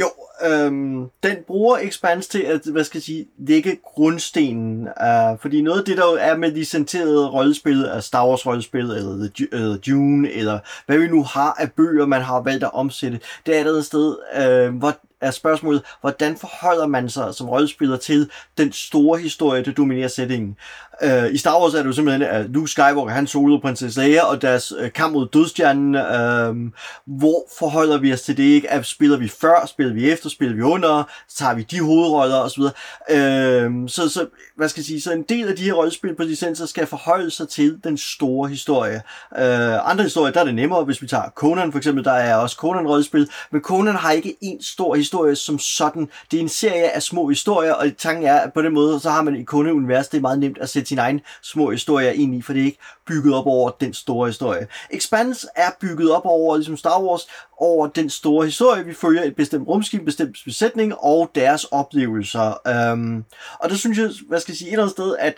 Jo, 0.00 0.10
øhm, 0.46 1.06
den 1.22 1.36
bruger 1.46 1.78
Expanse 1.78 2.28
til 2.28 2.42
at, 2.42 2.60
hvad 2.72 2.84
skal 2.84 2.98
jeg 2.98 3.02
sige, 3.02 3.26
lægge 3.38 3.78
grundstenen. 3.84 4.80
Uh, 4.82 5.38
fordi 5.40 5.62
noget 5.62 5.78
af 5.78 5.84
det, 5.84 5.96
der 5.96 6.16
er 6.16 6.36
med 6.36 6.52
licenserede 6.52 7.30
rollespil, 7.30 7.82
er 7.82 8.00
Star 8.00 8.28
Wars 8.28 8.46
rollespil, 8.46 8.80
eller 8.80 9.28
The, 9.34 9.76
Dune, 9.76 10.30
eller 10.30 10.58
hvad 10.86 10.98
vi 10.98 11.06
nu 11.06 11.22
har 11.22 11.56
af 11.58 11.72
bøger, 11.72 12.06
man 12.06 12.22
har 12.22 12.40
valgt 12.40 12.64
at 12.64 12.74
omsætte, 12.74 13.20
det 13.46 13.56
er 13.56 13.60
et 13.60 13.68
andet 13.68 13.86
sted, 13.86 14.16
øh, 14.36 14.76
hvor 14.76 14.94
er 15.20 15.30
spørgsmålet, 15.30 15.82
hvordan 16.00 16.36
forholder 16.36 16.86
man 16.86 17.10
sig 17.10 17.34
som 17.34 17.48
rollespiller 17.48 17.96
til 17.96 18.30
den 18.58 18.72
store 18.72 19.18
historie, 19.18 19.64
der 19.64 19.72
dominerer 19.72 20.08
settingen. 20.08 20.56
Øh, 21.02 21.34
I 21.34 21.38
Star 21.38 21.60
Wars 21.60 21.74
er 21.74 21.78
det 21.78 21.86
jo 21.86 21.92
simpelthen, 21.92 22.22
at 22.22 22.50
Luke 22.50 22.68
Skywalker, 22.68 23.08
han 23.08 23.26
solo 23.26 23.58
prinsesse 23.58 24.00
Leia, 24.00 24.24
og 24.24 24.42
deres 24.42 24.72
øh, 24.78 24.92
kamp 24.92 25.12
mod 25.12 25.28
dødstjernen, 25.28 25.94
øh, 25.94 26.72
hvor 27.06 27.48
forholder 27.58 27.98
vi 27.98 28.12
os 28.12 28.22
til 28.22 28.36
det, 28.36 28.42
ikke? 28.42 28.70
At 28.70 28.86
spiller 28.86 29.16
vi 29.16 29.28
før, 29.28 29.66
spiller 29.66 29.94
vi 29.94 30.10
efter, 30.10 30.28
spiller 30.28 30.56
vi 30.56 30.62
under, 30.62 31.04
så 31.28 31.36
tager 31.36 31.54
vi 31.54 31.62
de 31.62 31.80
hovedroller 31.80 32.36
osv. 32.36 32.62
Øh, 33.10 33.88
så, 33.88 34.08
så, 34.08 34.26
hvad 34.56 34.68
skal 34.68 34.80
jeg 34.80 34.86
sige, 34.86 35.00
så 35.00 35.12
en 35.12 35.22
del 35.22 35.48
af 35.48 35.56
de 35.56 35.62
her 35.62 35.72
rollespil 35.72 36.14
på 36.14 36.22
licenser 36.22 36.66
skal 36.66 36.86
forholde 36.86 37.30
sig 37.30 37.48
til 37.48 37.78
den 37.84 37.98
store 37.98 38.48
historie. 38.48 39.02
Øh, 39.38 39.90
andre 39.90 40.04
historier, 40.04 40.32
der 40.32 40.40
er 40.40 40.44
det 40.44 40.54
nemmere, 40.54 40.84
hvis 40.84 41.02
vi 41.02 41.06
tager 41.06 41.30
Conan 41.34 41.72
for 41.72 41.78
eksempel, 41.78 42.04
der 42.04 42.12
er 42.12 42.34
også 42.34 42.56
Conan-rollespil, 42.56 43.28
men 43.50 43.60
Conan 43.60 43.94
har 43.94 44.10
ikke 44.10 44.36
en 44.40 44.62
stor 44.62 44.94
historie 44.94 45.05
som 45.36 45.58
sådan. 45.58 46.08
Det 46.30 46.36
er 46.36 46.40
en 46.40 46.48
serie 46.48 46.90
af 46.90 47.02
små 47.02 47.28
historier, 47.28 47.72
og 47.72 47.86
tanken 47.98 48.26
er, 48.26 48.34
at 48.34 48.52
på 48.52 48.62
den 48.62 48.74
måde, 48.74 49.00
så 49.00 49.10
har 49.10 49.22
man 49.22 49.36
i 49.36 49.42
kundeunivers. 49.42 50.08
det 50.08 50.16
er 50.16 50.22
meget 50.22 50.38
nemt 50.38 50.58
at 50.58 50.68
sætte 50.68 50.88
sin 50.88 50.98
egen 50.98 51.20
små 51.42 51.70
historier 51.70 52.10
ind 52.10 52.34
i, 52.34 52.42
for 52.42 52.52
det 52.52 52.62
er 52.62 52.66
ikke 52.66 52.78
bygget 53.06 53.34
op 53.34 53.46
over 53.46 53.70
den 53.70 53.94
store 53.94 54.26
historie. 54.26 54.66
Expanse 54.90 55.46
er 55.56 55.70
bygget 55.80 56.10
op 56.10 56.24
over, 56.24 56.56
ligesom 56.56 56.76
Star 56.76 57.02
Wars, 57.02 57.26
over 57.58 57.86
den 57.86 58.10
store 58.10 58.44
historie. 58.44 58.84
Vi 58.84 58.94
følger 58.94 59.22
et 59.22 59.36
bestemt 59.36 59.68
rumskib, 59.68 60.00
en 60.00 60.06
bestemt 60.06 60.36
besætning 60.44 60.94
og 60.98 61.30
deres 61.34 61.64
oplevelser. 61.64 62.68
Øhm, 62.68 63.24
og 63.60 63.70
der 63.70 63.76
synes 63.76 63.98
jeg, 63.98 64.10
hvad 64.28 64.40
skal 64.40 64.52
jeg 64.52 64.56
sige, 64.56 64.68
et 64.68 64.72
eller 64.72 64.84
andet 64.84 64.92
sted, 64.92 65.16
at 65.18 65.34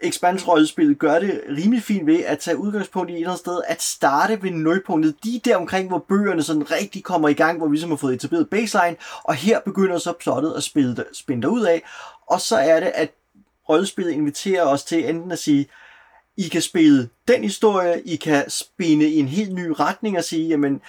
Expanse-rollespillet 0.00 0.98
gør 0.98 1.18
det 1.18 1.42
rimelig 1.48 1.82
fint 1.82 2.06
ved 2.06 2.24
at 2.24 2.38
tage 2.38 2.56
udgangspunkt 2.56 3.10
i 3.10 3.12
et 3.12 3.16
eller 3.16 3.28
andet 3.28 3.40
sted, 3.40 3.60
at 3.66 3.82
starte 3.82 4.42
ved 4.42 4.50
nulpunktet, 4.50 5.16
de 5.24 5.40
der 5.44 5.56
omkring, 5.56 5.88
hvor 5.88 6.04
bøgerne 6.08 6.42
sådan 6.42 6.70
rigtig 6.70 7.04
kommer 7.04 7.28
i 7.28 7.34
gang, 7.34 7.58
hvor 7.58 7.68
vi 7.68 7.78
som 7.78 7.90
har 7.90 7.96
fået 7.96 8.14
etableret 8.14 8.50
baseline, 8.50 8.96
og 9.24 9.34
her 9.34 9.60
begynder 9.60 9.98
så 9.98 10.12
plottet 10.12 10.54
at 10.56 10.62
spille, 10.62 11.04
spænde 11.12 11.48
ud 11.48 11.62
af, 11.62 11.82
og 12.26 12.40
så 12.40 12.56
er 12.56 12.80
det, 12.80 12.92
at 12.94 13.10
rollespillet 13.68 14.12
inviterer 14.12 14.62
os 14.62 14.84
til 14.84 15.08
enten 15.08 15.32
at 15.32 15.38
sige, 15.38 15.66
I 16.36 16.48
kan 16.48 16.62
spille 16.62 17.08
den 17.28 17.42
historie, 17.42 18.02
I 18.02 18.16
kan 18.16 18.50
spinde 18.50 19.08
i 19.08 19.18
en 19.18 19.28
helt 19.28 19.54
ny 19.54 19.72
retning 19.80 20.18
og 20.18 20.24
sige, 20.24 20.48
jamen, 20.48 20.80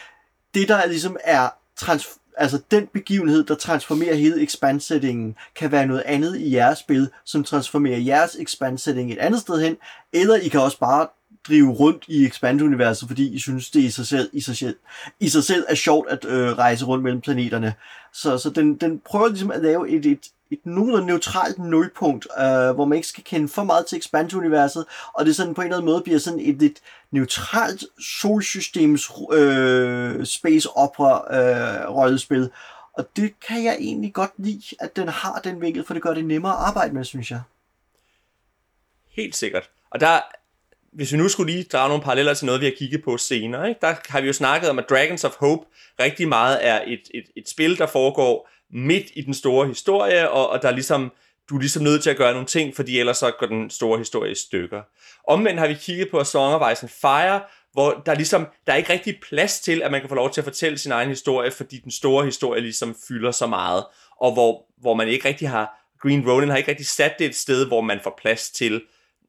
det 0.53 0.67
der 0.67 0.85
ligesom 0.85 1.17
er 1.23 1.49
trans- 1.75 2.19
altså 2.37 2.59
den 2.71 2.87
begivenhed, 2.93 3.43
der 3.43 3.55
transformerer 3.55 4.15
hele 4.15 4.41
expand-settingen, 4.41 5.35
kan 5.55 5.71
være 5.71 5.87
noget 5.87 6.03
andet 6.05 6.37
i 6.37 6.53
jeres 6.53 6.79
spil, 6.79 7.09
som 7.25 7.43
transformerer 7.43 7.97
jeres 7.97 8.35
expand-setting 8.35 9.11
et 9.11 9.17
andet 9.17 9.41
sted 9.41 9.61
hen, 9.61 9.77
eller 10.13 10.35
I 10.35 10.47
kan 10.47 10.59
også 10.59 10.79
bare 10.79 11.07
drive 11.47 11.71
rundt 11.71 12.05
i 12.07 12.25
expand-universet, 12.25 13.07
fordi 13.07 13.33
I 13.33 13.39
synes, 13.39 13.69
det 13.69 13.79
i 13.79 13.89
sig 13.89 14.07
selv, 14.07 14.29
i 14.33 14.41
sig 14.41 14.57
selv, 14.57 14.75
i 15.19 15.29
sig 15.29 15.43
selv 15.43 15.65
er 15.69 15.75
sjovt 15.75 16.09
at 16.09 16.25
øh, 16.25 16.57
rejse 16.57 16.85
rundt 16.85 17.03
mellem 17.03 17.21
planeterne. 17.21 17.73
Så, 18.13 18.37
så 18.37 18.49
den, 18.49 18.75
den 18.75 19.01
prøver 19.05 19.27
ligesom 19.27 19.51
at 19.51 19.61
lave 19.61 19.89
et, 19.89 20.05
et, 20.05 20.27
et 20.51 20.65
nogenlunde 20.65 21.05
neutralt 21.05 21.59
nulpunkt, 21.59 22.27
øh, 22.39 22.71
hvor 22.75 22.85
man 22.85 22.95
ikke 22.95 23.07
skal 23.07 23.23
kende 23.23 23.47
for 23.47 23.63
meget 23.63 23.85
til 23.85 23.97
Expand-universet, 23.97 24.85
og 25.13 25.25
det 25.25 25.35
sådan 25.35 25.53
på 25.53 25.61
en 25.61 25.67
eller 25.67 25.77
anden 25.77 25.91
måde 25.91 26.01
bliver 26.01 26.19
sådan 26.19 26.39
et 26.39 26.55
lidt 26.55 26.79
neutralt 27.11 27.83
solsystems 27.99 29.11
øh, 29.33 30.25
space 30.25 30.69
opera 30.69 31.37
øh, 31.39 31.95
rollespil. 31.95 32.49
Og 32.93 33.07
det 33.15 33.39
kan 33.47 33.63
jeg 33.63 33.77
egentlig 33.79 34.13
godt 34.13 34.31
lide, 34.37 34.75
at 34.79 34.95
den 34.95 35.07
har 35.07 35.41
den 35.43 35.61
vinkel, 35.61 35.85
for 35.85 35.93
det 35.93 36.03
gør 36.03 36.13
det 36.13 36.25
nemmere 36.25 36.51
at 36.51 36.59
arbejde 36.59 36.93
med, 36.93 37.03
synes 37.03 37.31
jeg. 37.31 37.41
Helt 39.09 39.35
sikkert. 39.35 39.69
Og 39.89 39.99
der, 39.99 40.19
hvis 40.91 41.11
vi 41.11 41.17
nu 41.17 41.29
skulle 41.29 41.53
lige 41.53 41.63
drage 41.63 41.89
nogle 41.89 42.03
paralleller 42.03 42.33
til 42.33 42.45
noget, 42.45 42.61
vi 42.61 42.65
har 42.65 42.73
kigget 42.77 43.03
på 43.03 43.17
senere, 43.17 43.69
ikke? 43.69 43.81
der 43.81 43.95
har 44.07 44.21
vi 44.21 44.27
jo 44.27 44.33
snakket 44.33 44.69
om, 44.69 44.79
at 44.79 44.89
Dragons 44.89 45.23
of 45.23 45.35
Hope 45.35 45.65
rigtig 45.99 46.27
meget 46.27 46.65
er 46.67 46.81
et, 46.87 47.01
et, 47.13 47.25
et 47.35 47.49
spil, 47.49 47.77
der 47.77 47.87
foregår 47.87 48.49
midt 48.71 49.05
i 49.15 49.21
den 49.21 49.33
store 49.33 49.67
historie, 49.67 50.29
og, 50.29 50.49
og 50.49 50.61
der 50.61 50.67
er 50.67 50.71
ligesom, 50.73 51.11
du 51.49 51.55
er 51.55 51.59
ligesom 51.59 51.83
nødt 51.83 52.03
til 52.03 52.09
at 52.09 52.17
gøre 52.17 52.31
nogle 52.31 52.47
ting, 52.47 52.75
fordi 52.75 52.99
ellers 52.99 53.17
så 53.17 53.31
går 53.39 53.47
den 53.47 53.69
store 53.69 53.97
historie 53.97 54.31
i 54.31 54.35
stykker. 54.35 54.81
Omvendt 55.27 55.59
har 55.59 55.67
vi 55.67 55.73
kigget 55.73 56.09
på 56.11 56.19
A 56.19 56.23
Song 56.23 56.55
of 56.55 56.71
Ice 56.71 56.83
and 56.83 56.89
Fire, 57.01 57.41
hvor 57.73 58.01
der 58.05 58.15
ligesom, 58.15 58.47
der 58.67 58.73
er 58.73 58.77
ikke 58.77 58.93
rigtig 58.93 59.19
plads 59.29 59.59
til, 59.59 59.81
at 59.81 59.91
man 59.91 60.01
kan 60.01 60.09
få 60.09 60.15
lov 60.15 60.33
til 60.33 60.41
at 60.41 60.45
fortælle 60.45 60.77
sin 60.77 60.91
egen 60.91 61.09
historie, 61.09 61.51
fordi 61.51 61.77
den 61.77 61.91
store 61.91 62.25
historie 62.25 62.61
ligesom 62.61 62.95
fylder 63.07 63.31
så 63.31 63.47
meget, 63.47 63.85
og 64.21 64.33
hvor, 64.33 64.65
hvor 64.77 64.93
man 64.93 65.07
ikke 65.07 65.27
rigtig 65.27 65.49
har, 65.49 65.83
Green 66.01 66.29
Ronin 66.29 66.49
har 66.49 66.57
ikke 66.57 66.69
rigtig 66.69 66.87
sat 66.87 67.13
det 67.19 67.27
et 67.27 67.35
sted, 67.35 67.67
hvor 67.67 67.81
man 67.81 67.99
får 68.03 68.19
plads 68.21 68.49
til 68.49 68.81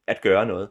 at 0.06 0.20
gøre 0.20 0.46
noget. 0.46 0.68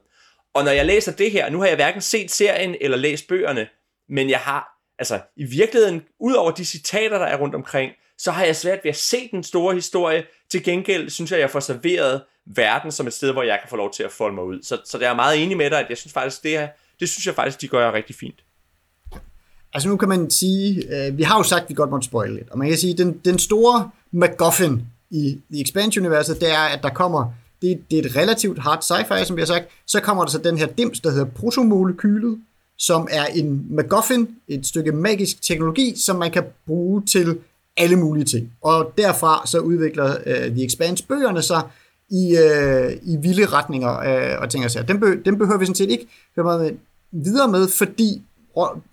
Og 0.54 0.64
når 0.64 0.72
jeg 0.72 0.86
læser 0.86 1.12
det 1.12 1.32
her, 1.32 1.50
nu 1.50 1.60
har 1.60 1.68
jeg 1.68 1.76
hverken 1.76 2.02
set 2.02 2.32
serien 2.32 2.76
eller 2.82 2.98
læst 2.98 3.28
bøgerne, 3.28 3.68
men 4.10 4.30
jeg 4.30 4.40
har, 4.40 4.68
altså 5.00 5.20
i 5.36 5.44
virkeligheden, 5.44 6.04
ud 6.20 6.34
over 6.34 6.52
de 6.52 6.66
citater, 6.66 7.18
der 7.18 7.26
er 7.26 7.38
rundt 7.38 7.56
omkring, 7.56 7.92
så 8.18 8.32
har 8.32 8.46
jeg 8.46 8.56
svært 8.56 8.80
ved 8.84 8.90
at 8.90 8.98
se 8.98 9.30
den 9.32 9.44
store 9.44 9.76
historie. 9.76 10.24
Til 10.50 10.64
gengæld 10.64 11.10
synes 11.10 11.32
jeg, 11.32 11.38
at 11.38 11.42
jeg 11.42 11.50
får 11.50 11.60
serveret 11.60 12.22
verden 12.46 12.92
som 12.92 13.08
et 13.08 13.14
sted, 13.14 13.32
hvor 13.32 13.44
jeg 13.44 13.60
kan 13.62 13.70
få 13.70 13.76
lov 13.76 13.94
til 13.94 14.04
at 14.04 14.12
folde 14.12 14.36
mig 14.36 14.44
ud. 14.44 14.60
Så, 14.64 14.78
så 14.86 14.98
det 14.98 15.08
er 15.08 15.16
meget 15.16 15.44
enig 15.44 15.58
med 15.58 15.70
dig, 15.70 15.80
at 15.80 15.86
jeg 15.90 15.98
synes 15.98 16.14
faktisk, 16.14 16.44
det, 16.44 16.52
her, 16.52 16.68
det 17.00 17.10
synes 17.10 17.28
jeg 17.28 17.36
faktisk, 17.36 17.62
de 17.62 17.68
gør 17.68 17.92
rigtig 17.92 18.16
fint. 18.16 18.44
Altså 19.74 19.90
nu 19.90 19.98
kan 19.98 20.10
man 20.10 20.30
sige, 20.30 20.84
øh, 20.96 21.18
vi 21.18 21.24
har 21.24 21.38
jo 21.38 21.44
sagt, 21.44 21.64
at 21.64 21.70
vi 21.70 21.74
godt 21.74 21.90
må 21.90 22.02
spoil 22.02 22.32
lidt, 22.32 22.50
og 22.50 22.58
man 22.58 22.68
kan 22.68 22.78
sige, 22.78 22.92
at 22.92 22.98
den, 22.98 23.22
den 23.26 23.40
store 23.40 23.90
MacGuffin 24.12 24.82
i 25.10 25.42
The 25.52 25.62
Expansion-universet, 25.62 26.42
det 26.42 26.52
er, 26.52 26.60
at 26.60 26.84
der 26.84 26.90
kommer, 26.90 27.34
det, 27.62 27.84
det 27.92 28.00
er 28.00 28.04
et 28.04 28.16
relativt 28.16 28.60
hard 28.60 28.84
sci-fi, 28.84 29.24
som 29.26 29.36
vi 29.36 29.42
har 29.42 29.46
sagt, 29.46 29.66
så 29.86 30.00
kommer 30.00 30.24
der 30.24 30.32
så 30.32 30.38
den 30.38 30.58
her 30.58 30.68
dims, 30.68 31.00
der 31.00 31.10
hedder 31.10 31.26
protomolekylet, 31.26 32.42
som 32.78 33.08
er 33.12 33.26
en 33.26 33.66
MacGuffin, 33.70 34.36
et 34.48 34.68
stykke 34.68 34.92
magisk 34.92 35.42
teknologi, 35.42 35.94
som 35.96 36.16
man 36.16 36.32
kan 36.32 36.44
bruge 36.68 37.06
til 37.06 37.40
alle 37.78 37.96
mulige 37.96 38.26
ting. 38.26 38.52
Og 38.62 38.92
derfra 38.98 39.48
så 39.48 39.60
udvikler 39.60 40.18
øh, 40.26 40.52
The 40.52 40.66
Expanse 40.66 41.08
bøgerne 41.08 41.42
sig 41.42 41.62
i, 42.10 42.38
øh, 42.38 42.92
i 43.04 43.18
vilde 43.22 43.46
retninger 43.46 44.00
øh, 44.00 44.42
og 44.42 44.50
ting 44.50 44.66
og 44.66 44.72
sager. 44.72 44.86
Dem, 44.86 45.00
be, 45.00 45.22
dem 45.26 45.38
behøver 45.38 45.60
vi 45.60 45.66
sådan 45.66 45.76
set 45.76 45.90
ikke 45.90 46.08
høre 46.36 46.44
meget 46.44 46.78
videre 47.12 47.48
med, 47.48 47.68
fordi 47.68 48.22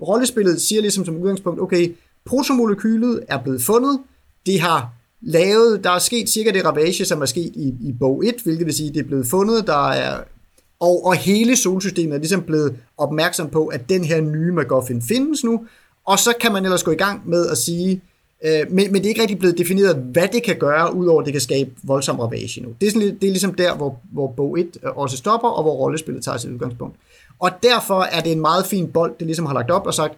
rollespillet 0.02 0.62
siger 0.62 0.80
ligesom 0.80 1.04
som 1.04 1.16
udgangspunkt, 1.16 1.60
okay, 1.60 1.94
protomolekylet 2.24 3.20
er 3.28 3.38
blevet 3.42 3.62
fundet, 3.62 4.00
det 4.46 4.60
har 4.60 4.88
lavet, 5.20 5.84
der 5.84 5.90
er 5.90 5.98
sket 5.98 6.28
cirka 6.28 6.50
det 6.50 6.64
ravage, 6.64 7.04
som 7.04 7.22
er 7.22 7.26
sket 7.26 7.52
i, 7.56 7.74
i 7.80 7.92
bog 8.00 8.26
1, 8.26 8.34
hvilket 8.44 8.66
vil 8.66 8.74
sige, 8.74 8.92
det 8.92 9.00
er 9.00 9.04
blevet 9.04 9.26
fundet, 9.26 9.66
der 9.66 9.90
er 9.90 10.20
og, 10.80 11.06
og 11.06 11.14
hele 11.14 11.56
solsystemet 11.56 12.14
er 12.14 12.18
ligesom 12.18 12.42
blevet 12.42 12.76
opmærksom 12.98 13.50
på, 13.50 13.66
at 13.66 13.88
den 13.88 14.04
her 14.04 14.20
nye 14.20 14.52
MacGuffin 14.52 15.02
findes 15.02 15.44
nu, 15.44 15.66
og 16.06 16.18
så 16.18 16.32
kan 16.40 16.52
man 16.52 16.64
ellers 16.64 16.82
gå 16.82 16.90
i 16.90 16.96
gang 16.96 17.28
med 17.28 17.46
at 17.46 17.58
sige, 17.58 18.02
Øh, 18.44 18.66
men, 18.70 18.92
men 18.92 18.94
det 18.94 19.04
er 19.04 19.08
ikke 19.08 19.20
rigtig 19.20 19.38
blevet 19.38 19.58
defineret, 19.58 19.96
hvad 19.96 20.28
det 20.28 20.42
kan 20.42 20.56
gøre, 20.56 20.94
udover 20.94 21.20
at 21.20 21.24
det 21.24 21.34
kan 21.34 21.40
skabe 21.40 21.70
voldsom 21.82 22.20
ravage 22.20 22.60
nu. 22.60 22.74
Det 22.80 22.86
er, 22.86 22.90
sådan, 22.90 23.08
det 23.08 23.24
er 23.24 23.30
ligesom 23.30 23.54
der, 23.54 23.76
hvor, 23.76 24.00
hvor 24.12 24.26
bog 24.26 24.60
1 24.60 24.78
øh, 24.82 24.96
også 24.96 25.16
stopper, 25.16 25.48
og 25.48 25.62
hvor 25.62 25.72
rollespillet 25.72 26.24
tager 26.24 26.38
sit 26.38 26.50
udgangspunkt. 26.50 26.96
Og 27.38 27.50
derfor 27.62 28.02
er 28.02 28.20
det 28.20 28.32
en 28.32 28.40
meget 28.40 28.66
fin 28.66 28.92
bold, 28.92 29.14
det 29.18 29.26
ligesom 29.26 29.46
har 29.46 29.54
lagt 29.54 29.70
op 29.70 29.86
og 29.86 29.94
sagt, 29.94 30.14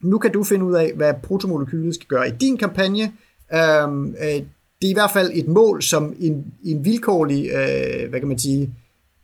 nu 0.00 0.18
kan 0.18 0.32
du 0.32 0.44
finde 0.44 0.64
ud 0.64 0.74
af, 0.74 0.92
hvad 0.96 1.14
protomolekylet 1.22 1.94
skal 1.94 2.06
gøre 2.06 2.28
i 2.28 2.30
din 2.30 2.56
kampagne. 2.56 3.12
Øhm, 3.54 4.08
øh, 4.08 4.42
det 4.82 4.86
er 4.86 4.90
i 4.90 4.92
hvert 4.92 5.10
fald 5.10 5.30
et 5.34 5.48
mål, 5.48 5.82
som 5.82 6.14
en, 6.20 6.44
en 6.64 6.84
vilkårlig, 6.84 7.50
øh, 7.50 8.10
hvad 8.10 8.20
kan 8.20 8.28
man 8.28 8.38
sige, 8.38 8.74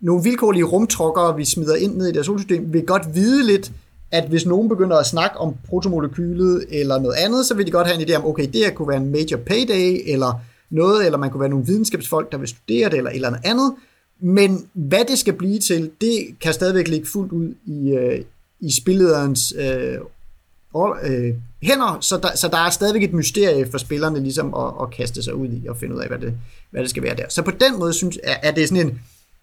nogle 0.01 0.23
vilkårlige 0.23 0.65
rumtrukkere, 0.65 1.37
vi 1.37 1.45
smider 1.45 1.77
ind 1.77 1.97
ned 1.97 2.09
i 2.09 2.13
deres 2.13 2.27
solsystem, 2.27 2.73
vil 2.73 2.87
godt 2.87 3.15
vide 3.15 3.47
lidt, 3.47 3.73
at 4.13 4.29
hvis 4.29 4.47
nogen 4.47 4.69
begynder 4.69 4.97
at 4.97 5.07
snakke 5.07 5.39
om 5.39 5.55
protomolekylet 5.69 6.65
eller 6.69 6.99
noget 6.99 7.17
andet, 7.17 7.47
så 7.47 7.55
vil 7.55 7.67
de 7.67 7.71
godt 7.71 7.87
have 7.87 8.03
en 8.03 8.09
idé 8.09 8.15
om, 8.15 8.27
okay, 8.27 8.47
det 8.47 8.65
her 8.65 8.71
kunne 8.71 8.89
være 8.89 8.97
en 8.97 9.13
major 9.13 9.37
payday, 9.37 10.01
eller 10.07 10.41
noget, 10.71 11.07
eller 11.07 11.19
man 11.19 11.31
kunne 11.31 11.41
være 11.41 11.51
nogle 11.51 11.67
videnskabsfolk, 11.67 12.33
der 12.33 12.39
vil 12.39 12.49
studere 12.49 12.91
det, 12.91 12.97
eller 12.97 13.11
et 13.11 13.15
eller 13.15 13.29
andet 13.29 13.41
andet. 13.45 13.75
Men 14.21 14.69
hvad 14.73 15.05
det 15.09 15.19
skal 15.19 15.33
blive 15.33 15.59
til, 15.59 15.91
det 16.01 16.27
kan 16.41 16.53
stadigvæk 16.53 16.89
ligge 16.89 17.07
fuldt 17.07 17.33
ud 17.33 17.55
i, 17.67 17.91
øh, 17.91 18.25
i 18.61 18.73
spillederens 18.73 19.55
øh, 19.59 19.99
øh, 21.03 21.35
hænder, 21.63 21.99
så 22.01 22.19
der, 22.23 22.37
så 22.37 22.49
der 22.49 22.59
er 22.59 22.71
stadigvæk 22.71 23.03
et 23.03 23.13
mysterie 23.13 23.71
for 23.71 23.79
spillerne 23.79 24.21
ligesom 24.21 24.55
at, 24.55 24.73
at 24.83 24.91
kaste 24.91 25.23
sig 25.23 25.35
ud 25.35 25.49
i 25.49 25.67
og 25.69 25.77
finde 25.77 25.95
ud 25.95 26.01
af, 26.01 26.09
hvad 26.09 26.19
det, 26.19 26.35
hvad 26.71 26.83
det 26.83 26.91
skal 26.91 27.03
være 27.03 27.17
der. 27.17 27.25
Så 27.29 27.43
på 27.43 27.51
den 27.51 27.79
måde 27.79 27.93
synes 27.93 28.19
er, 28.23 28.37
er 28.43 28.51
det 28.51 28.69
sådan 28.69 28.87
en, 28.87 29.01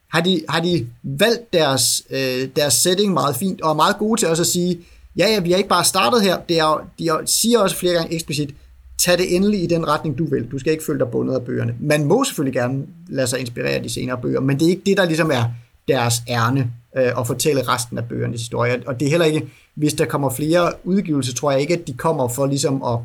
har 0.09 0.21
de, 0.21 0.41
har 0.49 0.61
de 0.61 0.87
valgt 1.03 1.53
deres, 1.53 2.03
øh, 2.09 2.49
deres 2.55 2.73
setting 2.73 3.13
meget 3.13 3.35
fint, 3.35 3.61
og 3.61 3.69
er 3.69 3.75
meget 3.75 3.97
gode 3.97 4.21
til 4.21 4.27
også 4.27 4.43
at 4.43 4.47
sige, 4.47 4.79
ja, 5.17 5.27
ja, 5.27 5.39
vi 5.39 5.51
har 5.51 5.57
ikke 5.57 5.69
bare 5.69 5.85
startet 5.85 6.21
her, 6.21 6.37
det 6.49 6.59
er, 6.59 6.89
de 6.99 7.09
siger 7.25 7.59
også 7.59 7.75
flere 7.75 7.93
gange 7.93 8.13
eksplicit, 8.13 8.55
tag 8.97 9.17
det 9.17 9.35
endelig 9.35 9.63
i 9.63 9.67
den 9.67 9.87
retning, 9.87 10.17
du 10.17 10.25
vil. 10.25 10.51
Du 10.51 10.59
skal 10.59 10.71
ikke 10.71 10.83
følge 10.85 10.99
dig 10.99 11.07
bundet 11.07 11.35
af 11.35 11.41
bøgerne. 11.41 11.75
Man 11.79 12.05
må 12.05 12.23
selvfølgelig 12.23 12.53
gerne 12.53 12.83
lade 13.07 13.27
sig 13.27 13.39
inspirere 13.39 13.71
af 13.71 13.83
de 13.83 13.89
senere 13.89 14.17
bøger, 14.21 14.39
men 14.39 14.59
det 14.59 14.65
er 14.65 14.69
ikke 14.69 14.81
det, 14.85 14.97
der 14.97 15.05
ligesom 15.05 15.31
er 15.31 15.43
deres 15.87 16.13
ærne 16.29 16.71
øh, 16.97 17.19
at 17.19 17.27
fortælle 17.27 17.67
resten 17.67 17.97
af 17.97 18.05
bøgernes 18.05 18.41
historie. 18.41 18.83
Og 18.85 18.99
det 18.99 19.05
er 19.05 19.09
heller 19.09 19.25
ikke, 19.25 19.47
hvis 19.75 19.93
der 19.93 20.05
kommer 20.05 20.29
flere 20.29 20.73
udgivelser, 20.83 21.33
tror 21.33 21.51
jeg 21.51 21.61
ikke, 21.61 21.73
at 21.73 21.87
de 21.87 21.93
kommer 21.93 22.27
for 22.27 22.45
ligesom 22.45 22.83
at, 22.83 22.99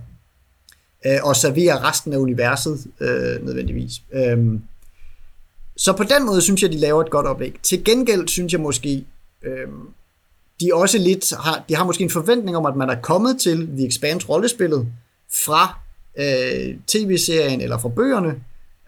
øh, 1.07 1.31
at 1.31 1.37
servere 1.37 1.89
resten 1.89 2.13
af 2.13 2.17
universet 2.17 2.87
øh, 3.01 3.47
nødvendigvis. 3.47 4.03
Øh, 4.13 4.39
så 5.77 5.93
på 5.93 6.03
den 6.03 6.27
måde 6.27 6.41
synes 6.41 6.63
jeg, 6.63 6.73
de 6.73 6.79
laver 6.79 7.03
et 7.03 7.11
godt 7.11 7.27
oplæg. 7.27 7.55
Til 7.63 7.85
gengæld 7.85 8.29
synes 8.29 8.53
jeg 8.53 8.61
måske, 8.61 9.05
øh, 9.45 9.69
de 10.61 10.71
også 10.75 10.99
lidt 10.99 11.33
har, 11.37 11.65
de 11.69 11.75
har 11.75 11.85
måske 11.85 12.05
en 12.05 12.11
forventning 12.11 12.57
om, 12.57 12.67
at 12.67 12.77
man 12.77 12.91
er 12.91 13.01
kommet 13.01 13.41
til 13.41 13.67
The 13.67 13.87
Expanse 13.87 14.29
rollespillet 14.29 14.87
fra 15.45 15.79
øh, 16.19 16.77
tv-serien 16.87 17.61
eller 17.61 17.79
fra 17.79 17.89
bøgerne, 17.89 18.35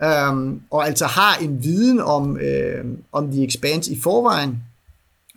øh, 0.03 0.61
og 0.71 0.87
altså 0.87 1.07
har 1.07 1.37
en 1.37 1.63
viden 1.65 2.01
om, 2.01 2.39
øh, 2.39 2.85
om 3.13 3.33
The 3.33 3.45
Expanse 3.45 3.93
i 3.93 4.01
forvejen, 4.01 4.63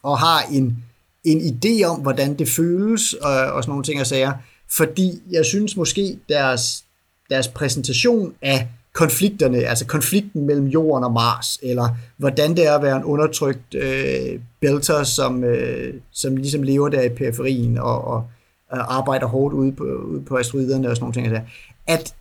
og 0.04 0.20
har 0.20 0.41
en, 0.52 0.84
en 1.24 1.39
idé 1.39 1.84
om, 1.84 2.00
hvordan 2.00 2.39
det 2.39 2.50
føles, 2.50 3.14
og, 3.14 3.32
og 3.32 3.64
sådan 3.64 3.72
nogle 3.72 3.84
ting 3.84 4.00
og 4.02 4.08
sager, 4.08 4.34
fordi 4.78 5.22
jeg 5.32 5.45
synes 5.45 5.76
måske 5.76 6.20
deres, 6.30 6.84
deres 7.30 7.47
præsentation 7.47 8.34
af 8.41 8.68
konflikterne, 9.00 9.58
altså 9.58 9.86
konflikten 9.86 10.45
mellem 10.45 10.68
jorden 10.68 11.04
og 11.04 11.12
Mars, 11.12 11.60
eller 11.62 11.89
hvordan 12.18 12.56
det 12.56 12.68
er 12.68 12.76
at 12.76 12.82
være 12.82 12.97
en 12.97 13.04
undertrykt 13.04 13.76
øh, 13.76 14.39
belter, 14.60 15.04
som, 15.04 15.43
øh, 15.43 15.93
som 16.12 16.36
ligesom 16.36 16.64
lever 16.64 16.89
der 16.89 17.02
i 17.02 17.10
periferien 17.10 17.78
og, 17.78 18.02
og, 18.08 18.28
og 18.72 18.95
arbejder 18.97 19.28
hårdt 19.28 19.54
ude 19.54 19.72
på, 19.72 19.84
ude 19.84 20.22
på 20.22 20.38
asteroiderne 20.38 20.89
og 20.89 20.95
sådan 20.95 21.04
nogle 21.04 21.32
ting. 21.32 21.47
At 21.88 22.14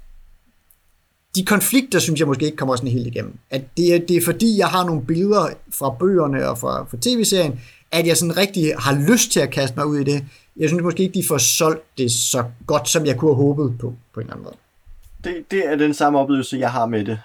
de 1.34 1.44
konflikter, 1.44 1.98
synes 1.98 2.20
jeg 2.20 2.28
måske 2.28 2.44
ikke 2.44 2.56
kommer 2.56 2.76
sådan 2.76 2.90
helt 2.90 3.06
igennem. 3.06 3.38
At 3.50 3.62
det 3.76 3.94
er, 3.94 3.98
det 3.98 4.16
er 4.16 4.24
fordi, 4.24 4.58
jeg 4.58 4.68
har 4.68 4.84
nogle 4.84 5.02
billeder 5.02 5.48
fra 5.74 5.90
bøgerne 5.90 6.48
og 6.48 6.58
fra, 6.58 6.84
fra 6.84 6.96
tv-serien, 7.00 7.60
at 7.92 8.06
jeg 8.06 8.16
sådan 8.16 8.36
rigtig 8.36 8.74
har 8.78 9.10
lyst 9.10 9.32
til 9.32 9.40
at 9.40 9.50
kaste 9.50 9.76
mig 9.76 9.86
ud 9.86 9.98
i 9.98 10.04
det. 10.04 10.24
Jeg 10.56 10.68
synes 10.68 10.82
måske 10.82 11.02
ikke, 11.02 11.14
de 11.14 11.26
får 11.28 11.38
solgt 11.38 11.98
det 11.98 12.10
så 12.10 12.44
godt, 12.66 12.88
som 12.88 13.06
jeg 13.06 13.16
kunne 13.16 13.34
have 13.34 13.44
håbet 13.44 13.78
på, 13.78 13.94
på 14.14 14.20
en 14.20 14.24
eller 14.26 14.34
anden 14.34 14.44
måde 14.44 14.56
det, 15.24 15.50
det 15.50 15.66
er 15.66 15.76
den 15.76 15.94
samme 15.94 16.18
oplevelse, 16.18 16.56
jeg 16.56 16.72
har 16.72 16.86
med 16.86 17.04
det. 17.04 17.20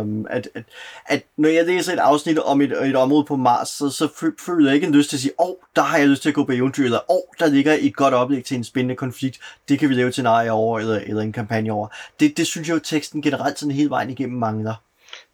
Um, 0.00 0.26
at, 0.30 0.48
at, 0.54 0.64
at 1.06 1.22
når 1.36 1.48
jeg 1.48 1.66
læser 1.66 1.92
et 1.92 1.98
afsnit 1.98 2.38
om 2.38 2.60
et, 2.60 2.88
et 2.88 2.96
område 2.96 3.24
på 3.24 3.36
Mars, 3.36 3.68
så, 3.68 3.90
så 3.90 4.32
føler 4.46 4.66
jeg 4.66 4.74
ikke 4.74 4.86
en 4.86 4.94
lyst 4.94 5.10
til 5.10 5.16
at 5.16 5.20
sige, 5.20 5.32
åh, 5.40 5.48
oh, 5.48 5.54
der 5.76 5.82
har 5.82 5.98
jeg 5.98 6.08
lyst 6.08 6.22
til 6.22 6.28
at 6.28 6.34
gå 6.34 6.44
på 6.44 6.52
eventyr, 6.52 6.84
eller 6.84 7.10
åh, 7.10 7.16
oh, 7.16 7.22
der 7.38 7.46
ligger 7.46 7.76
et 7.80 7.96
godt 7.96 8.14
oplæg 8.14 8.44
til 8.44 8.56
en 8.56 8.64
spændende 8.64 8.96
konflikt, 8.96 9.40
det 9.68 9.78
kan 9.78 9.88
vi 9.88 9.94
lave 9.94 10.10
til 10.10 10.22
nej 10.22 10.48
over, 10.50 10.78
eller, 10.78 10.96
eller 10.96 11.22
en 11.22 11.32
kampagne 11.32 11.72
over. 11.72 11.88
Det, 12.20 12.36
det 12.36 12.46
synes 12.46 12.68
jeg 12.68 12.74
jo, 12.74 12.80
teksten 12.80 13.22
generelt 13.22 13.58
sådan 13.58 13.74
hele 13.74 13.90
vejen 13.90 14.10
igennem 14.10 14.38
mangler. 14.38 14.74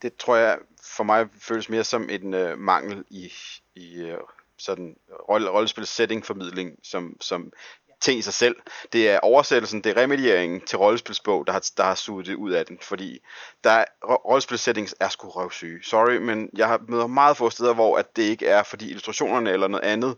Det 0.03 0.13
tror 0.17 0.37
jeg 0.37 0.59
for 0.97 1.05
mig 1.05 1.27
føles 1.41 1.69
mere 1.69 1.85
som 1.85 2.09
en 2.11 2.35
øh, 2.35 2.59
mangel 2.59 3.05
i, 3.11 3.33
i 3.75 3.95
øh, 4.01 4.17
sådan 4.59 4.97
rolle, 5.29 5.51
rollespil 5.51 5.87
setting 5.87 6.27
formidling, 6.27 6.79
som, 6.83 7.17
som 7.21 7.53
ting 8.01 8.18
i 8.18 8.22
sig 8.22 8.34
selv. 8.34 8.57
Det 8.92 9.11
er 9.11 9.20
oversættelsen, 9.20 9.84
det 9.84 9.96
er 9.96 10.03
remedieringen 10.03 10.61
til 10.61 10.78
rollespilsbog, 10.78 11.46
der 11.46 11.53
har, 11.53 11.70
der 11.76 11.82
har 11.82 11.94
suget 11.94 12.26
det 12.26 12.34
ud 12.34 12.51
af 12.51 12.66
den, 12.66 12.78
fordi 12.82 13.18
der 13.64 13.84
rollespilsettings 14.05 14.94
er 15.01 15.09
sgu 15.09 15.28
røvsyge. 15.28 15.84
Sorry, 15.84 16.16
men 16.16 16.51
jeg 16.57 16.68
har 16.68 16.80
møder 16.88 17.07
meget 17.07 17.36
få 17.36 17.51
steder, 17.51 17.74
hvor 17.74 17.99
at 17.99 18.16
det 18.16 18.22
ikke 18.22 18.46
er, 18.46 18.62
fordi 18.62 18.88
illustrationerne 18.88 19.51
eller 19.51 19.68
noget 19.68 19.84
andet 19.84 20.16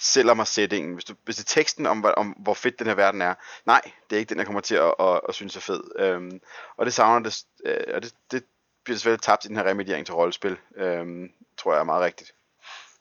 sælger 0.00 0.34
mig 0.34 0.46
settingen. 0.46 0.94
Hvis, 0.94 1.04
du, 1.04 1.14
hvis 1.24 1.36
det 1.36 1.44
er 1.44 1.54
teksten 1.54 1.86
om, 1.86 2.04
om, 2.16 2.28
hvor 2.28 2.54
fedt 2.54 2.78
den 2.78 2.86
her 2.86 2.94
verden 2.94 3.22
er, 3.22 3.34
nej, 3.66 3.80
det 4.10 4.16
er 4.16 4.20
ikke 4.20 4.28
den, 4.28 4.38
jeg 4.38 4.46
kommer 4.46 4.60
til 4.60 4.74
at, 4.74 4.94
at, 5.00 5.20
at 5.28 5.34
synes 5.34 5.56
er 5.56 5.60
fed. 5.60 5.82
Øhm, 5.98 6.40
og 6.76 6.86
det 6.86 6.94
savner 6.94 7.28
det, 7.28 7.38
øh, 7.64 7.94
og 7.94 8.02
det, 8.02 8.12
det 8.30 8.44
bliver 8.84 8.96
desværre 8.96 9.16
tabt 9.16 9.44
i 9.44 9.48
den 9.48 9.56
her 9.56 9.64
remediering 9.64 10.06
til 10.06 10.14
rollespil, 10.14 10.56
øhm, 10.76 11.28
tror 11.58 11.72
jeg 11.72 11.80
er 11.80 11.84
meget 11.84 12.04
rigtigt. 12.04 12.35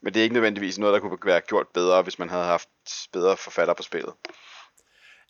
Men 0.05 0.13
det 0.13 0.19
er 0.19 0.23
ikke 0.23 0.33
nødvendigvis 0.33 0.79
noget, 0.79 0.93
der 0.93 0.99
kunne 0.99 1.17
være 1.25 1.41
gjort 1.41 1.67
bedre, 1.73 2.01
hvis 2.01 2.19
man 2.19 2.29
havde 2.29 2.43
haft 2.43 2.69
bedre 3.13 3.37
forfatter 3.37 3.73
på 3.73 3.83
spillet. 3.83 4.13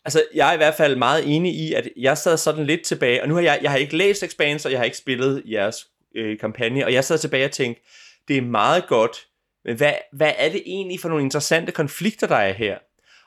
Altså, 0.04 0.24
jeg 0.34 0.48
er 0.48 0.52
i 0.52 0.56
hvert 0.56 0.74
fald 0.74 0.96
meget 0.96 1.36
enig 1.36 1.54
i, 1.54 1.72
at 1.72 1.88
jeg 1.96 2.18
sad 2.18 2.36
sådan 2.36 2.66
lidt 2.66 2.82
tilbage, 2.82 3.22
og 3.22 3.28
nu 3.28 3.34
har 3.34 3.42
jeg, 3.42 3.58
jeg 3.62 3.70
har 3.70 3.78
ikke 3.78 3.96
læst 3.96 4.22
Expanse, 4.22 4.68
og 4.68 4.72
jeg 4.72 4.80
har 4.80 4.84
ikke 4.84 4.96
spillet 4.96 5.42
jeres 5.46 5.86
øh, 6.16 6.38
kampagne, 6.38 6.84
og 6.84 6.92
jeg 6.92 7.04
sad 7.04 7.18
tilbage 7.18 7.44
og 7.44 7.50
tænkte, 7.50 7.82
det 8.28 8.36
er 8.36 8.42
meget 8.42 8.86
godt, 8.86 9.26
men 9.64 9.76
hvad, 9.76 9.94
hvad 10.12 10.32
er 10.38 10.48
det 10.48 10.62
egentlig 10.66 11.00
for 11.00 11.08
nogle 11.08 11.24
interessante 11.24 11.72
konflikter, 11.72 12.26
der 12.26 12.36
er 12.36 12.52
her? 12.52 12.78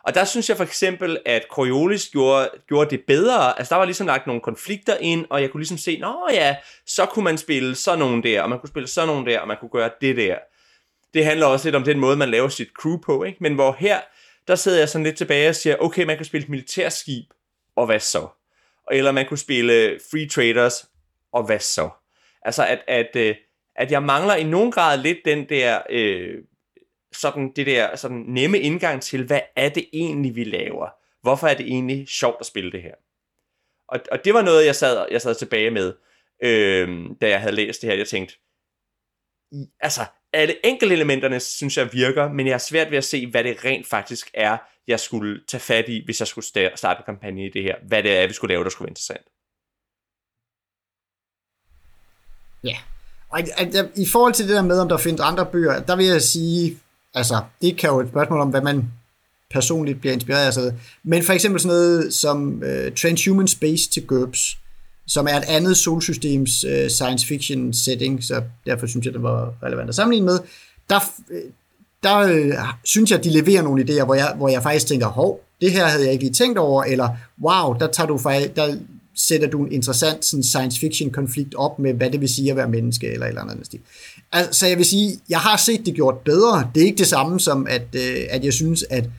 Og 0.03 0.15
der 0.15 0.25
synes 0.25 0.49
jeg 0.49 0.57
for 0.57 0.63
eksempel, 0.63 1.17
at 1.25 1.45
Coriolis 1.49 2.09
gjorde, 2.09 2.49
gjorde 2.67 2.89
det 2.89 3.01
bedre. 3.07 3.59
Altså 3.59 3.73
der 3.73 3.79
var 3.79 3.85
ligesom 3.85 4.07
lagt 4.07 4.27
nogle 4.27 4.41
konflikter 4.41 4.97
ind, 4.97 5.25
og 5.29 5.41
jeg 5.41 5.49
kunne 5.49 5.61
ligesom 5.61 5.77
se, 5.77 5.99
nå 5.99 6.27
ja, 6.31 6.55
så 6.87 7.05
kunne 7.05 7.23
man 7.23 7.37
spille 7.37 7.75
sådan 7.75 7.99
nogle 7.99 8.23
der, 8.23 8.41
og 8.41 8.49
man 8.49 8.59
kunne 8.59 8.69
spille 8.69 8.87
sådan 8.87 9.07
nogle 9.07 9.31
der, 9.31 9.39
og 9.39 9.47
man 9.47 9.57
kunne 9.59 9.69
gøre 9.69 9.89
det 10.01 10.17
der 10.17 10.35
det 11.13 11.25
handler 11.25 11.45
også 11.45 11.67
lidt 11.67 11.75
om 11.75 11.83
den 11.83 11.99
måde, 11.99 12.17
man 12.17 12.29
laver 12.29 12.49
sit 12.49 12.69
crew 12.79 12.97
på, 12.97 13.23
ikke? 13.23 13.37
Men 13.41 13.55
hvor 13.55 13.75
her, 13.79 14.01
der 14.47 14.55
sidder 14.55 14.79
jeg 14.79 14.89
sådan 14.89 15.03
lidt 15.03 15.17
tilbage 15.17 15.49
og 15.49 15.55
siger, 15.55 15.75
okay, 15.79 16.03
man 16.03 16.15
kan 16.15 16.25
spille 16.25 16.43
et 16.43 16.49
militærskib, 16.49 17.25
og 17.75 17.85
hvad 17.85 17.99
så? 17.99 18.27
Eller 18.91 19.11
man 19.11 19.25
kunne 19.25 19.37
spille 19.37 19.99
Free 20.11 20.27
Traders, 20.29 20.89
og 21.31 21.43
hvad 21.43 21.59
så? 21.59 21.89
Altså, 22.41 22.65
at, 22.65 22.79
at, 22.87 23.15
øh, 23.15 23.35
at 23.75 23.91
jeg 23.91 24.03
mangler 24.03 24.35
i 24.35 24.43
nogen 24.43 24.71
grad 24.71 24.97
lidt 24.97 25.17
den 25.25 25.49
der, 25.49 25.81
øh, 25.89 26.43
sådan, 27.11 27.51
det 27.55 27.65
der 27.65 27.95
sådan 27.95 28.25
nemme 28.27 28.59
indgang 28.59 29.01
til, 29.01 29.25
hvad 29.25 29.41
er 29.55 29.69
det 29.69 29.89
egentlig, 29.93 30.35
vi 30.35 30.43
laver? 30.43 30.89
Hvorfor 31.21 31.47
er 31.47 31.53
det 31.53 31.65
egentlig 31.65 32.07
sjovt 32.07 32.37
at 32.39 32.45
spille 32.45 32.71
det 32.71 32.81
her? 32.81 32.95
Og, 33.87 33.99
og 34.11 34.25
det 34.25 34.33
var 34.33 34.41
noget, 34.41 34.65
jeg 34.65 34.75
sad, 34.75 35.05
jeg 35.11 35.21
sad 35.21 35.35
tilbage 35.35 35.71
med, 35.71 35.93
øh, 36.43 37.05
da 37.21 37.29
jeg 37.29 37.41
havde 37.41 37.55
læst 37.55 37.81
det 37.81 37.89
her. 37.89 37.97
Jeg 37.97 38.07
tænkte, 38.07 38.35
altså, 39.79 40.01
alle 40.33 40.55
elementerne 40.93 41.39
synes 41.39 41.77
jeg 41.77 41.93
virker, 41.93 42.31
men 42.31 42.47
jeg 42.47 42.53
er 42.53 42.57
svært 42.57 42.91
ved 42.91 42.97
at 42.97 43.03
se, 43.03 43.27
hvad 43.27 43.43
det 43.43 43.65
rent 43.65 43.87
faktisk 43.87 44.31
er, 44.33 44.57
jeg 44.87 44.99
skulle 44.99 45.41
tage 45.47 45.61
fat 45.61 45.85
i, 45.89 46.01
hvis 46.05 46.19
jeg 46.19 46.27
skulle 46.27 46.45
starte 46.75 46.99
en 46.99 47.05
kampagne 47.05 47.45
i 47.45 47.49
det 47.49 47.63
her. 47.63 47.75
Hvad 47.87 48.03
det 48.03 48.17
er, 48.17 48.27
vi 48.27 48.33
skulle 48.33 48.53
lave, 48.53 48.63
der 48.63 48.69
skulle 48.69 48.85
være 48.85 48.91
interessant. 48.91 49.25
Ja, 52.63 52.77
og 53.29 53.39
i 53.95 54.07
forhold 54.11 54.33
til 54.33 54.47
det 54.47 54.55
der 54.55 54.61
med, 54.61 54.79
om 54.79 54.89
der 54.89 54.97
findes 54.97 55.21
andre 55.21 55.45
bøger, 55.45 55.79
der 55.79 55.95
vil 55.95 56.05
jeg 56.05 56.21
sige, 56.21 56.77
altså, 57.13 57.43
det 57.61 57.77
kan 57.77 57.89
jo 57.89 57.99
et 57.99 58.09
spørgsmål 58.09 58.39
om, 58.39 58.49
hvad 58.49 58.61
man 58.61 58.91
personligt 59.49 59.99
bliver 59.99 60.13
inspireret 60.13 60.57
af. 60.57 60.73
Men 61.03 61.23
for 61.23 61.33
eksempel 61.33 61.61
sådan 61.61 61.77
noget 61.77 62.13
som 62.13 62.63
uh, 62.63 62.95
Transhuman 62.95 63.47
Space 63.47 63.89
til 63.89 64.07
GURPS, 64.07 64.57
som 65.09 65.27
er 65.27 65.37
et 65.37 65.43
andet 65.47 65.77
solsystems 65.77 66.63
øh, 66.63 66.89
science 66.89 67.27
fiction 67.27 67.73
setting, 67.73 68.23
så 68.23 68.41
derfor 68.65 68.87
synes 68.87 69.05
jeg, 69.05 69.13
det 69.13 69.23
var 69.23 69.53
relevant 69.63 69.89
at 69.89 69.95
sammenligne 69.95 70.25
med. 70.25 70.39
Der, 70.89 70.99
øh, 71.31 71.41
der 72.03 72.17
øh, 72.17 72.53
synes 72.83 73.11
jeg, 73.11 73.23
de 73.23 73.29
leverer 73.29 73.61
nogle 73.61 73.83
idéer, 73.83 74.05
hvor 74.05 74.15
jeg, 74.15 74.33
hvor 74.37 74.49
jeg 74.49 74.63
faktisk 74.63 74.87
tænker, 74.87 75.07
hov, 75.07 75.41
det 75.61 75.71
her 75.71 75.85
havde 75.85 76.03
jeg 76.03 76.13
ikke 76.13 76.23
lige 76.23 76.33
tænkt 76.33 76.57
over, 76.57 76.83
eller 76.83 77.09
wow, 77.41 77.73
der, 77.79 77.87
tager 77.87 78.07
du 78.07 78.19
der 78.55 78.75
sætter 79.15 79.47
du 79.47 79.65
en 79.65 79.71
interessant 79.71 80.25
sådan, 80.25 80.43
science 80.43 80.79
fiction 80.79 81.11
konflikt 81.11 81.55
op 81.55 81.79
med, 81.79 81.93
hvad 81.93 82.11
det 82.11 82.21
vil 82.21 82.29
sige 82.29 82.49
at 82.49 82.55
være 82.55 82.69
menneske, 82.69 83.07
eller 83.13 83.25
et 83.25 83.29
eller 83.29 83.41
andet 83.41 83.65
stil. 83.65 83.79
Altså, 84.31 84.59
så 84.59 84.67
jeg 84.67 84.77
vil 84.77 84.85
sige, 84.85 85.19
jeg 85.29 85.39
har 85.39 85.57
set 85.57 85.85
det 85.85 85.93
gjort 85.93 86.17
bedre. 86.17 86.69
Det 86.75 86.81
er 86.81 86.85
ikke 86.85 86.97
det 86.97 87.07
samme 87.07 87.39
som, 87.39 87.67
at, 87.69 87.87
øh, 87.95 88.17
at 88.29 88.45
jeg 88.45 88.53
synes, 88.53 88.85
at 88.89 89.09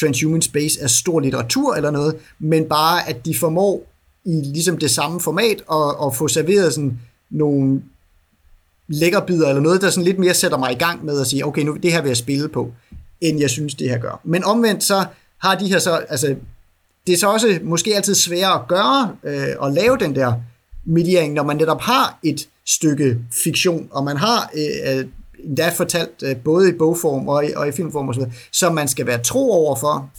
Transhuman 0.00 0.42
Space 0.42 0.80
er 0.80 0.86
stor 0.86 1.20
litteratur 1.20 1.74
eller 1.74 1.90
noget, 1.90 2.16
men 2.38 2.64
bare, 2.64 3.08
at 3.08 3.24
de 3.24 3.34
formår 3.34 3.89
i 4.24 4.40
ligesom 4.44 4.78
det 4.78 4.90
samme 4.90 5.20
format, 5.20 5.62
og, 5.66 5.96
og 5.96 6.16
få 6.16 6.28
serveret 6.28 6.74
sådan 6.74 6.98
nogle 7.30 7.82
lækkerbider, 8.88 9.48
eller 9.48 9.62
noget, 9.62 9.80
der 9.80 9.90
sådan 9.90 10.04
lidt 10.04 10.18
mere 10.18 10.34
sætter 10.34 10.58
mig 10.58 10.72
i 10.72 10.78
gang 10.78 11.04
med 11.04 11.20
at 11.20 11.26
sige, 11.26 11.46
okay, 11.46 11.62
nu 11.62 11.76
det 11.76 11.92
her 11.92 12.02
vil 12.02 12.08
jeg 12.08 12.16
spille 12.16 12.48
på, 12.48 12.72
end 13.20 13.40
jeg 13.40 13.50
synes, 13.50 13.74
det 13.74 13.90
her 13.90 13.98
gør. 13.98 14.20
Men 14.24 14.44
omvendt 14.44 14.84
så 14.84 15.04
har 15.38 15.54
de 15.54 15.68
her 15.68 15.78
så, 15.78 15.90
altså, 15.90 16.36
det 17.06 17.12
er 17.12 17.16
så 17.18 17.32
også 17.32 17.58
måske 17.62 17.96
altid 17.96 18.14
sværere 18.14 18.60
at 18.60 18.68
gøre, 18.68 19.16
øh, 19.24 19.66
at 19.66 19.72
lave 19.72 19.96
den 19.98 20.14
der 20.14 20.32
mediering, 20.84 21.34
når 21.34 21.42
man 21.42 21.56
netop 21.56 21.80
har 21.80 22.18
et 22.22 22.48
stykke 22.66 23.18
fiktion, 23.32 23.88
og 23.90 24.04
man 24.04 24.16
har 24.16 24.50
øh, 24.54 24.98
øh 24.98 25.04
endda 25.44 25.68
fortalt 25.68 26.22
øh, 26.22 26.36
både 26.36 26.68
i 26.68 26.72
bogform 26.72 27.28
og 27.28 27.46
i, 27.46 27.52
og 27.56 27.68
i 27.68 27.72
filmform 27.72 28.08
osv., 28.08 28.22
som 28.52 28.74
man 28.74 28.88
skal 28.88 29.06
være 29.06 29.22
tro 29.22 29.52
over 29.52 29.76
for, 29.76 30.10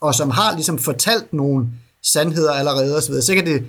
og 0.00 0.14
som 0.14 0.30
har 0.30 0.54
ligesom 0.54 0.78
fortalt 0.78 1.32
nogle 1.32 1.66
sandheder 2.04 2.52
allerede 2.52 2.96
osv., 2.96 3.14
så 3.20 3.34
kan 3.34 3.46
det 3.46 3.64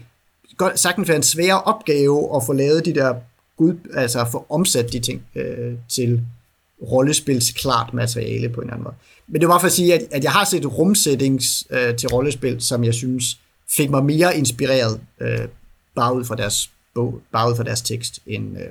godt 0.58 0.80
sagtens 0.80 1.08
være 1.08 1.18
en 1.18 1.24
svær 1.24 1.54
opgave 1.54 2.36
at 2.36 2.44
få 2.46 2.54
lavet 2.54 2.86
de 2.86 2.96
der 2.96 3.16
gud, 3.58 3.76
altså 3.94 4.22
at 4.22 4.28
få 4.32 4.46
omsat 4.50 4.94
de 4.94 5.00
ting 5.00 5.26
øh, 5.36 5.74
til 5.90 6.22
rollespilsklart 6.82 7.94
materiale 7.94 8.50
på 8.50 8.62
en 8.62 8.70
anden 8.70 8.84
måde. 8.84 8.96
Men 9.28 9.42
det 9.42 9.50
var 9.50 9.60
for 9.60 9.68
at 9.68 9.74
sige, 9.74 9.94
at, 9.94 10.08
at 10.12 10.24
jeg 10.24 10.32
har 10.32 10.46
set 10.46 10.66
rumsettings 10.66 11.68
øh, 11.70 11.96
til 11.96 12.10
rollespil, 12.10 12.62
som 12.62 12.84
jeg 12.84 12.94
synes 12.94 13.40
fik 13.78 13.90
mig 13.90 14.06
mere 14.06 14.38
inspireret 14.38 15.02
øh, 15.22 15.48
bare 15.96 16.16
ud 16.16 16.26
fra 16.26 16.36
deres 16.36 16.70
bog, 16.94 17.22
bare 17.32 17.52
ud 17.52 17.56
fra 17.56 17.64
deres 17.64 17.82
tekst, 17.82 18.20
end, 18.28 18.58
øh, 18.58 18.68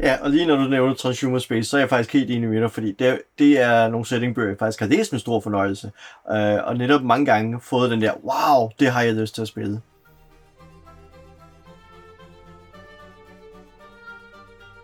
Ja, 0.00 0.16
og 0.22 0.30
lige 0.30 0.46
når 0.46 0.56
du 0.56 0.62
nævner 0.62 0.94
Transhuman 0.94 1.40
Space, 1.40 1.70
så 1.70 1.76
er 1.76 1.80
jeg 1.80 1.88
faktisk 1.88 2.12
helt 2.12 2.30
enig 2.30 2.48
med 2.48 2.60
dig, 2.60 2.70
fordi 2.70 2.92
det, 2.92 3.22
det 3.38 3.60
er 3.60 3.88
nogle 3.88 4.06
settingbøger, 4.06 4.48
jeg 4.48 4.58
faktisk 4.58 4.80
har 4.80 4.86
læst 4.86 5.12
med 5.12 5.20
stor 5.20 5.40
fornøjelse, 5.40 5.92
øh, 6.30 6.64
og 6.64 6.76
netop 6.76 7.02
mange 7.02 7.26
gange 7.26 7.60
fået 7.60 7.90
den 7.90 8.02
der, 8.02 8.12
wow, 8.24 8.70
det 8.78 8.90
har 8.90 9.02
jeg 9.02 9.14
lyst 9.14 9.34
til 9.34 9.42
at 9.42 9.48
spille. 9.48 9.80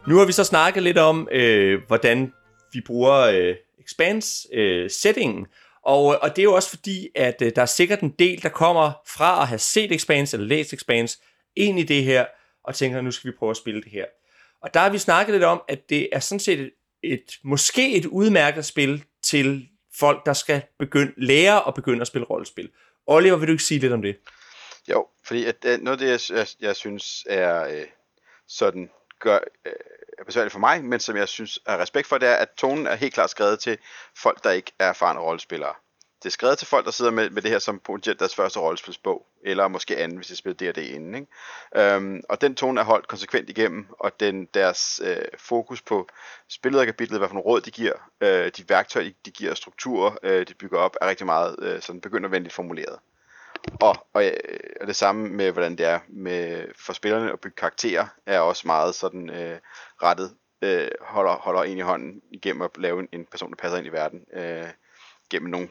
Nu 0.06 0.16
har 0.16 0.24
vi 0.24 0.32
så 0.32 0.44
snakket 0.44 0.82
lidt 0.82 0.98
om, 0.98 1.28
øh, 1.32 1.80
hvordan 1.86 2.32
vi 2.72 2.80
bruger 2.86 3.18
øh, 3.18 3.54
Expanse-settingen, 3.84 5.40
øh, 5.40 5.46
og, 5.82 6.14
øh, 6.14 6.18
og 6.22 6.36
det 6.36 6.38
er 6.38 6.44
jo 6.44 6.54
også 6.54 6.70
fordi, 6.70 7.08
at 7.14 7.42
øh, 7.42 7.52
der 7.56 7.62
er 7.62 7.66
sikkert 7.66 8.00
en 8.00 8.14
del, 8.18 8.42
der 8.42 8.48
kommer 8.48 8.92
fra 9.06 9.42
at 9.42 9.48
have 9.48 9.58
set 9.58 9.92
Expanse 9.92 10.36
eller 10.36 10.48
læst 10.48 10.72
Expanse 10.72 11.18
ind 11.56 11.78
i 11.78 11.82
det 11.82 12.04
her, 12.04 12.24
og 12.64 12.74
tænker, 12.74 13.00
nu 13.00 13.10
skal 13.10 13.30
vi 13.30 13.36
prøve 13.38 13.50
at 13.50 13.56
spille 13.56 13.82
det 13.82 13.92
her. 13.92 14.04
Og 14.62 14.74
der 14.74 14.80
har 14.80 14.90
vi 14.90 14.98
snakket 14.98 15.32
lidt 15.32 15.44
om, 15.44 15.62
at 15.68 15.90
det 15.90 16.08
er 16.12 16.20
sådan 16.20 16.40
set 16.40 16.60
et, 16.60 16.72
et 17.02 17.38
måske 17.44 17.96
et 17.96 18.06
udmærket 18.06 18.64
spil 18.64 19.04
til 19.22 19.68
folk, 19.98 20.26
der 20.26 20.32
skal 20.32 20.62
begynde, 20.78 21.12
lære 21.16 21.68
at 21.68 21.74
begynde 21.74 22.00
at 22.00 22.06
spille 22.06 22.26
rollespil. 22.26 22.70
Oliver, 23.06 23.36
vil 23.36 23.48
du 23.48 23.52
ikke 23.52 23.64
sige 23.64 23.80
lidt 23.80 23.92
om 23.92 24.02
det? 24.02 24.16
Jo, 24.88 25.06
fordi 25.24 25.44
at, 25.44 25.64
at 25.64 25.82
noget 25.82 26.02
af 26.02 26.06
det, 26.06 26.30
jeg, 26.30 26.36
jeg, 26.38 26.46
jeg 26.60 26.76
synes 26.76 27.26
er 27.28 27.64
øh, 27.64 27.86
sådan 28.48 28.90
gør, 29.20 29.38
øh, 29.66 29.72
er 30.18 30.24
besværligt 30.24 30.52
for 30.52 30.58
mig, 30.58 30.84
men 30.84 31.00
som 31.00 31.16
jeg 31.16 31.28
synes 31.28 31.58
er 31.66 31.78
respekt 31.78 32.06
for, 32.06 32.18
det 32.18 32.28
er, 32.28 32.34
at 32.34 32.48
tonen 32.56 32.86
er 32.86 32.94
helt 32.94 33.14
klart 33.14 33.30
skrevet 33.30 33.60
til 33.60 33.78
folk, 34.16 34.44
der 34.44 34.50
ikke 34.50 34.72
er 34.78 34.88
erfarne 34.88 35.20
rollespillere. 35.20 35.74
Det 36.22 36.26
er 36.26 36.30
skrevet 36.30 36.58
til 36.58 36.66
folk, 36.66 36.84
der 36.84 36.90
sidder 36.90 37.10
med, 37.10 37.30
med 37.30 37.42
det 37.42 37.50
her 37.50 37.58
som 37.58 37.78
potentielt 37.78 38.18
deres 38.18 38.34
første 38.34 38.60
rollespilsbog, 38.60 39.26
eller 39.42 39.68
måske 39.68 39.96
anden, 39.96 40.16
hvis 40.16 40.26
de 40.26 40.36
spiller 40.36 40.72
D&D 40.72 40.78
inden. 40.78 41.14
Ikke? 41.14 41.26
Øhm, 41.76 42.22
og 42.28 42.40
den 42.40 42.54
tone 42.54 42.80
er 42.80 42.84
holdt 42.84 43.08
konsekvent 43.08 43.50
igennem, 43.50 43.86
og 43.90 44.20
den, 44.20 44.48
deres 44.54 45.00
øh, 45.04 45.16
fokus 45.38 45.82
på 45.82 46.08
spillet 46.48 46.80
af 46.80 46.86
kapitlet, 46.86 47.20
hvad 47.20 47.28
for 47.28 47.34
nogle 47.34 47.46
råd 47.46 47.60
de 47.60 47.70
giver, 47.70 47.92
øh, 48.20 48.50
de 48.56 48.68
værktøjer, 48.68 49.10
de 49.26 49.30
giver, 49.30 49.54
strukturer, 49.54 50.12
øh, 50.22 50.48
de 50.48 50.54
bygger 50.54 50.78
op, 50.78 50.96
er 51.00 51.08
rigtig 51.08 51.26
meget 51.26 51.56
øh, 51.58 51.82
sådan 51.82 52.00
begyndervenligt 52.00 52.54
formuleret. 52.54 52.98
Og, 53.80 54.06
og, 54.12 54.26
øh, 54.26 54.32
og 54.80 54.86
det 54.86 54.96
samme 54.96 55.28
med, 55.28 55.52
hvordan 55.52 55.76
det 55.76 55.86
er 55.86 55.98
med, 56.08 56.64
for 56.76 56.92
spillerne 56.92 57.32
at 57.32 57.40
bygge 57.40 57.56
karakterer, 57.56 58.06
er 58.26 58.40
også 58.40 58.62
meget 58.66 58.94
sådan 58.94 59.30
øh, 59.30 59.58
rettet, 60.02 60.34
øh, 60.62 60.88
holder, 61.00 61.32
holder 61.32 61.62
en 61.62 61.78
i 61.78 61.80
hånden 61.80 62.22
igennem 62.30 62.62
at 62.62 62.70
lave 62.78 63.00
en, 63.00 63.08
en 63.12 63.24
person, 63.24 63.50
der 63.50 63.56
passer 63.56 63.78
ind 63.78 63.86
i 63.86 63.92
verden, 63.92 64.24
øh, 64.32 64.68
gennem 65.30 65.50
nogle 65.50 65.68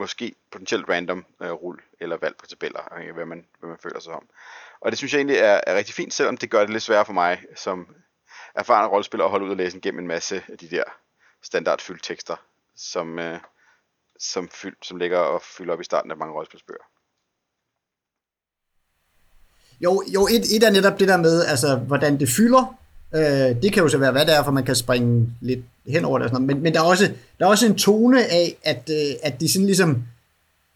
måske 0.00 0.34
potentielt 0.50 0.88
random 0.88 1.24
øh, 1.42 1.50
rul 1.50 1.80
eller 2.00 2.16
valg 2.16 2.36
på 2.36 2.46
tabeller, 2.46 2.80
afhængig 2.80 3.08
af 3.08 3.14
hvad 3.14 3.26
man, 3.26 3.46
hvad 3.58 3.68
man 3.68 3.78
føler 3.82 4.00
sig 4.00 4.12
om. 4.12 4.28
Og 4.80 4.90
det 4.90 4.98
synes 4.98 5.12
jeg 5.12 5.18
egentlig 5.18 5.36
er, 5.36 5.60
er 5.66 5.76
rigtig 5.76 5.94
fint, 5.94 6.14
selvom 6.14 6.36
det 6.36 6.50
gør 6.50 6.60
det 6.60 6.70
lidt 6.70 6.82
sværere 6.82 7.04
for 7.04 7.12
mig 7.12 7.44
som 7.56 7.94
erfaren 8.54 8.90
rollespiller 8.90 9.24
at 9.24 9.30
holde 9.30 9.46
ud 9.46 9.50
og 9.50 9.56
læse 9.56 9.80
gennem 9.80 10.00
en 10.00 10.06
masse 10.06 10.42
af 10.48 10.58
de 10.58 10.70
der 10.70 10.84
standardfyldte 11.42 12.06
tekster, 12.08 12.36
som, 12.76 13.18
øh, 13.18 13.38
som, 14.18 14.48
fyld, 14.48 14.76
som 14.82 14.96
ligger 14.96 15.18
og 15.18 15.42
fylder 15.42 15.72
op 15.72 15.80
i 15.80 15.84
starten 15.84 16.10
af 16.10 16.16
mange 16.16 16.34
rollespilsbøger. 16.34 16.84
Jo, 19.80 20.02
jo 20.14 20.26
et, 20.26 20.56
et 20.56 20.62
er 20.62 20.70
netop 20.70 20.98
det 20.98 21.08
der 21.08 21.16
med, 21.16 21.44
altså, 21.44 21.76
hvordan 21.76 22.20
det 22.20 22.28
fylder. 22.36 22.79
Øh, 23.14 23.62
det 23.62 23.72
kan 23.72 23.82
jo 23.82 23.88
så 23.88 23.98
være, 23.98 24.12
hvad 24.12 24.26
det 24.26 24.36
er, 24.36 24.44
for 24.44 24.50
man 24.50 24.64
kan 24.64 24.76
springe 24.76 25.28
lidt 25.40 25.60
hen 25.86 26.04
over 26.04 26.18
det. 26.18 26.24
Og 26.24 26.30
sådan 26.30 26.42
noget. 26.42 26.56
Men, 26.56 26.62
men 26.62 26.74
der, 26.74 26.80
er 26.80 26.84
også, 26.84 27.10
der 27.38 27.44
er 27.46 27.50
også 27.50 27.66
en 27.66 27.74
tone 27.74 28.24
af, 28.24 28.56
at, 28.64 28.90
øh, 28.90 29.14
at 29.22 29.40
de 29.40 29.52
sådan 29.52 29.66
ligesom, 29.66 30.02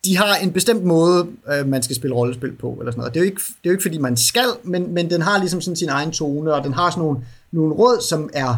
de 0.05 0.17
har 0.17 0.37
en 0.37 0.53
bestemt 0.53 0.85
måde, 0.85 1.27
øh, 1.53 1.69
man 1.69 1.83
skal 1.83 1.97
spille 1.97 2.17
rollespil 2.17 2.53
på, 2.53 2.77
eller 2.81 2.93
sådan 2.93 3.01
noget. 3.01 3.15
Det 3.15 3.21
er 3.21 3.25
jo 3.25 3.31
ikke, 3.31 3.41
det 3.47 3.65
er 3.65 3.71
jo 3.71 3.71
ikke 3.71 3.83
fordi 3.83 3.99
man 3.99 4.17
skal, 4.17 4.47
men, 4.63 4.95
men 4.95 5.11
den 5.11 5.23
har 5.23 5.39
ligesom 5.39 5.61
sådan 5.61 5.77
sin 5.77 5.89
egen 5.89 6.11
tone, 6.11 6.55
og 6.55 6.65
den 6.65 6.73
har 6.73 6.91
sådan 6.91 7.03
nogle, 7.03 7.19
nogle 7.53 7.75
råd, 7.75 8.03
som 8.03 8.31
er 8.33 8.57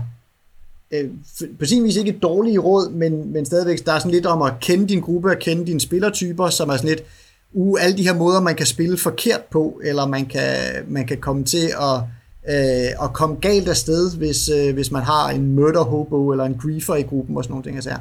øh, 0.90 1.10
på 1.58 1.64
sin 1.64 1.84
vis 1.84 1.96
ikke 1.96 2.18
dårlige 2.22 2.58
råd, 2.58 2.90
men, 2.90 3.32
men 3.32 3.46
stadigvæk, 3.46 3.86
der 3.86 3.92
er 3.92 3.98
sådan 3.98 4.12
lidt 4.12 4.26
om 4.26 4.42
at 4.42 4.52
kende 4.60 4.88
din 4.88 5.00
gruppe, 5.00 5.30
og 5.30 5.38
kende 5.38 5.66
dine 5.66 5.80
spillertyper, 5.80 6.48
som 6.48 6.68
er 6.68 6.76
sådan 6.76 6.88
lidt, 6.88 7.02
uh, 7.52 7.78
alle 7.80 7.96
de 7.96 8.02
her 8.02 8.14
måder, 8.14 8.40
man 8.40 8.56
kan 8.56 8.66
spille 8.66 8.98
forkert 8.98 9.44
på, 9.50 9.80
eller 9.84 10.06
man 10.06 10.26
kan, 10.26 10.56
man 10.88 11.06
kan 11.06 11.18
komme 11.18 11.44
til 11.44 11.66
at, 11.66 12.00
øh, 12.49 13.05
at 13.05 13.12
komme 13.12 13.36
galt 13.36 13.68
afsted, 13.68 14.16
hvis, 14.16 14.49
øh, 14.49 14.74
hvis 14.74 14.90
man 14.90 15.03
har 15.03 15.28
en 15.28 15.55
murder 15.55 15.82
hobo 15.82 16.30
eller 16.30 16.44
en 16.44 16.59
griefer 16.59 16.94
i 16.94 17.03
gruppen 17.03 17.36
og 17.36 17.44
sådan 17.44 17.53
nogle 17.53 17.64
ting. 17.64 17.76
Altså. 17.76 17.99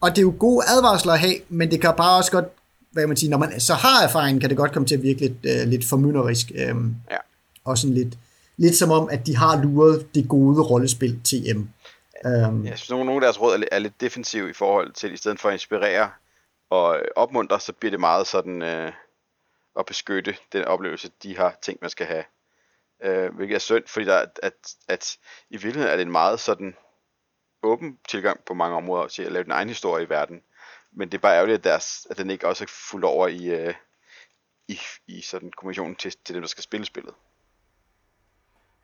Og 0.00 0.10
det 0.10 0.18
er 0.18 0.22
jo 0.22 0.34
gode 0.38 0.64
advarsler 0.68 1.12
at 1.12 1.20
have, 1.20 1.34
men 1.48 1.70
det 1.70 1.80
kan 1.80 1.94
bare 1.96 2.18
også 2.18 2.32
godt, 2.32 2.44
hvad 2.90 3.06
man 3.06 3.16
siger, 3.16 3.30
når 3.30 3.38
man 3.38 3.60
så 3.60 3.74
har 3.74 4.04
erfaring, 4.04 4.40
kan 4.40 4.50
det 4.50 4.56
godt 4.56 4.72
komme 4.72 4.86
til 4.88 4.94
at 4.94 5.02
virke 5.02 5.20
lidt, 5.20 5.32
øh, 5.44 5.68
lidt 5.68 5.84
formynderisk. 5.84 6.52
Øh, 6.54 6.74
ja. 7.10 7.16
Og 7.64 7.78
sådan 7.78 7.94
lidt, 7.94 8.18
lidt 8.56 8.76
som 8.76 8.90
om, 8.90 9.08
at 9.12 9.26
de 9.26 9.36
har 9.36 9.62
luret 9.62 10.14
det 10.14 10.28
gode 10.28 10.62
rollespil 10.62 11.20
TM. 11.24 11.60
Um, 12.24 12.66
jeg 12.66 12.78
synes, 12.78 12.90
nogle 12.90 13.14
af 13.14 13.20
deres 13.20 13.40
råd 13.40 13.62
er, 13.72 13.78
lidt 13.78 14.00
defensiv 14.00 14.48
i 14.48 14.52
forhold 14.52 14.92
til, 14.92 15.12
i 15.12 15.16
stedet 15.16 15.40
for 15.40 15.48
at 15.48 15.52
inspirere, 15.52 16.10
og 16.70 16.98
opmuntre, 17.16 17.60
så 17.60 17.72
bliver 17.72 17.90
det 17.90 18.00
meget 18.00 18.26
sådan 18.26 18.62
øh, 18.62 18.92
at 19.78 19.86
beskytte 19.86 20.36
den 20.52 20.64
oplevelse, 20.64 21.10
de 21.22 21.36
har 21.36 21.58
tænkt, 21.62 21.82
man 21.82 21.90
skal 21.90 22.06
have. 22.06 22.24
Øh, 23.02 23.34
hvilket 23.34 23.54
er 23.54 23.58
synd, 23.58 23.84
fordi 23.86 24.06
der, 24.06 24.16
at, 24.18 24.40
at, 24.42 24.76
at 24.88 25.16
i 25.50 25.56
virkeligheden 25.56 25.88
er 25.92 25.96
det 25.96 26.02
en 26.02 26.12
meget 26.12 26.40
sådan 26.40 26.74
åben 27.62 27.98
tilgang 28.08 28.40
på 28.46 28.54
mange 28.54 28.76
områder 28.76 29.08
til 29.08 29.22
at 29.22 29.32
lave 29.32 29.44
den 29.44 29.52
egen 29.52 29.68
historie 29.68 30.04
i 30.04 30.08
verden. 30.08 30.40
Men 30.92 31.08
det 31.08 31.18
er 31.18 31.22
bare 31.22 31.36
ærgerligt, 31.36 31.58
at, 31.58 31.64
deres, 31.64 32.06
at 32.10 32.18
den 32.18 32.30
ikke 32.30 32.48
også 32.48 32.64
er 32.64 32.68
fuldt 32.90 33.04
over 33.04 33.28
i, 33.28 33.44
øh, 33.44 33.74
i, 34.68 34.78
i 35.06 35.20
sådan 35.20 35.50
kommissionen 35.56 35.96
til, 35.96 36.14
til 36.24 36.34
dem, 36.34 36.42
der 36.42 36.48
skal 36.48 36.62
spille 36.62 36.86
spillet. 36.86 37.14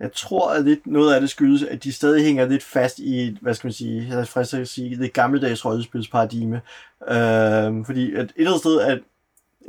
Jeg 0.00 0.12
tror, 0.12 0.50
at 0.50 0.64
lidt, 0.64 0.86
noget 0.86 1.14
af 1.14 1.20
det 1.20 1.30
skyldes, 1.30 1.62
at 1.62 1.84
de 1.84 1.92
stadig 1.92 2.24
hænger 2.24 2.46
lidt 2.46 2.62
fast 2.62 2.98
i, 2.98 3.38
hvad 3.40 3.54
skal 3.54 3.66
man 3.66 3.72
sige, 3.72 4.08
jeg 4.08 4.20
er 4.20 4.24
frisk 4.24 4.54
at 4.54 4.68
sige, 4.68 4.98
det 4.98 5.12
gammeldags 5.12 5.64
rollespilsparadigme. 5.64 6.62
Øh, 7.08 7.86
fordi 7.86 8.14
at 8.14 8.24
et 8.24 8.32
eller 8.36 8.50
andet 8.50 8.60
sted, 8.60 8.80
at 8.80 9.02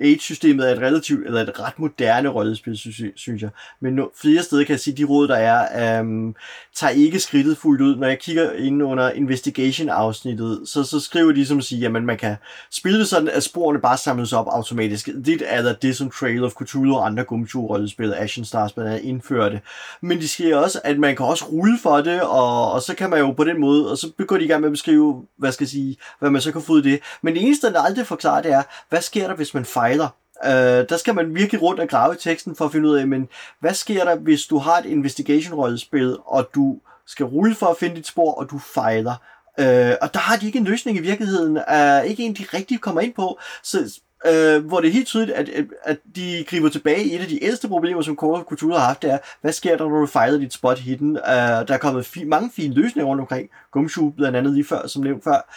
Age-systemet 0.01 0.69
er 0.69 0.75
et 0.75 0.81
relativt, 0.81 1.25
eller 1.25 1.41
et 1.41 1.59
ret 1.59 1.79
moderne 1.79 2.29
rollespil, 2.29 2.77
synes 3.15 3.41
jeg. 3.41 3.49
Men 3.79 3.93
no, 3.93 4.05
flere 4.21 4.43
steder 4.43 4.63
kan 4.63 4.71
jeg 4.71 4.79
sige, 4.79 4.91
at 4.91 4.97
de 4.97 5.03
råd, 5.03 5.27
der 5.27 5.35
er, 5.35 6.01
um, 6.01 6.35
tager 6.75 6.91
ikke 6.91 7.19
skridtet 7.19 7.57
fuldt 7.57 7.81
ud. 7.81 7.95
Når 7.95 8.07
jeg 8.07 8.19
kigger 8.19 8.51
ind 8.51 8.83
under 8.83 9.09
investigation-afsnittet, 9.09 10.61
så, 10.65 10.83
så 10.83 10.99
skriver 10.99 11.31
de 11.31 11.45
som 11.45 11.57
at 11.57 11.63
sige, 11.63 11.85
at 11.85 11.91
man 11.91 12.17
kan 12.17 12.35
spille 12.71 12.99
det 12.99 13.07
sådan, 13.07 13.29
at 13.29 13.43
sporene 13.43 13.79
bare 13.79 13.97
samles 13.97 14.33
op 14.33 14.47
automatisk. 14.49 15.09
Det 15.25 15.41
er 15.45 15.73
det, 15.73 15.97
som 15.97 16.11
Trail 16.11 16.43
of 16.43 16.51
Cthulhu 16.51 16.95
og 16.95 17.05
andre 17.05 17.23
Gumshoe-rollespil, 17.23 18.13
Ashen 18.13 18.45
Stars, 18.45 18.73
blandt 18.73 18.91
andet 18.91 19.03
indførte. 19.03 19.61
Men 20.01 20.17
de 20.17 20.27
siger 20.27 20.57
også, 20.57 20.81
at 20.83 20.99
man 20.99 21.15
kan 21.15 21.25
også 21.25 21.45
rulle 21.45 21.77
for 21.83 21.97
det, 21.97 22.21
og, 22.21 22.71
og 22.71 22.81
så 22.81 22.95
kan 22.95 23.09
man 23.09 23.19
jo 23.19 23.31
på 23.31 23.43
den 23.43 23.61
måde, 23.61 23.91
og 23.91 23.97
så 23.97 24.11
begynder 24.17 24.39
de 24.39 24.45
i 24.45 24.47
gang 24.47 24.61
med 24.61 24.67
at 24.69 24.73
beskrive, 24.73 25.25
hvad 25.37 25.51
skal 25.51 25.63
jeg 25.63 25.69
sige, 25.69 25.97
hvad 26.19 26.29
man 26.29 26.41
så 26.41 26.51
kan 26.51 26.61
få 26.61 26.73
ud 26.73 26.77
af 26.77 26.83
det. 26.83 26.99
Men 27.21 27.33
det 27.33 27.43
eneste, 27.43 27.73
der 27.73 27.81
aldrig 27.81 28.07
forklarer, 28.07 28.41
det 28.41 28.51
er, 28.51 28.63
hvad 28.89 29.01
sker 29.01 29.27
der, 29.27 29.35
hvis 29.35 29.53
man 29.53 29.65
fejler 29.65 29.86
fejler. 29.87 30.07
Uh, 30.45 30.51
øh, 30.51 30.89
der 30.89 30.97
skal 30.97 31.15
man 31.15 31.35
virkelig 31.35 31.61
rundt 31.61 31.79
og 31.79 31.89
grave 31.89 32.13
i 32.13 32.17
teksten 32.17 32.55
for 32.55 32.65
at 32.65 32.71
finde 32.71 32.89
ud 32.89 32.95
af, 32.95 33.07
men 33.07 33.27
hvad 33.59 33.73
sker 33.73 34.03
der, 34.03 34.15
hvis 34.15 34.45
du 34.45 34.57
har 34.57 34.77
et 34.77 34.85
investigation-rollespil, 34.85 36.17
og 36.25 36.49
du 36.55 36.79
skal 37.07 37.25
rulle 37.25 37.55
for 37.55 37.65
at 37.65 37.77
finde 37.77 37.95
dit 37.95 38.07
spor, 38.07 38.33
og 38.33 38.49
du 38.49 38.59
fejler? 38.59 39.15
Uh, 39.57 39.95
og 40.01 40.13
der 40.13 40.19
har 40.19 40.37
de 40.37 40.45
ikke 40.45 40.59
en 40.59 40.65
løsning 40.65 40.97
i 40.97 41.01
virkeligheden, 41.01 41.57
uh, 41.57 42.09
ikke 42.09 42.23
en, 42.23 42.33
de 42.33 42.45
rigtig 42.53 42.81
kommer 42.81 43.01
ind 43.01 43.13
på. 43.13 43.39
Så 43.63 43.99
øh, 44.25 44.65
hvor 44.65 44.79
det 44.79 44.87
er 44.87 44.91
helt 44.91 45.07
tydeligt, 45.07 45.37
at, 45.37 45.49
at, 45.49 45.65
at 45.83 45.97
de 46.15 46.45
griber 46.47 46.69
tilbage 46.69 47.03
i 47.03 47.15
et 47.15 47.21
af 47.21 47.27
de 47.27 47.43
ældste 47.43 47.67
problemer, 47.67 48.01
som 48.01 48.17
Call 48.21 48.31
of 48.31 48.43
Cthulhu 48.53 48.77
har 48.77 48.85
haft, 48.85 49.01
det 49.01 49.11
er, 49.11 49.17
hvad 49.41 49.51
sker 49.53 49.77
der, 49.77 49.89
når 49.89 49.99
du 49.99 50.05
fejler 50.05 50.39
dit 50.39 50.53
spot 50.53 50.79
hidden? 50.79 51.11
Uh, 51.11 51.17
der 51.27 51.73
er 51.73 51.77
kommet 51.77 52.17
fi- 52.17 52.25
mange 52.25 52.51
fine 52.55 52.73
løsninger 52.73 53.07
rundt 53.07 53.21
omkring, 53.21 53.49
Gumshoe 53.71 54.13
blandt 54.13 54.37
andet 54.37 54.53
lige 54.53 54.65
før, 54.65 54.87
som 54.87 55.03
nævnt 55.03 55.23
før. 55.23 55.49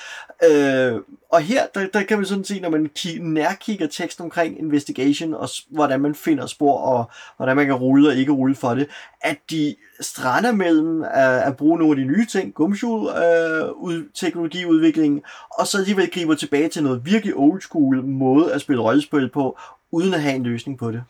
Uh, 0.51 1.01
og 1.33 1.41
her, 1.41 1.67
der, 1.75 1.87
der 1.87 2.03
kan 2.03 2.19
man 2.19 2.27
sådan 2.27 2.45
se, 2.45 2.61
når 2.61 2.71
man 2.71 2.91
ki- 2.99 3.23
nærkigger 3.23 3.87
teksten 3.87 4.25
omkring 4.25 4.59
investigation, 4.59 5.35
og 5.35 5.49
hvordan 5.69 6.01
man 6.01 6.15
finder 6.15 6.47
spor, 6.47 6.79
og 6.79 7.11
hvordan 7.37 7.57
man 7.57 7.67
kan 7.67 7.75
rulle 7.75 8.09
og 8.09 8.17
ikke 8.17 8.33
rulle 8.33 8.55
for 8.55 8.75
det, 8.75 8.89
at 9.21 9.39
de 9.51 9.77
strander 10.01 10.53
mellem 10.53 11.03
at, 11.03 11.43
at 11.43 11.57
bruge 11.57 11.79
nogle 11.79 11.93
af 11.93 11.97
de 11.97 12.13
nye 12.13 12.27
ting, 12.27 12.55
Gumshoe 12.55 13.01
uh, 13.01 13.83
ud, 13.83 14.09
teknologiudviklingen, 14.15 15.23
og 15.59 15.67
så 15.67 15.79
alligevel 15.79 16.11
griber 16.11 16.35
tilbage 16.35 16.69
til 16.69 16.83
noget 16.83 17.05
virkelig 17.05 17.35
old 17.37 17.61
school 17.61 18.05
måde 18.05 18.53
at 18.53 18.61
spille 18.61 18.83
rollespil 18.83 19.31
på, 19.31 19.59
uden 19.91 20.15
at 20.15 20.23
have 20.23 20.35
en 20.35 20.43
løsning 20.43 20.79
på 20.79 20.91
det. 20.91 21.03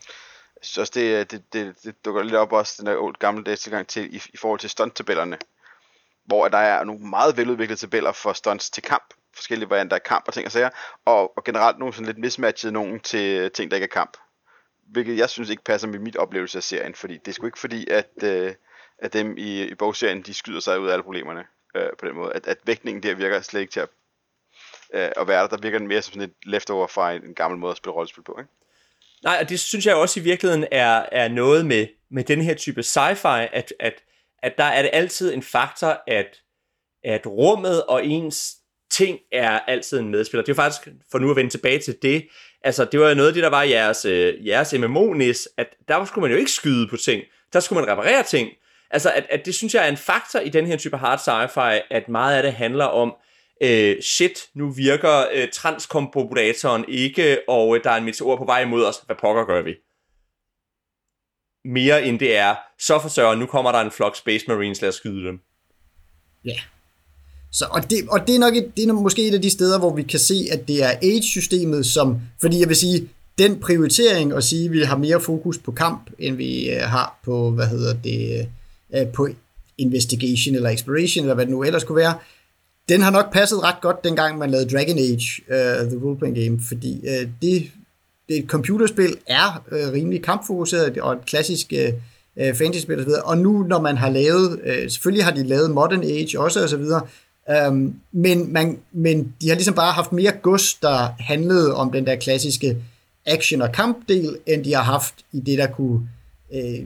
Jeg 0.55 0.65
synes 0.65 0.77
også, 0.77 0.91
det, 0.95 1.19
øh, 1.19 1.25
det, 1.31 1.43
det, 1.53 1.73
det 1.83 2.05
dukker 2.05 2.23
lidt 2.23 2.35
op 2.35 2.51
også, 2.51 2.75
den 2.77 2.85
der 2.85 2.97
old 2.97 3.15
gamle 3.19 3.43
dags 3.43 3.61
tilgang 3.61 3.87
til, 3.87 4.15
i, 4.15 4.21
i 4.33 4.37
forhold 4.37 4.59
til 4.59 4.69
stunt-tabellerne, 4.69 5.37
hvor 6.25 6.47
der 6.47 6.57
er 6.57 6.83
nogle 6.83 7.05
meget 7.05 7.37
veludviklede 7.37 7.79
tabeller 7.79 8.11
for 8.11 8.33
stunts 8.33 8.69
til 8.69 8.83
kamp, 8.83 9.13
forskellige 9.35 9.69
varianter 9.69 9.95
af 9.95 10.03
kamp 10.03 10.27
og 10.27 10.33
ting 10.33 10.45
og 10.45 10.51
sager, 10.51 10.69
og, 11.05 11.37
og 11.37 11.43
generelt 11.43 11.79
nogle 11.79 11.93
sådan 11.93 12.05
lidt 12.05 12.17
mismatchet 12.17 12.73
nogen 12.73 12.99
til 12.99 13.51
ting, 13.51 13.71
der 13.71 13.77
ikke 13.77 13.85
er 13.85 13.93
kamp. 13.93 14.17
Hvilket 14.91 15.17
jeg 15.17 15.29
synes 15.29 15.49
ikke 15.49 15.63
passer 15.63 15.87
med 15.87 15.99
mit 15.99 16.15
oplevelse 16.15 16.57
af 16.57 16.63
serien, 16.63 16.95
fordi 16.95 17.17
det 17.17 17.27
er 17.27 17.31
sgu 17.31 17.45
ikke 17.45 17.59
fordi, 17.59 17.89
at, 17.89 18.09
øh, 18.23 18.53
at 18.97 19.13
dem 19.13 19.37
i, 19.37 19.63
i 19.63 19.75
bogserien, 19.75 20.21
de 20.21 20.33
skyder 20.33 20.59
sig 20.59 20.79
ud 20.79 20.87
af 20.87 20.93
alle 20.93 21.03
problemerne 21.03 21.43
øh, 21.75 21.89
på 21.99 22.05
den 22.05 22.15
måde. 22.15 22.33
At, 22.33 22.47
at 22.47 22.57
vægtningen 22.65 23.03
der 23.03 23.15
virker 23.15 23.41
slet 23.41 23.61
ikke 23.61 23.71
til 23.71 23.79
at, 23.79 23.89
øh, 24.93 25.09
at 25.17 25.27
være 25.27 25.41
der. 25.41 25.47
Der 25.47 25.57
virker 25.57 25.77
den 25.77 25.87
mere 25.87 26.01
som 26.01 26.13
sådan 26.13 26.29
et 26.29 26.35
leftover 26.45 26.87
fra 26.87 27.13
en, 27.13 27.23
en 27.23 27.35
gammel 27.35 27.59
måde 27.59 27.71
at 27.71 27.77
spille 27.77 27.93
rollespil 27.93 28.23
på, 28.23 28.35
ikke? 28.39 28.51
Nej, 29.23 29.37
og 29.41 29.49
det 29.49 29.59
synes 29.59 29.85
jeg 29.85 29.95
også 29.95 30.19
i 30.19 30.23
virkeligheden 30.23 30.67
er, 30.71 31.05
er 31.11 31.27
noget 31.27 31.65
med, 31.65 31.87
med 32.09 32.23
den 32.23 32.41
her 32.41 32.53
type 32.53 32.81
sci-fi, 32.81 33.47
at, 33.53 33.73
at, 33.79 33.93
at 34.43 34.53
der 34.57 34.63
er 34.63 34.81
det 34.81 34.91
altid 34.93 35.33
en 35.33 35.43
faktor, 35.43 36.03
at, 36.07 36.41
at 37.03 37.27
rummet 37.27 37.83
og 37.83 38.05
ens 38.05 38.57
ting 38.91 39.19
er 39.31 39.59
altid 39.59 39.99
en 39.99 40.09
medspiller. 40.09 40.43
Det 40.43 40.49
er 40.49 40.53
jo 40.53 40.61
faktisk, 40.61 40.87
for 41.11 41.19
nu 41.19 41.29
at 41.29 41.35
vende 41.35 41.49
tilbage 41.49 41.79
til 41.79 41.97
det, 42.01 42.27
altså 42.63 42.85
det 42.85 42.99
var 42.99 43.09
jo 43.09 43.15
noget 43.15 43.27
af 43.27 43.33
det, 43.33 43.43
der 43.43 43.49
var 43.49 43.63
jeres, 43.63 44.05
øh, 44.05 44.47
jeres 44.47 44.73
MMO-nis, 44.73 45.47
at 45.57 45.67
der 45.87 46.05
skulle 46.05 46.21
man 46.21 46.31
jo 46.31 46.37
ikke 46.37 46.51
skyde 46.51 46.87
på 46.87 46.97
ting, 46.97 47.23
der 47.53 47.59
skulle 47.59 47.81
man 47.81 47.91
reparere 47.91 48.23
ting. 48.23 48.49
Altså 48.91 49.11
at, 49.11 49.25
at 49.29 49.45
det 49.45 49.55
synes 49.55 49.73
jeg 49.73 49.85
er 49.85 49.89
en 49.89 49.97
faktor 49.97 50.39
i 50.39 50.49
den 50.49 50.67
her 50.67 50.77
type 50.77 50.97
hard 50.97 51.19
sci-fi, 51.19 51.87
at 51.89 52.09
meget 52.09 52.37
af 52.37 52.43
det 52.43 52.53
handler 52.53 52.85
om, 52.85 53.15
øh, 53.61 54.01
shit, 54.01 54.49
nu 54.53 54.69
virker 54.69 55.25
øh, 55.33 55.47
transkompopulatoren 55.53 56.85
ikke, 56.87 57.39
og 57.47 57.75
øh, 57.75 57.83
der 57.83 57.91
er 57.91 57.95
en 57.97 58.05
meteor 58.05 58.35
på 58.37 58.45
vej 58.45 58.61
imod 58.61 58.85
os, 58.85 59.01
hvad 59.05 59.15
pokker 59.15 59.45
gør 59.45 59.61
vi? 59.61 59.75
Mere 61.65 62.03
end 62.03 62.19
det 62.19 62.37
er, 62.37 62.55
så 62.79 62.99
forsøger, 62.99 63.35
nu 63.35 63.45
kommer 63.45 63.71
der 63.71 63.79
en 63.79 63.91
flok 63.91 64.15
Space 64.15 64.45
Marines, 64.47 64.81
lad 64.81 64.89
os 64.89 64.95
skyde 64.95 65.25
dem. 65.27 65.39
Ja. 66.45 66.59
Så, 67.51 67.65
og 67.71 67.89
det, 67.89 67.97
og 68.09 68.27
det, 68.27 68.35
er 68.35 68.39
nok 68.39 68.55
et, 68.55 68.77
det 68.77 68.89
er 68.89 68.93
måske 68.93 69.27
et 69.27 69.33
af 69.33 69.41
de 69.41 69.49
steder, 69.49 69.79
hvor 69.79 69.95
vi 69.95 70.03
kan 70.03 70.19
se, 70.19 70.47
at 70.51 70.67
det 70.67 70.83
er 70.83 70.89
age-systemet, 70.89 71.85
som, 71.85 72.17
fordi 72.41 72.59
jeg 72.59 72.67
vil 72.67 72.75
sige, 72.75 73.09
den 73.37 73.59
prioritering 73.59 74.33
at 74.33 74.43
sige, 74.43 74.65
at 74.65 74.71
vi 74.71 74.81
har 74.81 74.97
mere 74.97 75.21
fokus 75.21 75.57
på 75.57 75.71
kamp, 75.71 76.09
end 76.19 76.35
vi 76.35 76.69
øh, 76.69 76.81
har 76.81 77.19
på, 77.25 77.51
hvad 77.51 77.67
hedder 77.67 77.93
det, 77.93 78.47
øh, 78.95 79.07
på 79.07 79.27
investigation 79.77 80.55
eller 80.55 80.69
exploration, 80.69 81.23
eller 81.23 81.35
hvad 81.35 81.45
det 81.45 81.51
nu 81.51 81.63
ellers 81.63 81.83
kunne 81.83 81.95
være, 81.95 82.13
den 82.89 83.01
har 83.01 83.11
nok 83.11 83.33
passet 83.33 83.63
ret 83.63 83.81
godt, 83.81 84.03
dengang 84.03 84.37
man 84.37 84.51
lavede 84.51 84.69
Dragon 84.69 84.97
Age, 84.97 85.41
uh, 85.47 85.89
The 85.89 85.99
Role 86.03 86.17
Playing 86.17 86.37
Game, 86.37 86.59
fordi 86.67 86.99
uh, 87.03 87.29
det, 87.41 87.71
det 88.29 88.37
et 88.37 88.45
computerspil 88.47 89.17
er 89.27 89.63
uh, 89.71 89.93
rimelig 89.93 90.23
kampfokuseret, 90.23 90.97
og 90.97 91.13
et 91.13 91.25
klassisk 91.25 91.73
uh, 91.77 92.55
fantasy-spil 92.55 92.99
osv., 92.99 93.11
og 93.23 93.37
nu 93.37 93.63
når 93.63 93.81
man 93.81 93.97
har 93.97 94.09
lavet, 94.09 94.51
uh, 94.51 94.89
selvfølgelig 94.89 95.25
har 95.25 95.31
de 95.31 95.43
lavet 95.43 95.71
Modern 95.71 96.03
Age 96.03 96.39
også 96.39 96.63
osv., 96.63 96.83
Øhm, 97.51 97.95
men, 98.11 98.53
man, 98.53 98.79
men 98.91 99.33
de 99.41 99.47
har 99.47 99.55
ligesom 99.55 99.75
bare 99.75 99.93
haft 99.93 100.11
mere 100.11 100.31
gods, 100.31 100.73
der 100.73 101.15
handlede 101.19 101.75
om 101.75 101.91
den 101.91 102.05
der 102.05 102.15
klassiske 102.15 102.77
action- 103.25 103.61
og 103.61 103.71
kampdel, 103.71 104.37
end 104.47 104.63
de 104.63 104.73
har 104.73 104.83
haft 104.83 105.13
i 105.31 105.39
det, 105.39 105.57
der 105.57 105.67
kunne 105.67 106.09
øh, 106.53 106.85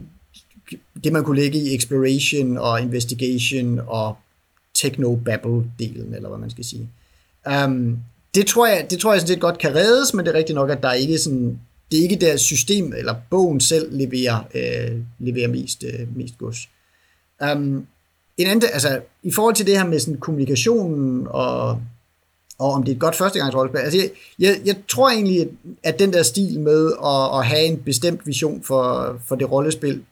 det 1.04 1.12
man 1.12 1.24
kunne 1.24 1.40
lægge 1.40 1.58
i 1.58 1.74
exploration 1.74 2.58
og 2.58 2.80
investigation 2.80 3.80
og 3.86 4.16
techno-babble-delen, 4.74 6.14
eller 6.14 6.28
hvad 6.28 6.38
man 6.38 6.50
skal 6.50 6.64
sige. 6.64 6.88
Um, 7.64 7.98
det 8.34 8.46
tror 8.46 8.66
jeg, 8.66 8.86
det 8.90 8.98
tror 8.98 9.12
jeg 9.12 9.20
sådan 9.20 9.34
set 9.34 9.40
godt 9.40 9.58
kan 9.58 9.74
reddes, 9.74 10.14
men 10.14 10.26
det 10.26 10.32
er 10.32 10.38
rigtigt 10.38 10.54
nok, 10.54 10.70
at 10.70 10.82
der 10.82 10.88
er 10.88 10.92
ikke 10.94 11.18
sådan, 11.18 11.60
det 11.90 11.98
er 11.98 12.02
ikke 12.02 12.16
deres 12.16 12.40
system, 12.40 12.92
eller 12.92 13.14
bogen 13.30 13.60
selv 13.60 13.96
leverer, 13.96 14.48
øh, 14.54 15.00
leverer 15.18 15.48
mest, 15.48 15.84
øh, 15.84 16.16
mest 16.16 16.38
gods. 16.38 16.68
Um, 17.52 17.86
en 18.36 18.46
anden, 18.46 18.68
altså, 18.72 19.00
i 19.22 19.32
forhold 19.32 19.54
til 19.54 19.66
det 19.66 19.78
her 19.78 19.86
med 19.86 20.00
sådan 20.00 20.20
kommunikationen, 20.20 21.26
og, 21.30 21.80
og 22.58 22.72
om 22.72 22.82
det 22.82 22.92
er 22.92 22.94
et 22.94 23.00
godt 23.00 23.16
førstegangsrollespil, 23.16 23.78
altså 23.78 23.98
jeg, 23.98 24.10
jeg, 24.38 24.60
jeg 24.64 24.76
tror 24.88 25.10
egentlig, 25.10 25.48
at 25.82 25.98
den 25.98 26.12
der 26.12 26.22
stil 26.22 26.60
med 26.60 26.92
at, 27.04 27.38
at 27.38 27.46
have 27.46 27.64
en 27.64 27.76
bestemt 27.78 28.26
vision 28.26 28.62
for, 28.62 29.16
for 29.26 29.36
det 29.36 29.52
rollespil, 29.52 30.02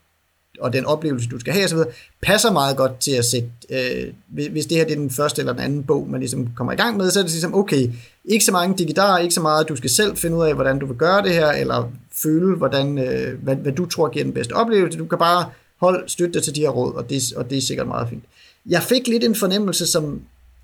og 0.61 0.73
den 0.73 0.85
oplevelse, 0.85 1.29
du 1.29 1.39
skal 1.39 1.53
have 1.53 1.65
osv., 1.65 1.79
passer 2.23 2.53
meget 2.53 2.77
godt 2.77 3.01
til 3.01 3.11
at 3.11 3.25
sætte, 3.25 3.49
øh, 3.71 4.13
hvis 4.51 4.67
det 4.67 4.77
her 4.77 4.85
det 4.85 4.93
er 4.93 4.99
den 4.99 5.11
første 5.11 5.41
eller 5.41 5.53
den 5.53 5.63
anden 5.63 5.83
bog, 5.83 6.11
man 6.11 6.21
ligesom 6.21 6.49
kommer 6.57 6.73
i 6.73 6.77
gang 6.77 6.97
med, 6.97 7.11
så 7.11 7.19
er 7.19 7.23
det 7.23 7.33
ligesom, 7.33 7.55
okay, 7.55 7.91
ikke 8.25 8.45
så 8.45 8.53
mange 8.53 8.79
digitaler, 8.79 9.19
ikke 9.19 9.35
så 9.35 9.41
meget, 9.41 9.69
du 9.69 9.77
skal 9.77 9.91
selv 9.91 10.17
finde 10.17 10.37
ud 10.37 10.47
af, 10.47 10.55
hvordan 10.55 10.79
du 10.79 10.87
vil 10.87 10.97
gøre 10.97 11.23
det 11.23 11.33
her, 11.33 11.49
eller 11.49 11.91
føle, 12.23 12.57
hvordan, 12.57 12.99
øh, 12.99 13.43
hvad, 13.43 13.57
hvad 13.57 13.73
du 13.73 13.87
tror 13.87 14.09
giver 14.09 14.25
den 14.25 14.35
bedste 14.35 14.53
oplevelse. 14.53 14.99
Du 14.99 15.07
kan 15.07 15.19
bare 15.19 15.51
hold, 15.85 16.09
støtte 16.09 16.35
dig 16.35 16.43
til 16.43 16.55
de 16.55 16.61
her 16.61 16.69
råd, 16.69 16.95
og 16.95 17.11
det, 17.11 17.23
og 17.37 17.51
det 17.51 17.59
er 17.59 17.63
sikkert 17.63 17.87
meget 17.87 18.09
fint. 18.09 18.25
Jeg 18.67 18.83
fik 18.83 19.09
lidt 19.09 19.25
en 19.25 19.35
fornemmelse, 19.35 19.87
som, 19.87 20.23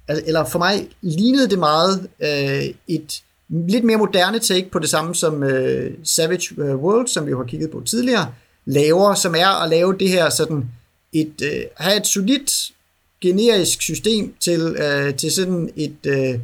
eller 0.09 0.45
for 0.45 0.59
mig 0.59 0.89
lignede 1.03 1.51
det 1.51 1.59
meget 1.59 2.09
øh, 2.21 2.75
et 2.89 3.23
lidt 3.49 3.85
mere 3.85 3.97
moderne 3.97 4.39
take 4.39 4.71
på 4.71 4.79
det 4.79 4.89
samme 4.89 5.15
som 5.15 5.43
øh, 5.43 5.95
Savage 6.05 6.55
øh, 6.63 6.77
World, 6.77 7.09
som 7.09 7.27
vi 7.27 7.33
har 7.33 7.45
kigget 7.45 7.71
på 7.71 7.83
tidligere, 7.87 8.33
laver, 8.65 9.15
som 9.15 9.35
er 9.35 9.63
at 9.63 9.71
lave 9.71 9.99
det 9.99 10.09
her 10.09 10.31
sådan 10.31 10.65
et, 11.13 11.43
øh, 11.43 11.63
have 11.77 11.97
et 11.97 12.07
solidt 12.07 12.73
generisk 13.21 13.83
system 13.83 14.35
til, 14.41 14.61
øh, 14.61 15.15
til 15.15 15.33
sådan 15.33 15.71
et 15.77 16.07
øh, 16.07 16.41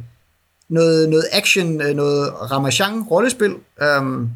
noget, 0.69 1.09
noget 1.09 1.25
action, 1.31 1.81
øh, 1.81 1.95
noget 1.95 2.33
Ramachan 2.51 3.03
rollespil, 3.03 3.51
um, 3.51 3.61
øhm, 3.81 4.29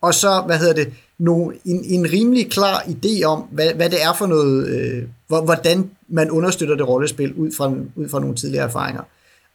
og 0.00 0.14
så, 0.14 0.42
hvad 0.46 0.58
hedder 0.58 0.74
det, 0.74 0.92
no, 1.20 1.50
en, 1.64 1.84
en 1.84 2.12
rimelig 2.12 2.50
klar 2.50 2.78
idé 2.80 3.24
om, 3.24 3.40
hvad, 3.50 3.74
hvad 3.74 3.90
det 3.90 4.02
er 4.02 4.12
for 4.18 4.26
noget, 4.26 4.68
øh, 4.68 5.02
hvordan 5.28 5.90
man 6.08 6.30
understøtter 6.30 6.76
det 6.76 6.88
rollespil 6.88 7.34
ud 7.34 7.52
fra, 7.56 7.72
ud 7.96 8.08
fra 8.08 8.20
nogle 8.20 8.36
tidligere 8.36 8.64
erfaringer. 8.64 9.02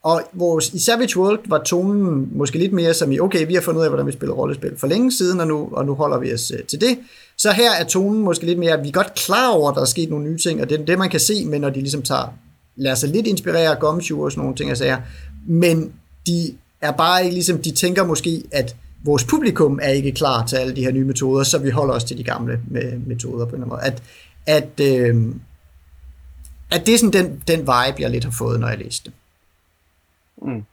Og 0.03 0.22
vores, 0.34 0.74
i 0.74 0.80
Savage 0.80 1.20
World 1.20 1.39
var 1.45 1.63
tonen 1.63 2.30
måske 2.32 2.59
lidt 2.59 2.74
mere 2.74 2.93
som 2.93 3.11
i, 3.11 3.20
okay, 3.20 3.47
vi 3.47 3.53
har 3.53 3.61
fundet 3.61 3.80
ud 3.80 3.86
af, 3.86 3.91
hvordan 3.91 4.07
vi 4.07 4.11
spiller 4.11 4.36
rollespil 4.36 4.78
for 4.78 4.88
længe 4.88 5.11
siden, 5.11 5.39
og 5.39 5.47
nu, 5.47 5.70
og 5.72 5.86
nu 5.86 5.93
holder 5.93 6.20
vi 6.20 6.34
os 6.34 6.51
øh, 6.51 6.63
til 6.63 6.82
det. 6.82 6.97
Så 7.38 7.51
her 7.51 7.72
er 7.72 7.84
tonen 7.84 8.22
måske 8.22 8.45
lidt 8.45 8.59
mere, 8.59 8.72
at 8.72 8.84
vi 8.84 8.88
er 8.88 8.91
godt 8.91 9.13
klar 9.16 9.49
over, 9.49 9.70
at 9.70 9.76
der 9.76 9.82
er 9.82 9.86
sket 9.86 10.09
nogle 10.09 10.26
nye 10.26 10.38
ting, 10.38 10.61
og 10.61 10.70
det 10.70 10.82
er 10.82 10.86
det, 10.86 10.97
man 10.97 11.09
kan 11.09 11.20
se, 11.20 11.45
men 11.45 11.61
når 11.61 11.70
de 11.70 11.80
ligesom 11.80 12.01
tager, 12.01 12.34
lader 12.76 12.95
sig 12.95 13.09
lidt 13.09 13.28
inspirere 13.28 13.76
af 13.76 13.80
Gumshoe 13.80 14.26
og 14.26 14.32
sådan 14.32 14.41
nogle 14.41 14.55
ting, 14.55 14.70
jeg 14.70 14.78
siger, 14.78 14.97
men 15.47 15.93
de 16.28 16.53
er 16.82 16.91
bare 16.91 17.24
ikke 17.24 17.34
ligesom, 17.34 17.57
de 17.57 17.72
tænker 17.72 18.05
måske, 18.05 18.43
at 18.51 18.76
vores 19.06 19.24
publikum 19.24 19.80
er 19.82 19.89
ikke 19.89 20.12
klar 20.12 20.45
til 20.45 20.56
alle 20.56 20.76
de 20.76 20.84
her 20.84 20.91
nye 20.91 21.03
metoder, 21.06 21.43
så 21.43 21.58
vi 21.58 21.70
holder 21.70 21.93
os 21.93 22.03
til 22.03 22.18
de 22.18 22.24
gamle 22.24 22.62
med, 22.68 22.97
metoder 22.99 23.45
på 23.45 23.56
en 23.56 23.62
eller 23.62 23.76
anden 23.76 23.93
måde. 23.95 24.03
At, 24.47 24.80
at, 24.80 24.80
øh, 24.80 25.36
at 26.72 26.86
det 26.86 26.93
er 26.93 26.97
sådan 26.97 27.26
den, 27.26 27.43
den 27.47 27.60
vibe, 27.60 28.01
jeg 28.01 28.10
lidt 28.10 28.24
har 28.24 28.32
fået, 28.32 28.60
når 28.60 28.68
jeg 28.68 28.78
læste 28.78 29.06
det. 29.06 29.14
Mm. 30.41 30.64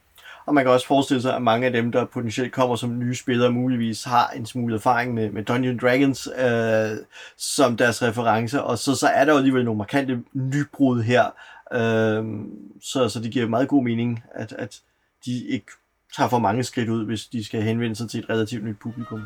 Og 0.45 0.53
man 0.53 0.63
kan 0.63 0.71
også 0.71 0.87
forestille 0.87 1.21
sig, 1.21 1.35
at 1.35 1.41
mange 1.41 1.65
af 1.67 1.73
dem, 1.73 1.91
der 1.91 2.05
potentielt 2.05 2.51
kommer 2.51 2.75
som 2.75 2.99
nye 2.99 3.15
spillere, 3.15 3.51
muligvis 3.51 4.03
har 4.03 4.27
en 4.27 4.45
smule 4.45 4.75
erfaring 4.75 5.13
med, 5.13 5.31
med 5.31 5.43
Dungeons 5.43 5.81
Dragons 5.81 6.27
øh, 6.37 6.97
som 7.37 7.77
deres 7.77 8.03
reference, 8.03 8.61
og 8.61 8.77
så, 8.77 8.95
så 8.95 9.07
er 9.07 9.25
der 9.25 9.31
jo 9.31 9.37
alligevel 9.37 9.65
nogle 9.65 9.77
markante 9.77 10.23
nybrud 10.33 11.01
her, 11.01 11.23
øh, 11.73 12.25
så, 12.81 13.09
så 13.09 13.19
det 13.19 13.31
giver 13.31 13.47
meget 13.47 13.67
god 13.67 13.83
mening, 13.83 14.23
at, 14.35 14.53
at 14.57 14.79
de 15.25 15.45
ikke 15.45 15.71
tager 16.17 16.29
for 16.29 16.39
mange 16.39 16.63
skridt 16.63 16.89
ud, 16.89 17.05
hvis 17.05 17.25
de 17.25 17.45
skal 17.45 17.61
henvende 17.61 17.95
sig 17.95 18.09
til 18.09 18.19
et 18.19 18.29
relativt 18.29 18.63
nyt 18.63 18.79
publikum. 18.81 19.21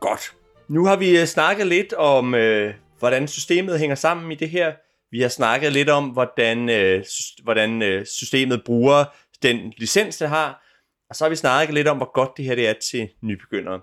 Godt. 0.00 0.34
Nu 0.68 0.86
har 0.86 0.96
vi 0.96 1.20
øh, 1.20 1.26
snakket 1.26 1.66
lidt 1.66 1.92
om, 1.92 2.34
øh, 2.34 2.74
hvordan 2.98 3.28
systemet 3.28 3.78
hænger 3.78 3.96
sammen 3.96 4.32
i 4.32 4.34
det 4.34 4.50
her. 4.50 4.72
Vi 5.10 5.20
har 5.20 5.28
snakket 5.28 5.72
lidt 5.72 5.90
om, 5.90 6.08
hvordan, 6.08 6.68
øh, 6.68 7.04
hvordan 7.42 7.82
øh, 7.82 8.06
systemet 8.06 8.64
bruger 8.64 9.04
den 9.42 9.72
licens, 9.76 10.18
det 10.18 10.28
har. 10.28 10.66
Og 11.10 11.16
så 11.16 11.24
har 11.24 11.28
vi 11.28 11.36
snakket 11.36 11.74
lidt 11.74 11.88
om, 11.88 11.96
hvor 11.96 12.12
godt 12.12 12.30
det 12.36 12.44
her 12.44 12.54
det 12.54 12.68
er 12.68 12.72
til 12.90 13.08
nybegyndere. 13.22 13.80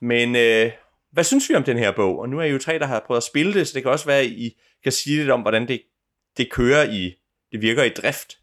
Men 0.00 0.36
øh, 0.36 0.70
hvad 1.12 1.24
synes 1.24 1.48
vi 1.48 1.54
om 1.54 1.64
den 1.64 1.78
her 1.78 1.92
bog? 1.92 2.18
Og 2.18 2.28
nu 2.28 2.38
er 2.38 2.44
I 2.44 2.50
jo 2.50 2.58
tre, 2.58 2.78
der 2.78 2.86
har 2.86 3.04
prøvet 3.06 3.16
at 3.16 3.22
spille 3.22 3.54
det, 3.54 3.68
så 3.68 3.74
det 3.74 3.82
kan 3.82 3.92
også 3.92 4.06
være, 4.06 4.20
at 4.20 4.26
I 4.26 4.56
kan 4.82 4.92
sige 4.92 5.16
lidt 5.16 5.30
om, 5.30 5.40
hvordan 5.40 5.68
det, 5.68 5.82
det 6.38 6.50
kører 6.50 6.84
i, 6.84 7.14
det 7.52 7.62
virker 7.62 7.82
i 7.82 7.88
drift. 7.88 8.38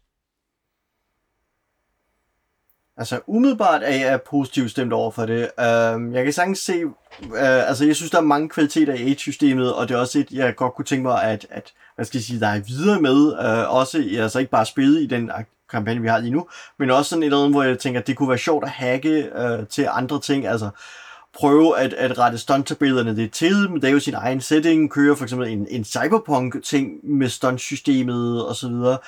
Altså 2.98 3.20
umiddelbart 3.26 3.82
er 3.82 3.94
jeg 3.94 4.22
positivt 4.22 4.70
stemt 4.70 4.92
over 4.92 5.10
for 5.10 5.26
det. 5.26 5.50
Uh, 5.58 6.14
jeg 6.14 6.24
kan 6.24 6.32
sagtens 6.32 6.58
se, 6.58 6.84
uh, 6.84 6.94
altså 7.40 7.84
jeg 7.84 7.96
synes, 7.96 8.10
der 8.10 8.18
er 8.18 8.22
mange 8.22 8.48
kvaliteter 8.48 8.94
i 8.94 9.10
Age-systemet, 9.10 9.74
og 9.74 9.88
det 9.88 9.94
er 9.94 9.98
også 9.98 10.18
et, 10.18 10.30
jeg 10.30 10.56
godt 10.56 10.74
kunne 10.74 10.84
tænke 10.84 11.02
mig, 11.02 11.22
at, 11.22 11.46
at 11.50 11.72
hvad 11.94 12.04
skal 12.04 12.18
jeg 12.18 12.24
sige, 12.24 12.40
der 12.40 12.48
er 12.48 12.60
videre 12.60 13.00
med, 13.00 13.26
uh, 13.32 13.76
også, 13.76 13.98
altså 14.18 14.38
ikke 14.38 14.50
bare 14.50 14.66
spillet 14.66 15.02
i 15.02 15.06
den 15.06 15.30
kampagne, 15.70 16.02
vi 16.02 16.08
har 16.08 16.18
lige 16.18 16.30
nu, 16.30 16.48
men 16.78 16.90
også 16.90 17.08
sådan 17.08 17.22
et 17.22 17.26
eller 17.26 17.38
andet, 17.38 17.52
hvor 17.52 17.62
jeg 17.62 17.78
tænker, 17.78 18.00
at 18.00 18.06
det 18.06 18.16
kunne 18.16 18.28
være 18.28 18.38
sjovt 18.38 18.64
at 18.64 18.70
hacke 18.70 19.30
uh, 19.38 19.66
til 19.66 19.88
andre 19.90 20.20
ting, 20.20 20.46
altså 20.46 20.70
prøve 21.36 21.78
at, 21.78 21.92
at 21.92 22.18
rette 22.18 22.38
stunt-tabellerne 22.38 23.14
lidt 23.14 23.32
til, 23.32 23.70
men 23.70 23.82
det 23.82 23.88
er 23.88 23.92
jo 23.92 24.00
sin 24.00 24.14
egen 24.14 24.40
setting, 24.40 24.90
kører 24.90 25.14
for 25.14 25.24
eksempel 25.24 25.48
en, 25.48 25.66
en 25.70 25.84
cyberpunk-ting 25.84 26.90
med 27.02 27.28
stuntsystemet 27.28 28.42
osv. 28.42 28.48
og 28.48 28.56
så 28.56 28.68
videre. 28.68 28.98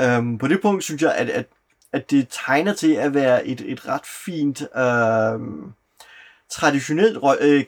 Øhm, 0.00 0.38
på 0.38 0.48
det 0.48 0.62
punkt 0.62 0.84
synes 0.84 1.02
jeg, 1.02 1.14
at, 1.14 1.30
at 1.30 1.46
at 1.92 2.10
det 2.10 2.26
tegner 2.46 2.74
til 2.74 2.92
at 2.92 3.14
være 3.14 3.46
et, 3.46 3.60
et 3.60 3.88
ret 3.88 4.06
fint 4.06 4.62
øhm, 4.76 5.72
traditionelt, 6.50 7.18
øh, 7.40 7.64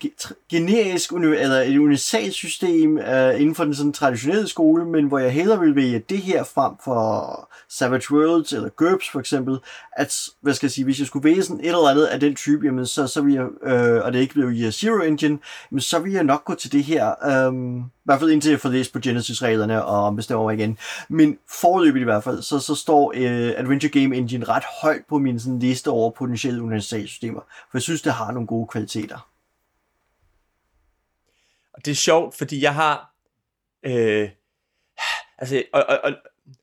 generisk, 0.50 1.12
eller 1.12 1.60
et 1.60 1.78
universalt 1.78 2.34
system 2.34 2.98
øh, 2.98 3.40
inden 3.40 3.54
for 3.54 3.64
den 3.64 3.74
sådan 3.74 3.92
traditionelle 3.92 4.48
skole, 4.48 4.84
men 4.84 5.04
hvor 5.04 5.18
jeg 5.18 5.32
hellere 5.32 5.60
vil 5.60 5.76
vælge 5.76 5.98
det 6.08 6.18
her 6.18 6.44
frem 6.44 6.72
for 6.84 7.50
Savage 7.68 8.14
Worlds 8.14 8.52
eller 8.52 8.68
GURPS 8.68 9.10
for 9.10 9.20
eksempel, 9.20 9.58
at, 9.92 10.14
hvad 10.40 10.54
skal 10.54 10.66
jeg 10.66 10.70
sige, 10.70 10.84
hvis 10.84 10.98
jeg 10.98 11.06
skulle 11.06 11.24
vælge 11.24 11.42
sådan 11.42 11.60
et 11.60 11.66
eller 11.66 11.88
andet 11.88 12.04
af 12.04 12.20
den 12.20 12.34
type, 12.34 12.66
jamen 12.66 12.86
så, 12.86 13.06
så 13.06 13.20
vil 13.20 13.34
jeg, 13.34 13.46
øh, 13.62 14.04
og 14.04 14.12
det 14.12 14.20
ikke 14.20 14.34
blev 14.34 14.48
Year 14.48 14.70
Zero 14.70 15.02
Engine, 15.02 15.38
jamen 15.70 15.80
så 15.80 15.98
vil 15.98 16.12
jeg 16.12 16.24
nok 16.24 16.44
gå 16.44 16.54
til 16.54 16.72
det 16.72 16.84
her, 16.84 17.14
øh, 17.24 17.80
i 18.00 18.02
hvert 18.04 18.20
fald 18.20 18.30
indtil 18.30 18.50
jeg 18.50 18.60
får 18.60 18.68
læst 18.68 18.92
på 18.92 18.98
Genesis-reglerne 18.98 19.84
og 19.84 20.16
bestemmer 20.16 20.44
mig 20.44 20.54
igen. 20.54 20.78
Men 21.08 21.38
forløbigt 21.60 22.02
i 22.02 22.04
hvert 22.04 22.24
fald, 22.24 22.42
så, 22.42 22.58
så 22.58 22.74
står 22.74 23.12
øh, 23.16 23.52
Adventure 23.56 23.90
Game 23.90 24.16
Engine 24.16 24.44
ret 24.44 24.64
højt 24.82 25.02
på 25.08 25.18
min 25.18 25.40
sådan, 25.40 25.58
liste 25.58 25.90
over 25.90 26.10
potentielle 26.10 26.62
universalsystemer, 26.62 27.40
for 27.40 27.78
jeg 27.78 27.82
synes, 27.82 28.02
det 28.02 28.12
har 28.12 28.32
nogle 28.32 28.46
gode 28.46 28.66
kvaliteter. 28.70 29.30
Og 31.72 31.84
det 31.84 31.90
er 31.90 31.94
sjovt, 31.94 32.34
fordi 32.34 32.62
jeg 32.62 32.74
har... 32.74 33.14
Øh, 33.82 34.28
altså, 35.38 35.62
og, 35.72 35.84
og, 35.88 36.00
og, 36.04 36.12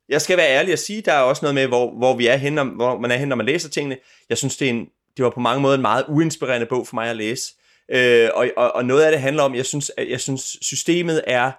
jeg 0.10 0.22
skal 0.22 0.38
være 0.38 0.50
ærlig 0.50 0.74
og 0.74 0.80
sige, 0.80 1.02
der 1.02 1.14
er 1.14 1.22
også 1.22 1.46
noget 1.46 1.56
med, 1.56 1.68
hvor, 1.68 1.92
hvor 1.92 2.16
vi 2.16 2.28
er 2.28 2.36
henne, 2.36 2.64
hvor 2.64 3.00
man 3.00 3.12
er 3.12 3.16
henne, 3.18 3.30
når 3.30 3.36
man 3.36 3.46
læser 3.46 3.70
tingene. 3.70 3.98
Jeg 4.30 4.38
synes, 4.38 4.58
det, 4.58 4.66
er 4.66 4.70
en, 4.70 4.90
det 5.18 5.26
var 5.26 5.30
på 5.30 5.40
mange 5.40 5.62
måder 5.62 5.76
en 5.76 5.82
meget 5.82 6.06
uinspirerende 6.08 6.68
bog 6.68 6.88
for 6.88 6.96
mig 6.96 7.10
at 7.10 7.16
læse. 7.16 7.54
Øh, 7.90 8.30
og, 8.34 8.50
og, 8.58 8.72
og 8.72 8.86
noget 8.86 9.04
af 9.04 9.12
det 9.12 9.22
handler 9.22 9.44
om, 9.44 9.56
jeg 9.56 9.66
synes, 9.66 9.92
at 9.98 10.10
jeg 10.10 10.22
synes 10.22 10.58
systemet 10.62 11.24
er 11.28 11.52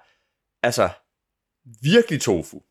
altså 0.63 0.89
virkelig 1.83 2.21
tofu. 2.21 2.63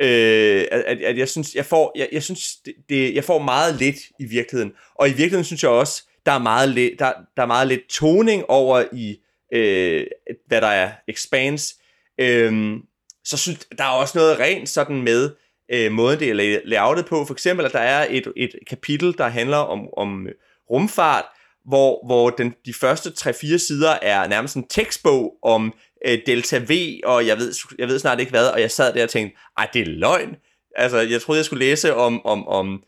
Øh, 0.00 0.66
at, 0.70 1.02
at 1.02 1.18
jeg 1.18 1.28
synes, 1.28 1.54
jeg 1.54 1.66
får, 1.66 1.92
jeg, 1.96 2.08
jeg 2.12 2.22
synes, 2.22 2.56
det, 2.56 2.74
det, 2.88 3.14
jeg 3.14 3.24
får 3.24 3.38
meget 3.38 3.74
lidt 3.74 3.96
i 4.18 4.24
virkeligheden. 4.24 4.72
Og 4.94 5.08
i 5.08 5.10
virkeligheden 5.10 5.44
synes 5.44 5.62
jeg 5.62 5.70
også, 5.70 6.02
der 6.26 6.32
er 6.32 6.38
meget 6.38 6.68
lidt, 6.68 6.98
der, 6.98 7.12
der 7.36 7.42
er 7.42 7.46
meget 7.46 7.68
lidt 7.68 7.88
toning 7.88 8.44
over 8.48 8.84
i, 8.92 9.16
øh, 9.52 10.06
hvad 10.46 10.60
der 10.60 10.66
er 10.66 10.92
expanse. 11.08 11.74
Øh, 12.20 12.76
så 13.24 13.36
synes, 13.36 13.68
der 13.78 13.84
er 13.84 13.88
også 13.88 14.18
noget 14.18 14.38
rent 14.38 14.68
sådan 14.68 15.02
med, 15.02 15.30
øh, 15.72 15.92
måden, 15.92 16.20
det 16.20 16.30
er 16.30 16.60
layoutet 16.64 17.06
på. 17.06 17.24
For 17.24 17.34
eksempel, 17.34 17.66
at 17.66 17.72
der 17.72 17.78
er 17.78 18.06
et, 18.10 18.32
et 18.36 18.50
kapitel, 18.66 19.18
der 19.18 19.28
handler 19.28 19.56
om, 19.56 19.88
om 19.96 20.26
øh, 20.26 20.34
rumfart, 20.70 21.24
hvor, 21.64 22.06
hvor 22.06 22.30
den, 22.30 22.54
de 22.66 22.74
første 22.74 23.12
3-4 23.20 23.58
sider 23.58 23.98
er 24.02 24.26
nærmest 24.28 24.56
en 24.56 24.68
tekstbog 24.68 25.34
om 25.42 25.74
øh, 26.06 26.18
Delta 26.26 26.58
V, 26.58 27.00
og 27.04 27.26
jeg 27.26 27.36
ved, 27.38 27.54
jeg 27.78 27.88
ved 27.88 27.98
snart 27.98 28.20
ikke 28.20 28.30
hvad, 28.30 28.48
og 28.48 28.60
jeg 28.60 28.70
sad 28.70 28.94
der 28.94 29.02
og 29.02 29.10
tænkte, 29.10 29.38
ej, 29.58 29.68
det 29.72 29.82
er 29.82 29.86
løgn. 29.86 30.36
Altså, 30.76 30.98
jeg 30.98 31.22
troede, 31.22 31.38
jeg 31.38 31.44
skulle 31.44 31.64
læse 31.64 31.94
om, 31.94 32.26
om, 32.26 32.48
om 32.48 32.84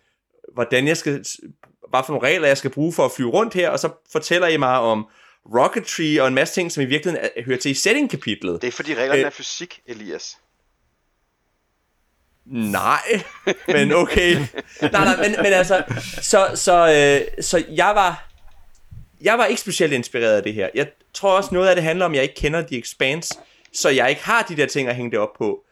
hvordan 0.55 0.89
jeg 0.89 0.97
skal, 0.97 1.25
hvad 1.91 2.01
for 2.07 2.13
nogle 2.13 2.29
regler, 2.29 2.49
jeg 2.49 2.59
skal 2.59 2.71
bruge 2.71 2.93
for 2.93 3.05
at 3.05 3.13
flyve 3.13 3.31
rundt 3.31 3.55
her, 3.55 3.71
og 3.71 3.79
så 3.79 3.89
fortæller 4.13 4.49
I 4.49 4.57
mig 4.57 4.79
om 4.79 5.07
rocketry 5.55 6.19
og 6.19 6.29
en 6.29 6.35
masse 6.35 6.55
ting, 6.55 6.73
som 6.73 6.83
i 6.83 6.87
virkeligheden 6.87 7.29
hører 7.45 7.59
til 7.59 7.71
i 7.71 7.75
setting-kapitlet. 7.75 8.63
Det 8.63 8.69
er 8.69 8.73
fordi 8.73 8.95
reglerne 8.95 9.21
øh, 9.21 9.27
er 9.27 9.31
fysik, 9.31 9.81
Elias. 9.87 10.39
Nej, 12.47 13.23
men 13.69 13.93
okay. 13.93 14.35
nej, 14.35 14.91
nej, 14.91 15.17
men, 15.17 15.37
men 15.43 15.53
altså, 15.53 15.85
så, 16.23 16.51
så, 16.55 16.89
øh, 16.93 17.43
så 17.45 17.65
jeg 17.69 17.93
var, 17.95 18.29
jeg 19.21 19.39
var 19.39 19.47
ikke 19.47 19.61
specielt 19.61 19.93
inspireret 19.93 20.37
af 20.37 20.43
det 20.43 20.55
her. 20.55 20.69
Jeg 20.75 20.89
tror 21.15 21.37
også, 21.37 21.51
noget 21.53 21.69
af 21.69 21.77
det 21.77 21.85
handler 21.85 22.05
om, 22.05 22.13
at 22.13 22.17
jeg 22.17 22.23
ikke 22.23 22.35
kender 22.35 22.67
The 22.67 22.79
Expanse, 22.79 23.35
så 23.73 23.89
jeg 23.89 24.11
ikke 24.11 24.25
har 24.25 24.43
de 24.43 24.57
der 24.57 24.67
ting 24.67 24.89
at 24.89 24.97
hænge 24.97 25.11
det 25.11 25.19
op 25.19 25.33
på. 25.39 25.65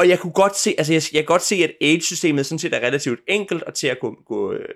Og 0.00 0.08
jeg 0.08 0.18
kunne 0.18 0.32
godt 0.32 0.56
se, 0.56 0.74
altså 0.78 0.92
jeg, 0.92 1.02
jeg 1.12 1.22
kan 1.22 1.26
godt 1.26 1.42
se, 1.42 1.54
at 1.54 1.72
age-systemet 1.80 2.46
sådan 2.46 2.58
set 2.58 2.74
er 2.74 2.80
relativt 2.80 3.20
enkelt 3.28 3.62
og 3.62 3.74
til 3.74 3.86
at 3.86 4.00
gå, 4.00 4.16
gå 4.26 4.52
øh, 4.52 4.68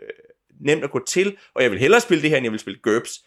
nemt 0.61 0.85
at 0.85 0.91
gå 0.91 1.05
til, 1.07 1.37
og 1.55 1.62
jeg 1.62 1.70
vil 1.70 1.79
hellere 1.79 2.01
spille 2.01 2.22
det 2.22 2.31
her, 2.31 2.37
end 2.37 2.45
jeg 2.45 2.53
vil 2.53 2.61
spille 2.61 2.81
GURPS. 2.83 3.25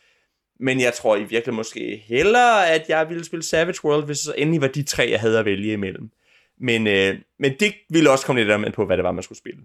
Men 0.59 0.79
jeg 0.79 0.93
tror 0.93 1.15
i 1.15 1.19
virkeligheden 1.19 1.55
måske 1.55 2.03
hellere, 2.07 2.69
at 2.69 2.85
jeg 2.89 3.09
ville 3.09 3.25
spille 3.25 3.43
Savage 3.43 3.85
World, 3.85 4.05
hvis 4.05 4.17
så 4.17 4.33
endelig 4.37 4.61
var 4.61 4.67
de 4.67 4.83
tre, 4.83 5.07
jeg 5.11 5.19
havde 5.19 5.39
at 5.39 5.45
vælge 5.45 5.73
imellem. 5.73 6.09
Men, 6.59 6.87
øh, 6.87 7.15
men 7.39 7.53
det 7.59 7.73
ville 7.89 8.11
også 8.11 8.25
komme 8.25 8.41
lidt 8.41 8.51
an 8.51 8.71
på, 8.75 8.85
hvad 8.85 8.97
det 8.97 9.03
var, 9.03 9.11
man 9.11 9.23
skulle 9.23 9.39
spille. 9.39 9.61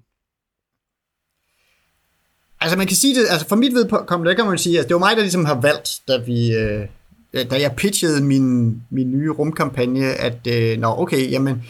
Altså 2.60 2.78
man 2.78 2.86
kan 2.86 2.96
sige 2.96 3.14
det, 3.20 3.26
altså 3.30 3.48
for 3.48 3.56
mit 3.56 3.74
vedkommende, 3.74 4.30
der 4.30 4.36
kan 4.36 4.46
man 4.46 4.58
sige, 4.58 4.78
at 4.78 4.84
det 4.88 4.94
var 4.94 5.00
mig, 5.00 5.16
der 5.16 5.22
ligesom 5.22 5.44
har 5.44 5.60
valgt, 5.60 6.00
da 6.08 6.16
vi, 6.16 6.54
øh, 6.54 6.86
da 7.50 7.60
jeg 7.60 7.74
pitchede 7.76 8.24
min, 8.24 8.76
min 8.90 9.12
nye 9.12 9.30
rumkampagne, 9.30 10.06
at 10.06 10.46
øh, 10.46 10.78
nå 10.78 10.88
okay, 10.98 11.30
jamen, 11.30 11.62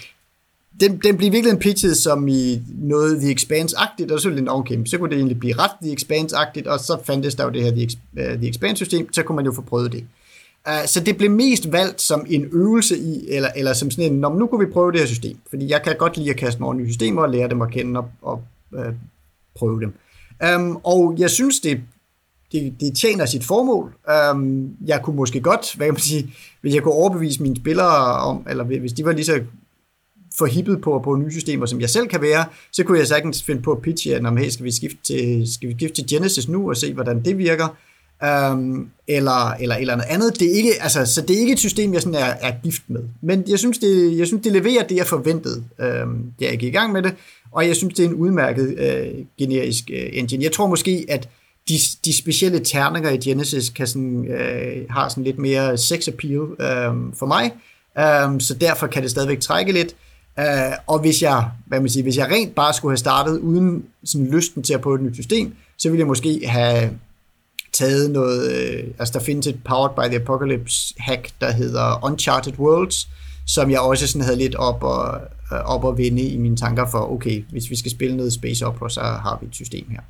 den, 0.80 0.98
den 0.98 1.16
blev 1.16 1.32
virkelig 1.32 1.58
pitchet 1.58 1.96
som 1.96 2.28
i 2.28 2.62
noget 2.68 3.20
The 3.20 3.30
Expanse-agtigt, 3.30 4.12
og 4.12 4.20
så 4.20 4.28
lidt, 4.28 4.48
okay, 4.48 4.84
så 4.86 4.98
kunne 4.98 5.10
det 5.10 5.16
egentlig 5.16 5.38
blive 5.38 5.54
ret 5.58 5.70
The 5.82 5.92
Expanse-agtigt, 5.92 6.66
og 6.66 6.80
så 6.80 6.98
fandtes 7.04 7.34
der 7.34 7.44
jo 7.44 7.50
det 7.50 7.62
her 7.62 7.70
The, 7.70 7.88
uh, 8.12 8.38
The 8.38 8.48
Expanse-system, 8.48 9.12
så 9.12 9.22
kunne 9.22 9.36
man 9.36 9.44
jo 9.44 9.52
få 9.52 9.62
prøvet 9.62 9.92
det. 9.92 10.04
Uh, 10.68 10.86
så 10.86 11.00
det 11.00 11.16
blev 11.16 11.30
mest 11.30 11.72
valgt 11.72 12.00
som 12.00 12.26
en 12.28 12.48
øvelse 12.52 12.98
i, 12.98 13.28
eller, 13.28 13.48
eller 13.56 13.72
som 13.72 13.90
sådan 13.90 14.12
en, 14.12 14.20
nu 14.20 14.46
kunne 14.46 14.66
vi 14.66 14.72
prøve 14.72 14.92
det 14.92 15.00
her 15.00 15.06
system, 15.06 15.36
fordi 15.50 15.68
jeg 15.68 15.82
kan 15.84 15.96
godt 15.98 16.16
lide 16.16 16.30
at 16.30 16.36
kaste 16.36 16.60
mig 16.60 16.66
over 16.66 16.74
nye 16.74 16.88
systemer 16.88 17.22
og 17.22 17.30
lære 17.30 17.48
dem 17.48 17.62
at 17.62 17.70
kende 17.70 18.00
og, 18.00 18.10
og 18.22 18.42
uh, 18.72 18.94
prøve 19.54 19.80
dem. 19.80 19.94
Um, 20.56 20.76
og 20.84 21.14
jeg 21.18 21.30
synes, 21.30 21.60
det, 21.60 21.80
det, 22.52 22.74
det 22.80 22.96
tjener 22.96 23.26
sit 23.26 23.44
formål. 23.44 23.94
Um, 24.32 24.70
jeg 24.86 25.00
kunne 25.02 25.16
måske 25.16 25.40
godt, 25.40 25.74
hvad 25.76 25.86
kan 25.86 25.94
man 25.94 26.00
sige, 26.00 26.34
hvis 26.60 26.74
jeg 26.74 26.82
kunne 26.82 26.94
overbevise 26.94 27.42
mine 27.42 27.56
spillere 27.56 28.16
om, 28.16 28.46
eller 28.50 28.64
hvis 28.64 28.92
de 28.92 29.04
var 29.04 29.12
lige 29.12 29.24
så 29.24 29.40
for 30.38 30.46
hippet 30.46 30.80
på 30.80 30.94
at 30.94 31.02
bruge 31.02 31.18
nye 31.18 31.32
systemer, 31.32 31.66
som 31.66 31.80
jeg 31.80 31.90
selv 31.90 32.08
kan 32.08 32.22
være, 32.22 32.44
så 32.72 32.84
kunne 32.84 32.98
jeg 32.98 33.06
sagtens 33.06 33.42
finde 33.42 33.62
på 33.62 33.72
at 33.72 33.82
pitche, 33.82 34.14
at 34.14 34.38
hey, 34.38 34.48
skal 34.48 34.64
vi 34.64 34.70
skifte 34.70 34.98
til, 35.04 35.52
skal 35.54 35.68
vi 35.68 35.74
skifte 35.78 35.94
til 35.94 36.06
Genesis 36.08 36.48
nu 36.48 36.68
og 36.68 36.76
se, 36.76 36.94
hvordan 36.94 37.24
det 37.24 37.38
virker, 37.38 37.76
øhm, 38.24 38.88
eller, 39.08 39.50
eller, 39.50 39.76
eller 39.76 39.96
noget 39.96 40.10
andet. 40.10 40.40
Det 40.40 40.52
er 40.52 40.56
ikke, 40.56 40.72
altså, 40.80 41.06
så 41.06 41.22
det 41.22 41.36
er 41.36 41.40
ikke 41.40 41.52
et 41.52 41.58
system, 41.58 41.94
jeg 41.94 42.02
sådan 42.02 42.18
er, 42.18 42.34
er 42.40 42.52
gift 42.62 42.82
med. 42.88 43.00
Men 43.20 43.44
jeg 43.48 43.58
synes, 43.58 43.78
det, 43.78 44.18
jeg 44.18 44.26
synes, 44.26 44.42
det 44.42 44.52
leverer 44.52 44.86
det, 44.86 44.96
jeg 44.96 45.06
forventede, 45.06 45.64
øhm, 45.80 46.32
da 46.40 46.44
jeg 46.44 46.58
gik 46.58 46.68
i 46.68 46.76
gang 46.76 46.92
med 46.92 47.02
det, 47.02 47.14
og 47.52 47.68
jeg 47.68 47.76
synes, 47.76 47.94
det 47.94 48.04
er 48.04 48.08
en 48.08 48.14
udmærket 48.14 48.78
øh, 48.78 49.24
generisk 49.38 49.90
øh, 49.92 50.08
engine. 50.12 50.44
Jeg 50.44 50.52
tror 50.52 50.66
måske, 50.66 51.06
at 51.08 51.28
de, 51.68 51.74
de 52.04 52.12
specielle 52.12 52.60
terninger 52.60 53.10
i 53.10 53.16
Genesis 53.16 53.68
kan 53.68 53.86
sådan, 53.86 54.26
øh, 54.26 54.90
har 54.90 55.08
sådan 55.08 55.24
lidt 55.24 55.38
mere 55.38 55.78
sex 55.78 56.08
appeal 56.08 56.40
øh, 56.40 57.14
for 57.14 57.26
mig, 57.26 57.52
øh, 57.98 58.40
så 58.40 58.54
derfor 58.60 58.86
kan 58.86 59.02
det 59.02 59.10
stadigvæk 59.10 59.40
trække 59.40 59.72
lidt. 59.72 59.94
Uh, 60.38 60.44
og 60.86 60.98
hvis 61.00 61.22
jeg, 61.22 61.48
hvad 61.66 61.80
man 61.80 61.88
siger, 61.88 62.02
hvis 62.02 62.16
jeg 62.16 62.30
rent 62.30 62.54
bare 62.54 62.72
skulle 62.72 62.92
have 62.92 62.96
startet 62.96 63.38
uden 63.38 63.84
sådan 64.04 64.26
lysten 64.26 64.62
til 64.62 64.74
at 64.74 64.80
prøve 64.80 64.96
et 64.96 65.02
nyt 65.02 65.14
system, 65.14 65.54
så 65.78 65.88
ville 65.88 65.98
jeg 65.98 66.06
måske 66.06 66.40
have 66.46 66.90
taget 67.72 68.10
noget, 68.10 68.52
øh, 68.52 68.84
altså 68.98 69.18
der 69.18 69.24
findes 69.24 69.46
et 69.46 69.64
Powered 69.64 69.94
by 69.96 70.14
the 70.14 70.22
Apocalypse 70.22 70.94
hack, 70.98 71.30
der 71.40 71.50
hedder 71.50 72.04
Uncharted 72.04 72.58
Worlds, 72.58 73.08
som 73.46 73.70
jeg 73.70 73.80
også 73.80 74.06
sådan 74.06 74.24
havde 74.24 74.38
lidt 74.38 74.54
op 74.54 74.82
og, 74.82 75.20
øh, 75.52 75.58
op 75.64 75.84
og 75.84 75.98
vende 75.98 76.22
i 76.22 76.38
mine 76.38 76.56
tanker 76.56 76.86
for, 76.90 77.12
okay, 77.12 77.44
hvis 77.50 77.70
vi 77.70 77.76
skal 77.76 77.90
spille 77.90 78.16
noget 78.16 78.32
Space 78.32 78.66
Opera, 78.66 78.88
så 78.88 79.00
har 79.00 79.38
vi 79.40 79.46
et 79.46 79.54
system 79.54 79.84
her. 79.90 80.00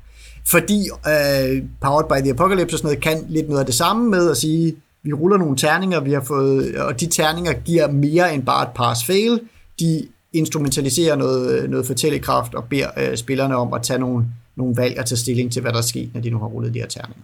Fordi 0.45 0.79
øh, 1.07 1.63
Powered 1.81 2.07
by 2.09 2.23
the 2.23 2.31
Apocalypse 2.31 2.75
og 2.75 2.77
sådan 2.77 2.87
noget 2.87 3.01
kan 3.03 3.25
lidt 3.29 3.47
noget 3.47 3.59
af 3.59 3.65
det 3.65 3.75
samme 3.75 4.09
med 4.09 4.31
at 4.31 4.37
sige, 4.37 4.75
vi 5.03 5.13
ruller 5.13 5.37
nogle 5.37 5.57
terninger, 5.57 5.99
vi 5.99 6.13
har 6.13 6.21
fået, 6.21 6.75
og 6.75 6.99
de 6.99 7.07
terninger 7.07 7.53
giver 7.53 7.91
mere 7.91 8.33
end 8.33 8.43
bare 8.43 8.63
et 8.63 8.69
pass-fail. 8.75 9.39
De 9.79 10.07
instrumentaliserer 10.33 11.15
noget, 11.15 11.61
øh, 11.61 11.69
noget 11.69 11.85
fortællekraft 11.85 12.55
og 12.55 12.63
beder 12.69 12.89
øh, 12.97 13.17
spillerne 13.17 13.55
om 13.55 13.73
at 13.73 13.83
tage 13.83 13.99
nogle, 13.99 14.25
nogle 14.55 14.77
valg 14.77 14.99
og 14.99 15.05
tage 15.05 15.19
stilling 15.19 15.51
til, 15.51 15.61
hvad 15.61 15.71
der 15.71 15.77
er 15.77 15.81
sket, 15.81 16.13
når 16.13 16.21
de 16.21 16.29
nu 16.29 16.39
har 16.39 16.47
rullet 16.47 16.73
de 16.73 16.79
her 16.79 16.87
terninger. 16.87 17.23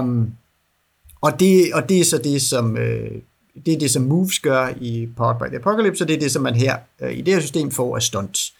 Um, 0.00 0.32
og, 1.20 1.40
det, 1.40 1.74
og 1.74 1.88
det 1.88 2.00
er 2.00 2.04
så 2.04 2.18
det, 2.18 2.42
som, 2.42 2.76
øh, 2.76 3.10
det 3.66 3.74
er 3.74 3.78
det, 3.78 3.90
som 3.90 4.02
Moves 4.02 4.38
gør 4.38 4.68
i 4.80 5.08
Part 5.16 5.38
by 5.38 5.44
the 5.44 5.56
Apocalypse, 5.56 6.04
og 6.04 6.08
det 6.08 6.16
er 6.16 6.20
det, 6.20 6.32
som 6.32 6.42
man 6.42 6.54
her 6.54 6.76
øh, 7.00 7.18
i 7.18 7.20
det 7.20 7.34
her 7.34 7.40
system 7.40 7.70
får 7.70 7.96
af 7.96 8.02
stunts. 8.02 8.54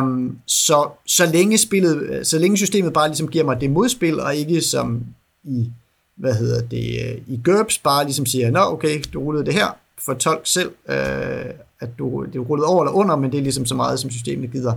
Um, 0.00 0.38
så, 0.46 0.88
så, 1.06 1.26
længe 1.26 1.58
spillet, 1.58 2.02
øh, 2.02 2.24
så 2.24 2.38
længe 2.38 2.56
systemet 2.56 2.92
bare 2.92 3.08
ligesom 3.08 3.28
giver 3.28 3.44
mig 3.44 3.60
det 3.60 3.70
modspil, 3.70 4.20
og 4.20 4.36
ikke 4.36 4.60
som 4.60 5.04
i, 5.44 5.70
hvad 6.16 6.34
hedder 6.34 6.62
det, 6.62 7.10
øh, 7.10 7.18
i 7.26 7.40
GURPS 7.44 7.78
bare 7.78 8.04
ligesom 8.04 8.26
siger, 8.26 8.50
nå 8.50 8.60
okay, 8.60 9.02
du 9.12 9.20
rullede 9.20 9.46
det 9.46 9.54
her, 9.54 9.76
fortolk 9.98 10.40
selv, 10.44 10.70
øh, 10.88 11.44
at 11.80 11.88
du, 11.98 12.24
det 12.24 12.34
er 12.34 12.40
rullet 12.40 12.66
over 12.66 12.84
eller 12.84 12.92
under, 12.92 13.16
men 13.16 13.32
det 13.32 13.38
er 13.38 13.42
ligesom 13.42 13.66
så 13.66 13.74
meget, 13.74 14.00
som 14.00 14.10
systemet 14.10 14.52
gider, 14.52 14.74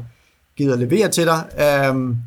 gider 0.57 0.75
levere 0.75 1.09
til 1.09 1.25
dig. 1.25 1.45
Øhm, 1.59 2.17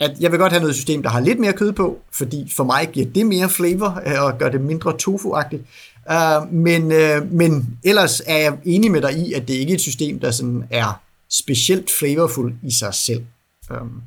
at 0.00 0.20
jeg 0.20 0.30
vil 0.30 0.38
godt 0.38 0.52
have 0.52 0.60
noget 0.60 0.74
system, 0.74 1.02
der 1.02 1.10
har 1.10 1.20
lidt 1.20 1.38
mere 1.38 1.52
kød 1.52 1.72
på, 1.72 1.98
fordi 2.12 2.52
for 2.56 2.64
mig 2.64 2.90
giver 2.92 3.06
det 3.06 3.26
mere 3.26 3.48
flavor 3.48 4.02
øh, 4.06 4.22
og 4.22 4.38
gør 4.38 4.48
det 4.48 4.60
mindre 4.60 4.96
tofu-agtigt. 5.02 5.62
Uh, 6.10 6.52
men, 6.52 6.92
øh, 6.92 7.32
men 7.32 7.78
ellers 7.84 8.22
er 8.26 8.36
jeg 8.36 8.58
enig 8.64 8.90
med 8.90 9.02
dig 9.02 9.18
i, 9.18 9.32
at 9.32 9.48
det 9.48 9.54
ikke 9.54 9.70
er 9.70 9.74
et 9.74 9.80
system, 9.80 10.18
der 10.20 10.30
sådan 10.30 10.64
er 10.70 11.00
specielt 11.30 11.90
flavorful 11.90 12.54
i 12.62 12.70
sig 12.70 12.94
selv. 12.94 13.24
Um, 13.70 14.02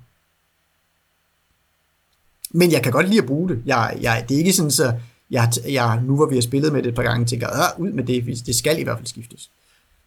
men 2.52 2.72
jeg 2.72 2.84
kan 2.84 2.92
godt 2.92 3.08
lide 3.08 3.20
at 3.20 3.26
bruge 3.26 3.50
det. 3.50 3.62
Jeg, 3.66 3.98
jeg, 4.02 4.26
det 4.30 4.36
er 4.36 4.40
ikke 4.40 4.54
sådan, 4.54 4.72
så 4.72 4.94
jeg, 5.32 5.52
jeg, 5.68 6.02
nu 6.02 6.16
hvor 6.16 6.26
vi 6.26 6.36
har 6.36 6.42
spillet 6.42 6.74
med 6.74 6.84
det 6.84 6.90
et 6.90 6.96
par 6.96 7.04
gange, 7.04 7.26
tænker, 7.26 7.48
ud 7.78 7.92
med 7.92 8.04
det, 8.04 8.46
det 8.46 8.56
skal 8.56 8.80
i 8.80 8.84
hvert 8.84 8.98
fald 8.98 9.08
skiftes. 9.08 9.50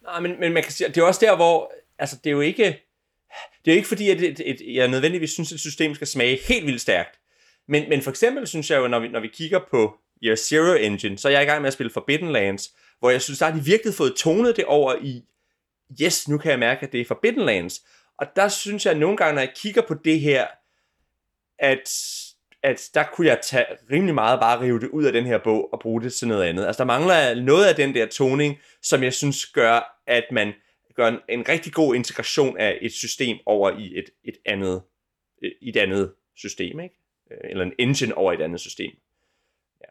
Nej, 0.05 0.21
men, 0.21 0.41
men 0.41 0.53
man 0.53 0.63
kan 0.63 0.73
sige, 0.73 0.89
det 0.89 0.97
er 0.97 1.03
også 1.03 1.21
der, 1.21 1.37
hvor, 1.37 1.73
altså 1.99 2.17
det 2.17 2.31
er 2.31 2.35
jo 2.35 2.41
ikke, 2.41 2.65
det 3.65 3.71
er 3.71 3.73
jo 3.73 3.77
ikke 3.77 3.89
fordi, 3.89 4.11
at 4.11 4.23
et, 4.23 4.41
et, 4.45 4.75
jeg 4.75 4.89
nødvendigvis 4.89 5.31
synes, 5.31 5.53
at 5.53 5.55
et 5.55 5.61
system 5.61 5.95
skal 5.95 6.07
smage 6.07 6.39
helt 6.49 6.67
vildt 6.67 6.81
stærkt. 6.81 7.21
Men, 7.69 7.89
men 7.89 8.03
for 8.03 8.11
eksempel 8.11 8.47
synes 8.47 8.71
jeg 8.71 8.79
jo, 8.79 8.89
når 8.89 8.99
vi, 8.99 9.09
når 9.09 9.21
vi 9.21 9.29
kigger 9.29 9.61
på 9.71 9.99
Year 10.25 10.37
Zero 10.37 10.75
Engine, 10.75 11.19
så 11.19 11.29
er 11.29 11.33
jeg 11.33 11.43
i 11.43 11.47
gang 11.47 11.63
med 11.63 11.69
at 11.69 11.73
spille 11.73 11.93
Forbidden 11.93 12.33
Lands, 12.33 12.75
hvor 12.99 13.11
jeg 13.11 13.23
synes, 13.23 13.39
der 13.39 13.47
har 13.47 13.53
de 13.53 13.65
virkelig 13.65 13.95
fået 13.95 14.17
tonet 14.17 14.57
det 14.57 14.65
over 14.65 14.95
i, 15.03 15.25
yes, 16.03 16.29
nu 16.29 16.39
kan 16.39 16.51
jeg 16.51 16.59
mærke, 16.59 16.87
at 16.87 16.93
det 16.93 17.01
er 17.01 17.05
Forbidden 17.05 17.45
Lands. 17.45 17.81
Og 18.19 18.27
der 18.37 18.49
synes 18.49 18.85
jeg 18.85 18.93
at 18.93 19.01
nogle 19.01 19.17
gange, 19.17 19.35
når 19.35 19.41
jeg 19.41 19.53
kigger 19.57 19.83
på 19.83 19.95
det 19.95 20.21
her, 20.21 20.47
at, 21.59 21.91
at 22.63 22.91
der 22.95 23.05
kunne 23.13 23.27
jeg 23.27 23.41
tage 23.43 23.67
rimelig 23.91 24.15
meget 24.15 24.41
bare 24.41 24.61
rive 24.61 24.81
det 24.81 24.89
ud 24.89 25.05
af 25.05 25.13
den 25.13 25.27
her 25.27 25.39
bog 25.39 25.73
og 25.73 25.81
bruge 25.81 26.03
det 26.03 26.15
til 26.15 26.29
noget 26.29 26.45
andet. 26.45 26.67
Altså 26.67 26.79
der 26.79 26.87
mangler 26.87 27.35
noget 27.35 27.67
af 27.67 27.75
den 27.75 27.95
der 27.95 28.07
toning, 28.07 28.59
som 28.83 29.03
jeg 29.03 29.13
synes 29.13 29.47
gør, 29.47 30.03
at 30.07 30.25
man 30.33 30.53
gør 30.95 31.09
en, 31.09 31.19
en 31.29 31.49
rigtig 31.49 31.73
god 31.73 31.95
integration 31.95 32.59
af 32.59 32.79
et 32.83 32.93
system 32.93 33.39
over 33.47 33.71
i 33.71 33.99
et, 33.99 34.11
et 34.25 34.37
andet 34.47 34.83
øh, 35.43 35.51
i 35.61 35.69
et 35.69 35.77
andet 35.77 36.15
system, 36.37 36.81
ikke? 36.81 36.95
Øh, 37.31 37.51
eller 37.51 37.65
en 37.65 37.73
engine 37.79 38.15
over 38.15 38.33
et 38.33 38.41
andet 38.41 38.61
system. 38.61 38.93
Ja, 39.81 39.91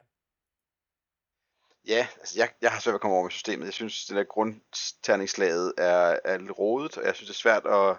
ja 1.88 2.08
altså 2.20 2.40
jeg, 2.40 2.50
jeg 2.62 2.72
har 2.72 2.80
svært 2.80 2.94
ved 2.94 2.98
at 2.98 3.02
komme 3.02 3.16
over 3.16 3.24
med 3.24 3.32
systemet. 3.32 3.66
Jeg 3.66 3.74
synes, 3.74 4.06
det 4.06 4.16
der 4.16 4.24
grundterningslaget 4.24 5.74
er, 5.78 6.20
er 6.26 6.38
lidt 6.38 6.60
rodet, 6.60 6.98
og 6.98 7.06
jeg 7.06 7.16
synes, 7.16 7.30
det 7.30 7.36
er 7.36 7.40
svært 7.40 7.66
at, 7.66 7.98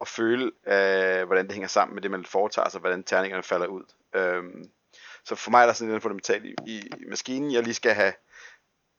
at 0.00 0.08
føle, 0.08 0.44
øh, 0.66 1.26
hvordan 1.26 1.44
det 1.44 1.52
hænger 1.52 1.68
sammen 1.68 1.94
med 1.94 2.02
det, 2.02 2.10
man 2.10 2.24
foretager 2.24 2.68
sig, 2.68 2.80
hvordan 2.80 3.02
terningerne 3.02 3.42
falder 3.42 3.66
ud. 3.66 3.84
Øhm, 4.14 4.70
så 5.24 5.34
for 5.34 5.50
mig 5.50 5.62
er 5.62 5.66
der 5.66 5.72
sådan 5.72 5.94
en 5.94 6.00
fundamental 6.00 6.44
i, 6.44 6.54
i, 6.66 6.78
i 6.78 7.04
maskinen, 7.08 7.52
jeg 7.52 7.62
lige 7.62 7.74
skal 7.74 7.94
have 7.94 8.12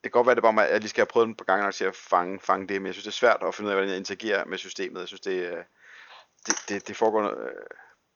det 0.03 0.11
kan 0.11 0.19
godt 0.19 0.27
være, 0.27 0.35
det 0.35 0.43
bare 0.43 0.53
mig, 0.53 0.65
at 0.65 0.71
jeg 0.71 0.79
lige 0.79 0.89
skal 0.89 1.01
have 1.01 1.07
prøvet 1.07 1.27
den 1.27 1.35
på 1.35 1.43
gange, 1.43 1.71
til 1.71 1.85
at 1.85 1.95
fange, 1.95 2.39
fange 2.39 2.67
det, 2.67 2.81
men 2.81 2.85
jeg 2.85 2.93
synes, 2.93 3.03
det 3.03 3.11
er 3.11 3.15
svært 3.15 3.43
at 3.43 3.55
finde 3.55 3.67
ud 3.67 3.71
af, 3.71 3.75
hvordan 3.75 3.89
jeg 3.89 3.97
interagerer 3.97 4.45
med 4.45 4.57
systemet. 4.57 4.99
Jeg 4.99 5.07
synes, 5.07 5.21
det, 5.21 5.31
øh, 5.31 5.63
det, 6.45 6.55
det, 6.69 6.87
det 6.87 6.97
foregår 6.97 7.23
øh, 7.23 7.65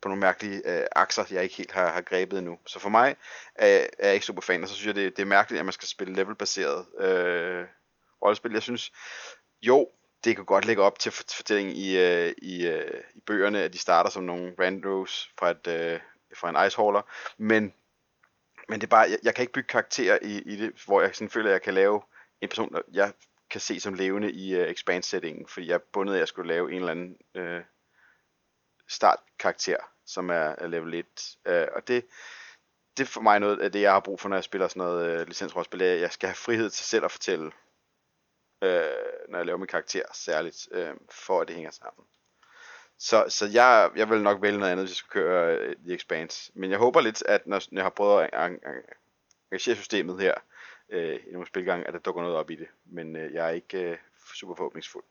på 0.01 0.09
nogle 0.09 0.19
mærkelige 0.19 0.61
øh, 0.65 0.88
akser, 0.95 1.25
jeg 1.31 1.43
ikke 1.43 1.55
helt 1.55 1.71
har, 1.71 1.91
har 1.91 2.01
grebet 2.01 2.38
endnu. 2.38 2.57
Så 2.65 2.79
for 2.79 2.89
mig 2.89 3.15
er, 3.55 3.67
er 3.99 4.05
jeg 4.07 4.13
ikke 4.13 4.25
super 4.25 4.41
fan, 4.41 4.63
og 4.63 4.69
så 4.69 4.75
synes 4.75 4.88
jeg, 4.88 4.95
det, 4.95 5.17
det 5.17 5.21
er 5.21 5.27
mærkeligt, 5.27 5.59
at 5.59 5.65
man 5.65 5.73
skal 5.73 5.88
spille 5.88 6.13
levelbaseret 6.13 6.86
øh, 6.99 7.65
rollespil. 8.21 8.51
Jeg 8.51 8.63
synes, 8.63 8.91
jo, 9.61 9.89
det 10.26 10.36
kan 10.36 10.45
godt 10.45 10.65
lægge 10.65 10.82
op 10.82 10.99
til 10.99 11.11
fortællingen 11.11 11.76
i, 11.76 11.97
øh, 11.97 12.34
i, 12.38 12.67
øh, 12.67 13.03
i 13.15 13.19
bøgerne, 13.19 13.61
at 13.61 13.73
de 13.73 13.78
starter 13.78 14.09
som 14.09 14.23
nogle 14.23 14.55
randos 14.59 15.32
fra, 15.39 15.49
et, 15.49 15.67
øh, 15.67 15.99
fra 16.36 16.49
en 16.49 16.67
icehauler, 16.67 17.01
men, 17.38 17.73
men 18.69 18.82
det 18.82 18.88
er 18.88 18.89
bare, 18.89 19.09
jeg, 19.09 19.19
jeg 19.23 19.36
kan 19.36 19.41
ikke 19.41 19.53
bygge 19.53 19.67
karakterer 19.67 20.19
i, 20.21 20.41
i 20.41 20.55
det, 20.55 20.84
hvor 20.86 21.01
jeg 21.01 21.15
sådan 21.15 21.30
føler, 21.30 21.49
at 21.49 21.53
jeg 21.53 21.61
kan 21.61 21.73
lave 21.73 22.01
en 22.41 22.49
person, 22.49 22.73
der 22.73 22.82
jeg 22.93 23.13
kan 23.49 23.61
se 23.61 23.80
som 23.80 23.93
levende 23.93 24.32
i 24.32 24.55
øh, 24.55 24.69
expand-settingen, 24.69 25.47
fordi 25.47 25.67
jeg 25.67 25.76
er 25.76 25.80
bundet 25.93 26.13
af, 26.13 26.17
at 26.17 26.19
jeg 26.19 26.28
skulle 26.28 26.47
lave 26.47 26.71
en 26.71 26.78
eller 26.78 26.91
anden 26.91 27.17
øh, 27.36 27.61
startkarakter, 28.88 29.78
som 30.05 30.30
er, 30.30 30.55
er 30.57 30.67
level 30.67 30.93
1. 30.93 31.05
øh, 31.45 31.67
og 31.76 31.88
det, 31.88 32.05
det 32.97 33.03
er 33.03 33.07
for 33.07 33.21
mig 33.21 33.39
noget 33.39 33.59
af 33.59 33.71
det, 33.71 33.82
jeg 33.82 33.91
har 33.91 33.99
brug 33.99 34.19
for, 34.19 34.30
når 34.30 34.36
jeg 34.36 34.43
spiller 34.43 34.67
sådan 34.67 34.80
noget 34.80 35.19
øh, 35.19 35.28
licensrollespil. 35.28 35.80
Jeg 35.80 36.11
skal 36.11 36.30
have 36.30 36.36
frihed 36.36 36.69
til 36.69 36.86
selv 36.86 37.05
at 37.05 37.11
fortælle, 37.11 37.51
øh, 38.62 38.82
når 39.30 39.38
jeg 39.38 39.45
laver 39.45 39.58
min 39.58 39.68
karakter 39.68 40.03
særligt, 40.14 40.68
øh, 40.72 40.93
for 41.12 41.41
at 41.41 41.47
det 41.47 41.56
hænger 41.56 41.72
sammen. 41.72 42.06
Så, 42.97 43.26
så 43.30 43.45
jeg, 43.45 43.89
jeg 43.95 44.10
vil 44.10 44.22
nok 44.22 44.41
vælge 44.41 44.60
noget 44.60 44.72
andet, 44.72 44.86
hvis 44.86 44.91
jeg 44.91 44.97
skulle 44.97 45.24
køre 45.24 45.58
øh, 45.58 45.76
The 45.76 45.95
Expanse. 45.95 46.51
Men 46.53 46.72
jeg 46.72 46.80
håber 46.80 47.01
lidt, 47.01 47.24
at 47.26 47.47
når, 47.47 47.62
når 47.72 47.80
jeg 47.80 47.86
har 47.86 47.89
prøvet 47.89 48.30
at 48.34 48.51
engagere 49.51 49.76
systemet 49.76 50.22
her, 50.22 50.34
øh, 50.89 51.16
i 51.30 51.32
nogle 51.32 51.47
spilgange, 51.47 51.88
at 51.88 51.93
der 51.93 51.99
dukker 51.99 52.22
noget 52.22 52.38
op 52.38 52.49
i 52.49 52.56
det. 52.56 52.68
Men 52.91 53.16
øh, 53.16 53.34
jeg 53.34 53.45
er 53.45 53.49
ikke 53.49 53.78
øh, 53.78 53.97
super 54.36 54.56
forhåbningsfuld. 54.56 55.03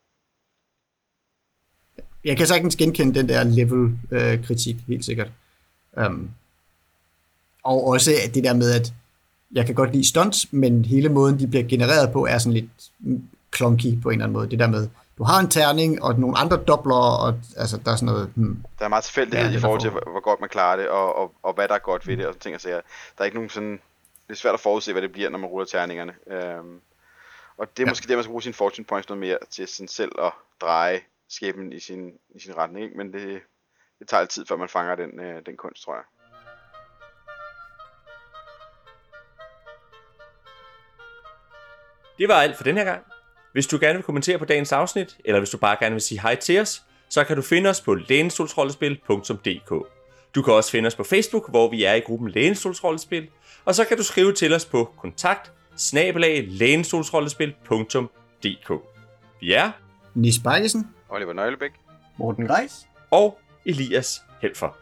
Jeg 2.24 2.36
kan 2.36 2.46
sagtens 2.46 2.76
genkende 2.76 3.14
den 3.14 3.28
der 3.28 3.44
level-kritik, 3.44 4.74
øh, 4.74 4.86
helt 4.88 5.04
sikkert. 5.04 5.30
Um, 5.92 6.30
og 7.62 7.84
også 7.84 8.10
det 8.34 8.44
der 8.44 8.54
med, 8.54 8.70
at 8.80 8.92
jeg 9.52 9.66
kan 9.66 9.74
godt 9.74 9.92
lide 9.92 10.08
stunts, 10.08 10.52
men 10.52 10.84
hele 10.84 11.08
måden, 11.08 11.38
de 11.38 11.46
bliver 11.46 11.64
genereret 11.68 12.12
på, 12.12 12.26
er 12.26 12.38
sådan 12.38 12.52
lidt 12.52 12.70
clunky 13.56 14.02
på 14.02 14.08
en 14.08 14.12
eller 14.12 14.24
anden 14.24 14.32
måde. 14.32 14.50
Det 14.50 14.58
der 14.58 14.66
med, 14.66 14.88
du 15.18 15.24
har 15.24 15.40
en 15.40 15.48
terning, 15.48 16.02
og 16.02 16.20
nogle 16.20 16.38
andre 16.38 16.56
dobler, 16.56 16.96
og 16.96 17.34
altså, 17.56 17.76
der 17.84 17.92
er 17.92 17.96
sådan 17.96 18.12
noget... 18.12 18.32
Hmm. 18.34 18.64
Der 18.78 18.84
er 18.84 18.88
meget 18.88 19.04
tilfældighed 19.04 19.50
ja, 19.50 19.56
i 19.56 19.60
forhold 19.60 19.80
til, 19.80 19.90
hvor, 19.90 20.10
hvor 20.10 20.20
godt 20.20 20.40
man 20.40 20.48
klarer 20.48 20.76
det, 20.76 20.88
og, 20.88 21.16
og, 21.16 21.32
og 21.42 21.54
hvad 21.54 21.68
der 21.68 21.74
er 21.74 21.78
godt 21.78 22.06
ved 22.06 22.16
det, 22.16 22.26
og 22.26 22.38
ting 22.40 22.54
og 22.54 22.60
sager. 22.60 22.80
Der 23.16 23.20
er 23.20 23.24
ikke 23.24 23.36
nogen 23.36 23.50
sådan 23.50 23.80
det 24.28 24.34
er 24.34 24.36
svært 24.36 24.54
at 24.54 24.60
forudse, 24.60 24.92
hvad 24.92 25.02
det 25.02 25.12
bliver, 25.12 25.30
når 25.30 25.38
man 25.38 25.50
ruller 25.50 25.66
terningerne. 25.66 26.14
Øhm, 26.26 26.80
og 27.56 27.76
det 27.76 27.82
er 27.82 27.86
ja. 27.86 27.90
måske 27.90 28.08
det, 28.08 28.16
man 28.16 28.24
skal 28.24 28.30
bruge 28.30 28.42
sine 28.42 28.54
fortune 28.54 28.84
points 28.84 29.08
noget 29.08 29.20
mere 29.20 29.38
til 29.50 29.68
sådan 29.68 29.88
selv 29.88 30.12
at 30.18 30.32
dreje 30.60 31.00
skæben 31.28 31.72
i 31.72 31.80
sin, 31.80 32.12
i 32.34 32.40
sin 32.40 32.56
retning. 32.56 32.84
Ikke? 32.84 32.96
Men 32.96 33.12
det, 33.12 33.42
det 33.98 34.08
tager 34.08 34.24
tid, 34.24 34.46
før 34.46 34.56
man 34.56 34.68
fanger 34.68 34.94
den, 34.94 35.20
øh, 35.20 35.46
den 35.46 35.56
kunst, 35.56 35.82
tror 35.82 35.94
jeg. 35.94 36.04
Det 42.18 42.28
var 42.28 42.34
alt 42.34 42.56
for 42.56 42.64
den 42.64 42.76
her 42.76 42.84
gang. 42.84 43.04
Hvis 43.54 43.66
du 43.66 43.78
gerne 43.80 43.94
vil 43.94 44.02
kommentere 44.02 44.38
på 44.38 44.44
dagens 44.44 44.72
afsnit, 44.72 45.16
eller 45.24 45.40
hvis 45.40 45.50
du 45.50 45.58
bare 45.58 45.76
gerne 45.80 45.92
vil 45.92 46.02
sige 46.02 46.20
hej 46.20 46.34
til 46.34 46.60
os, 46.60 46.82
så 47.08 47.24
kan 47.24 47.36
du 47.36 47.42
finde 47.42 47.70
os 47.70 47.80
på 47.80 47.94
lænestolsrollespil.dk. 47.94 49.70
Du 50.34 50.42
kan 50.42 50.54
også 50.54 50.70
finde 50.70 50.86
os 50.86 50.94
på 50.94 51.04
Facebook, 51.04 51.50
hvor 51.50 51.70
vi 51.70 51.84
er 51.84 51.94
i 51.94 52.00
gruppen 52.00 52.30
Lænestolsrollespil, 52.30 53.28
og 53.64 53.74
så 53.74 53.84
kan 53.84 53.96
du 53.96 54.02
skrive 54.02 54.32
til 54.32 54.54
os 54.54 54.64
på 54.64 54.94
kontakt 54.98 55.52
Vi 59.40 59.52
er 59.52 59.70
Nis 60.14 60.38
Bejlesen, 60.38 60.88
Oliver 61.08 61.32
Nøglebæk, 61.32 61.70
Morten 62.16 62.46
Greis 62.46 62.86
og 63.10 63.38
Elias 63.66 64.22
Helfer. 64.42 64.78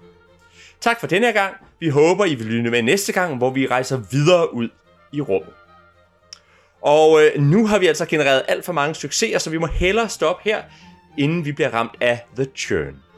Tak 0.80 1.00
for 1.00 1.06
denne 1.06 1.32
gang. 1.32 1.54
Vi 1.80 1.88
håber, 1.88 2.24
I 2.24 2.34
vil 2.34 2.46
lytte 2.46 2.70
med 2.70 2.82
næste 2.82 3.12
gang, 3.12 3.36
hvor 3.36 3.50
vi 3.50 3.66
rejser 3.66 3.96
videre 4.10 4.54
ud 4.54 4.68
i 5.12 5.20
rummet. 5.20 5.52
Og 6.82 7.22
øh, 7.22 7.42
nu 7.42 7.66
har 7.66 7.78
vi 7.78 7.86
altså 7.86 8.06
genereret 8.06 8.42
alt 8.48 8.64
for 8.64 8.72
mange 8.72 8.94
succeser, 8.94 9.38
så 9.38 9.50
vi 9.50 9.58
må 9.58 9.66
hellere 9.66 10.08
stoppe 10.08 10.42
her, 10.44 10.62
inden 11.18 11.44
vi 11.44 11.52
bliver 11.52 11.70
ramt 11.70 11.94
af 12.00 12.20
The 12.36 12.46
Churn. 12.56 13.11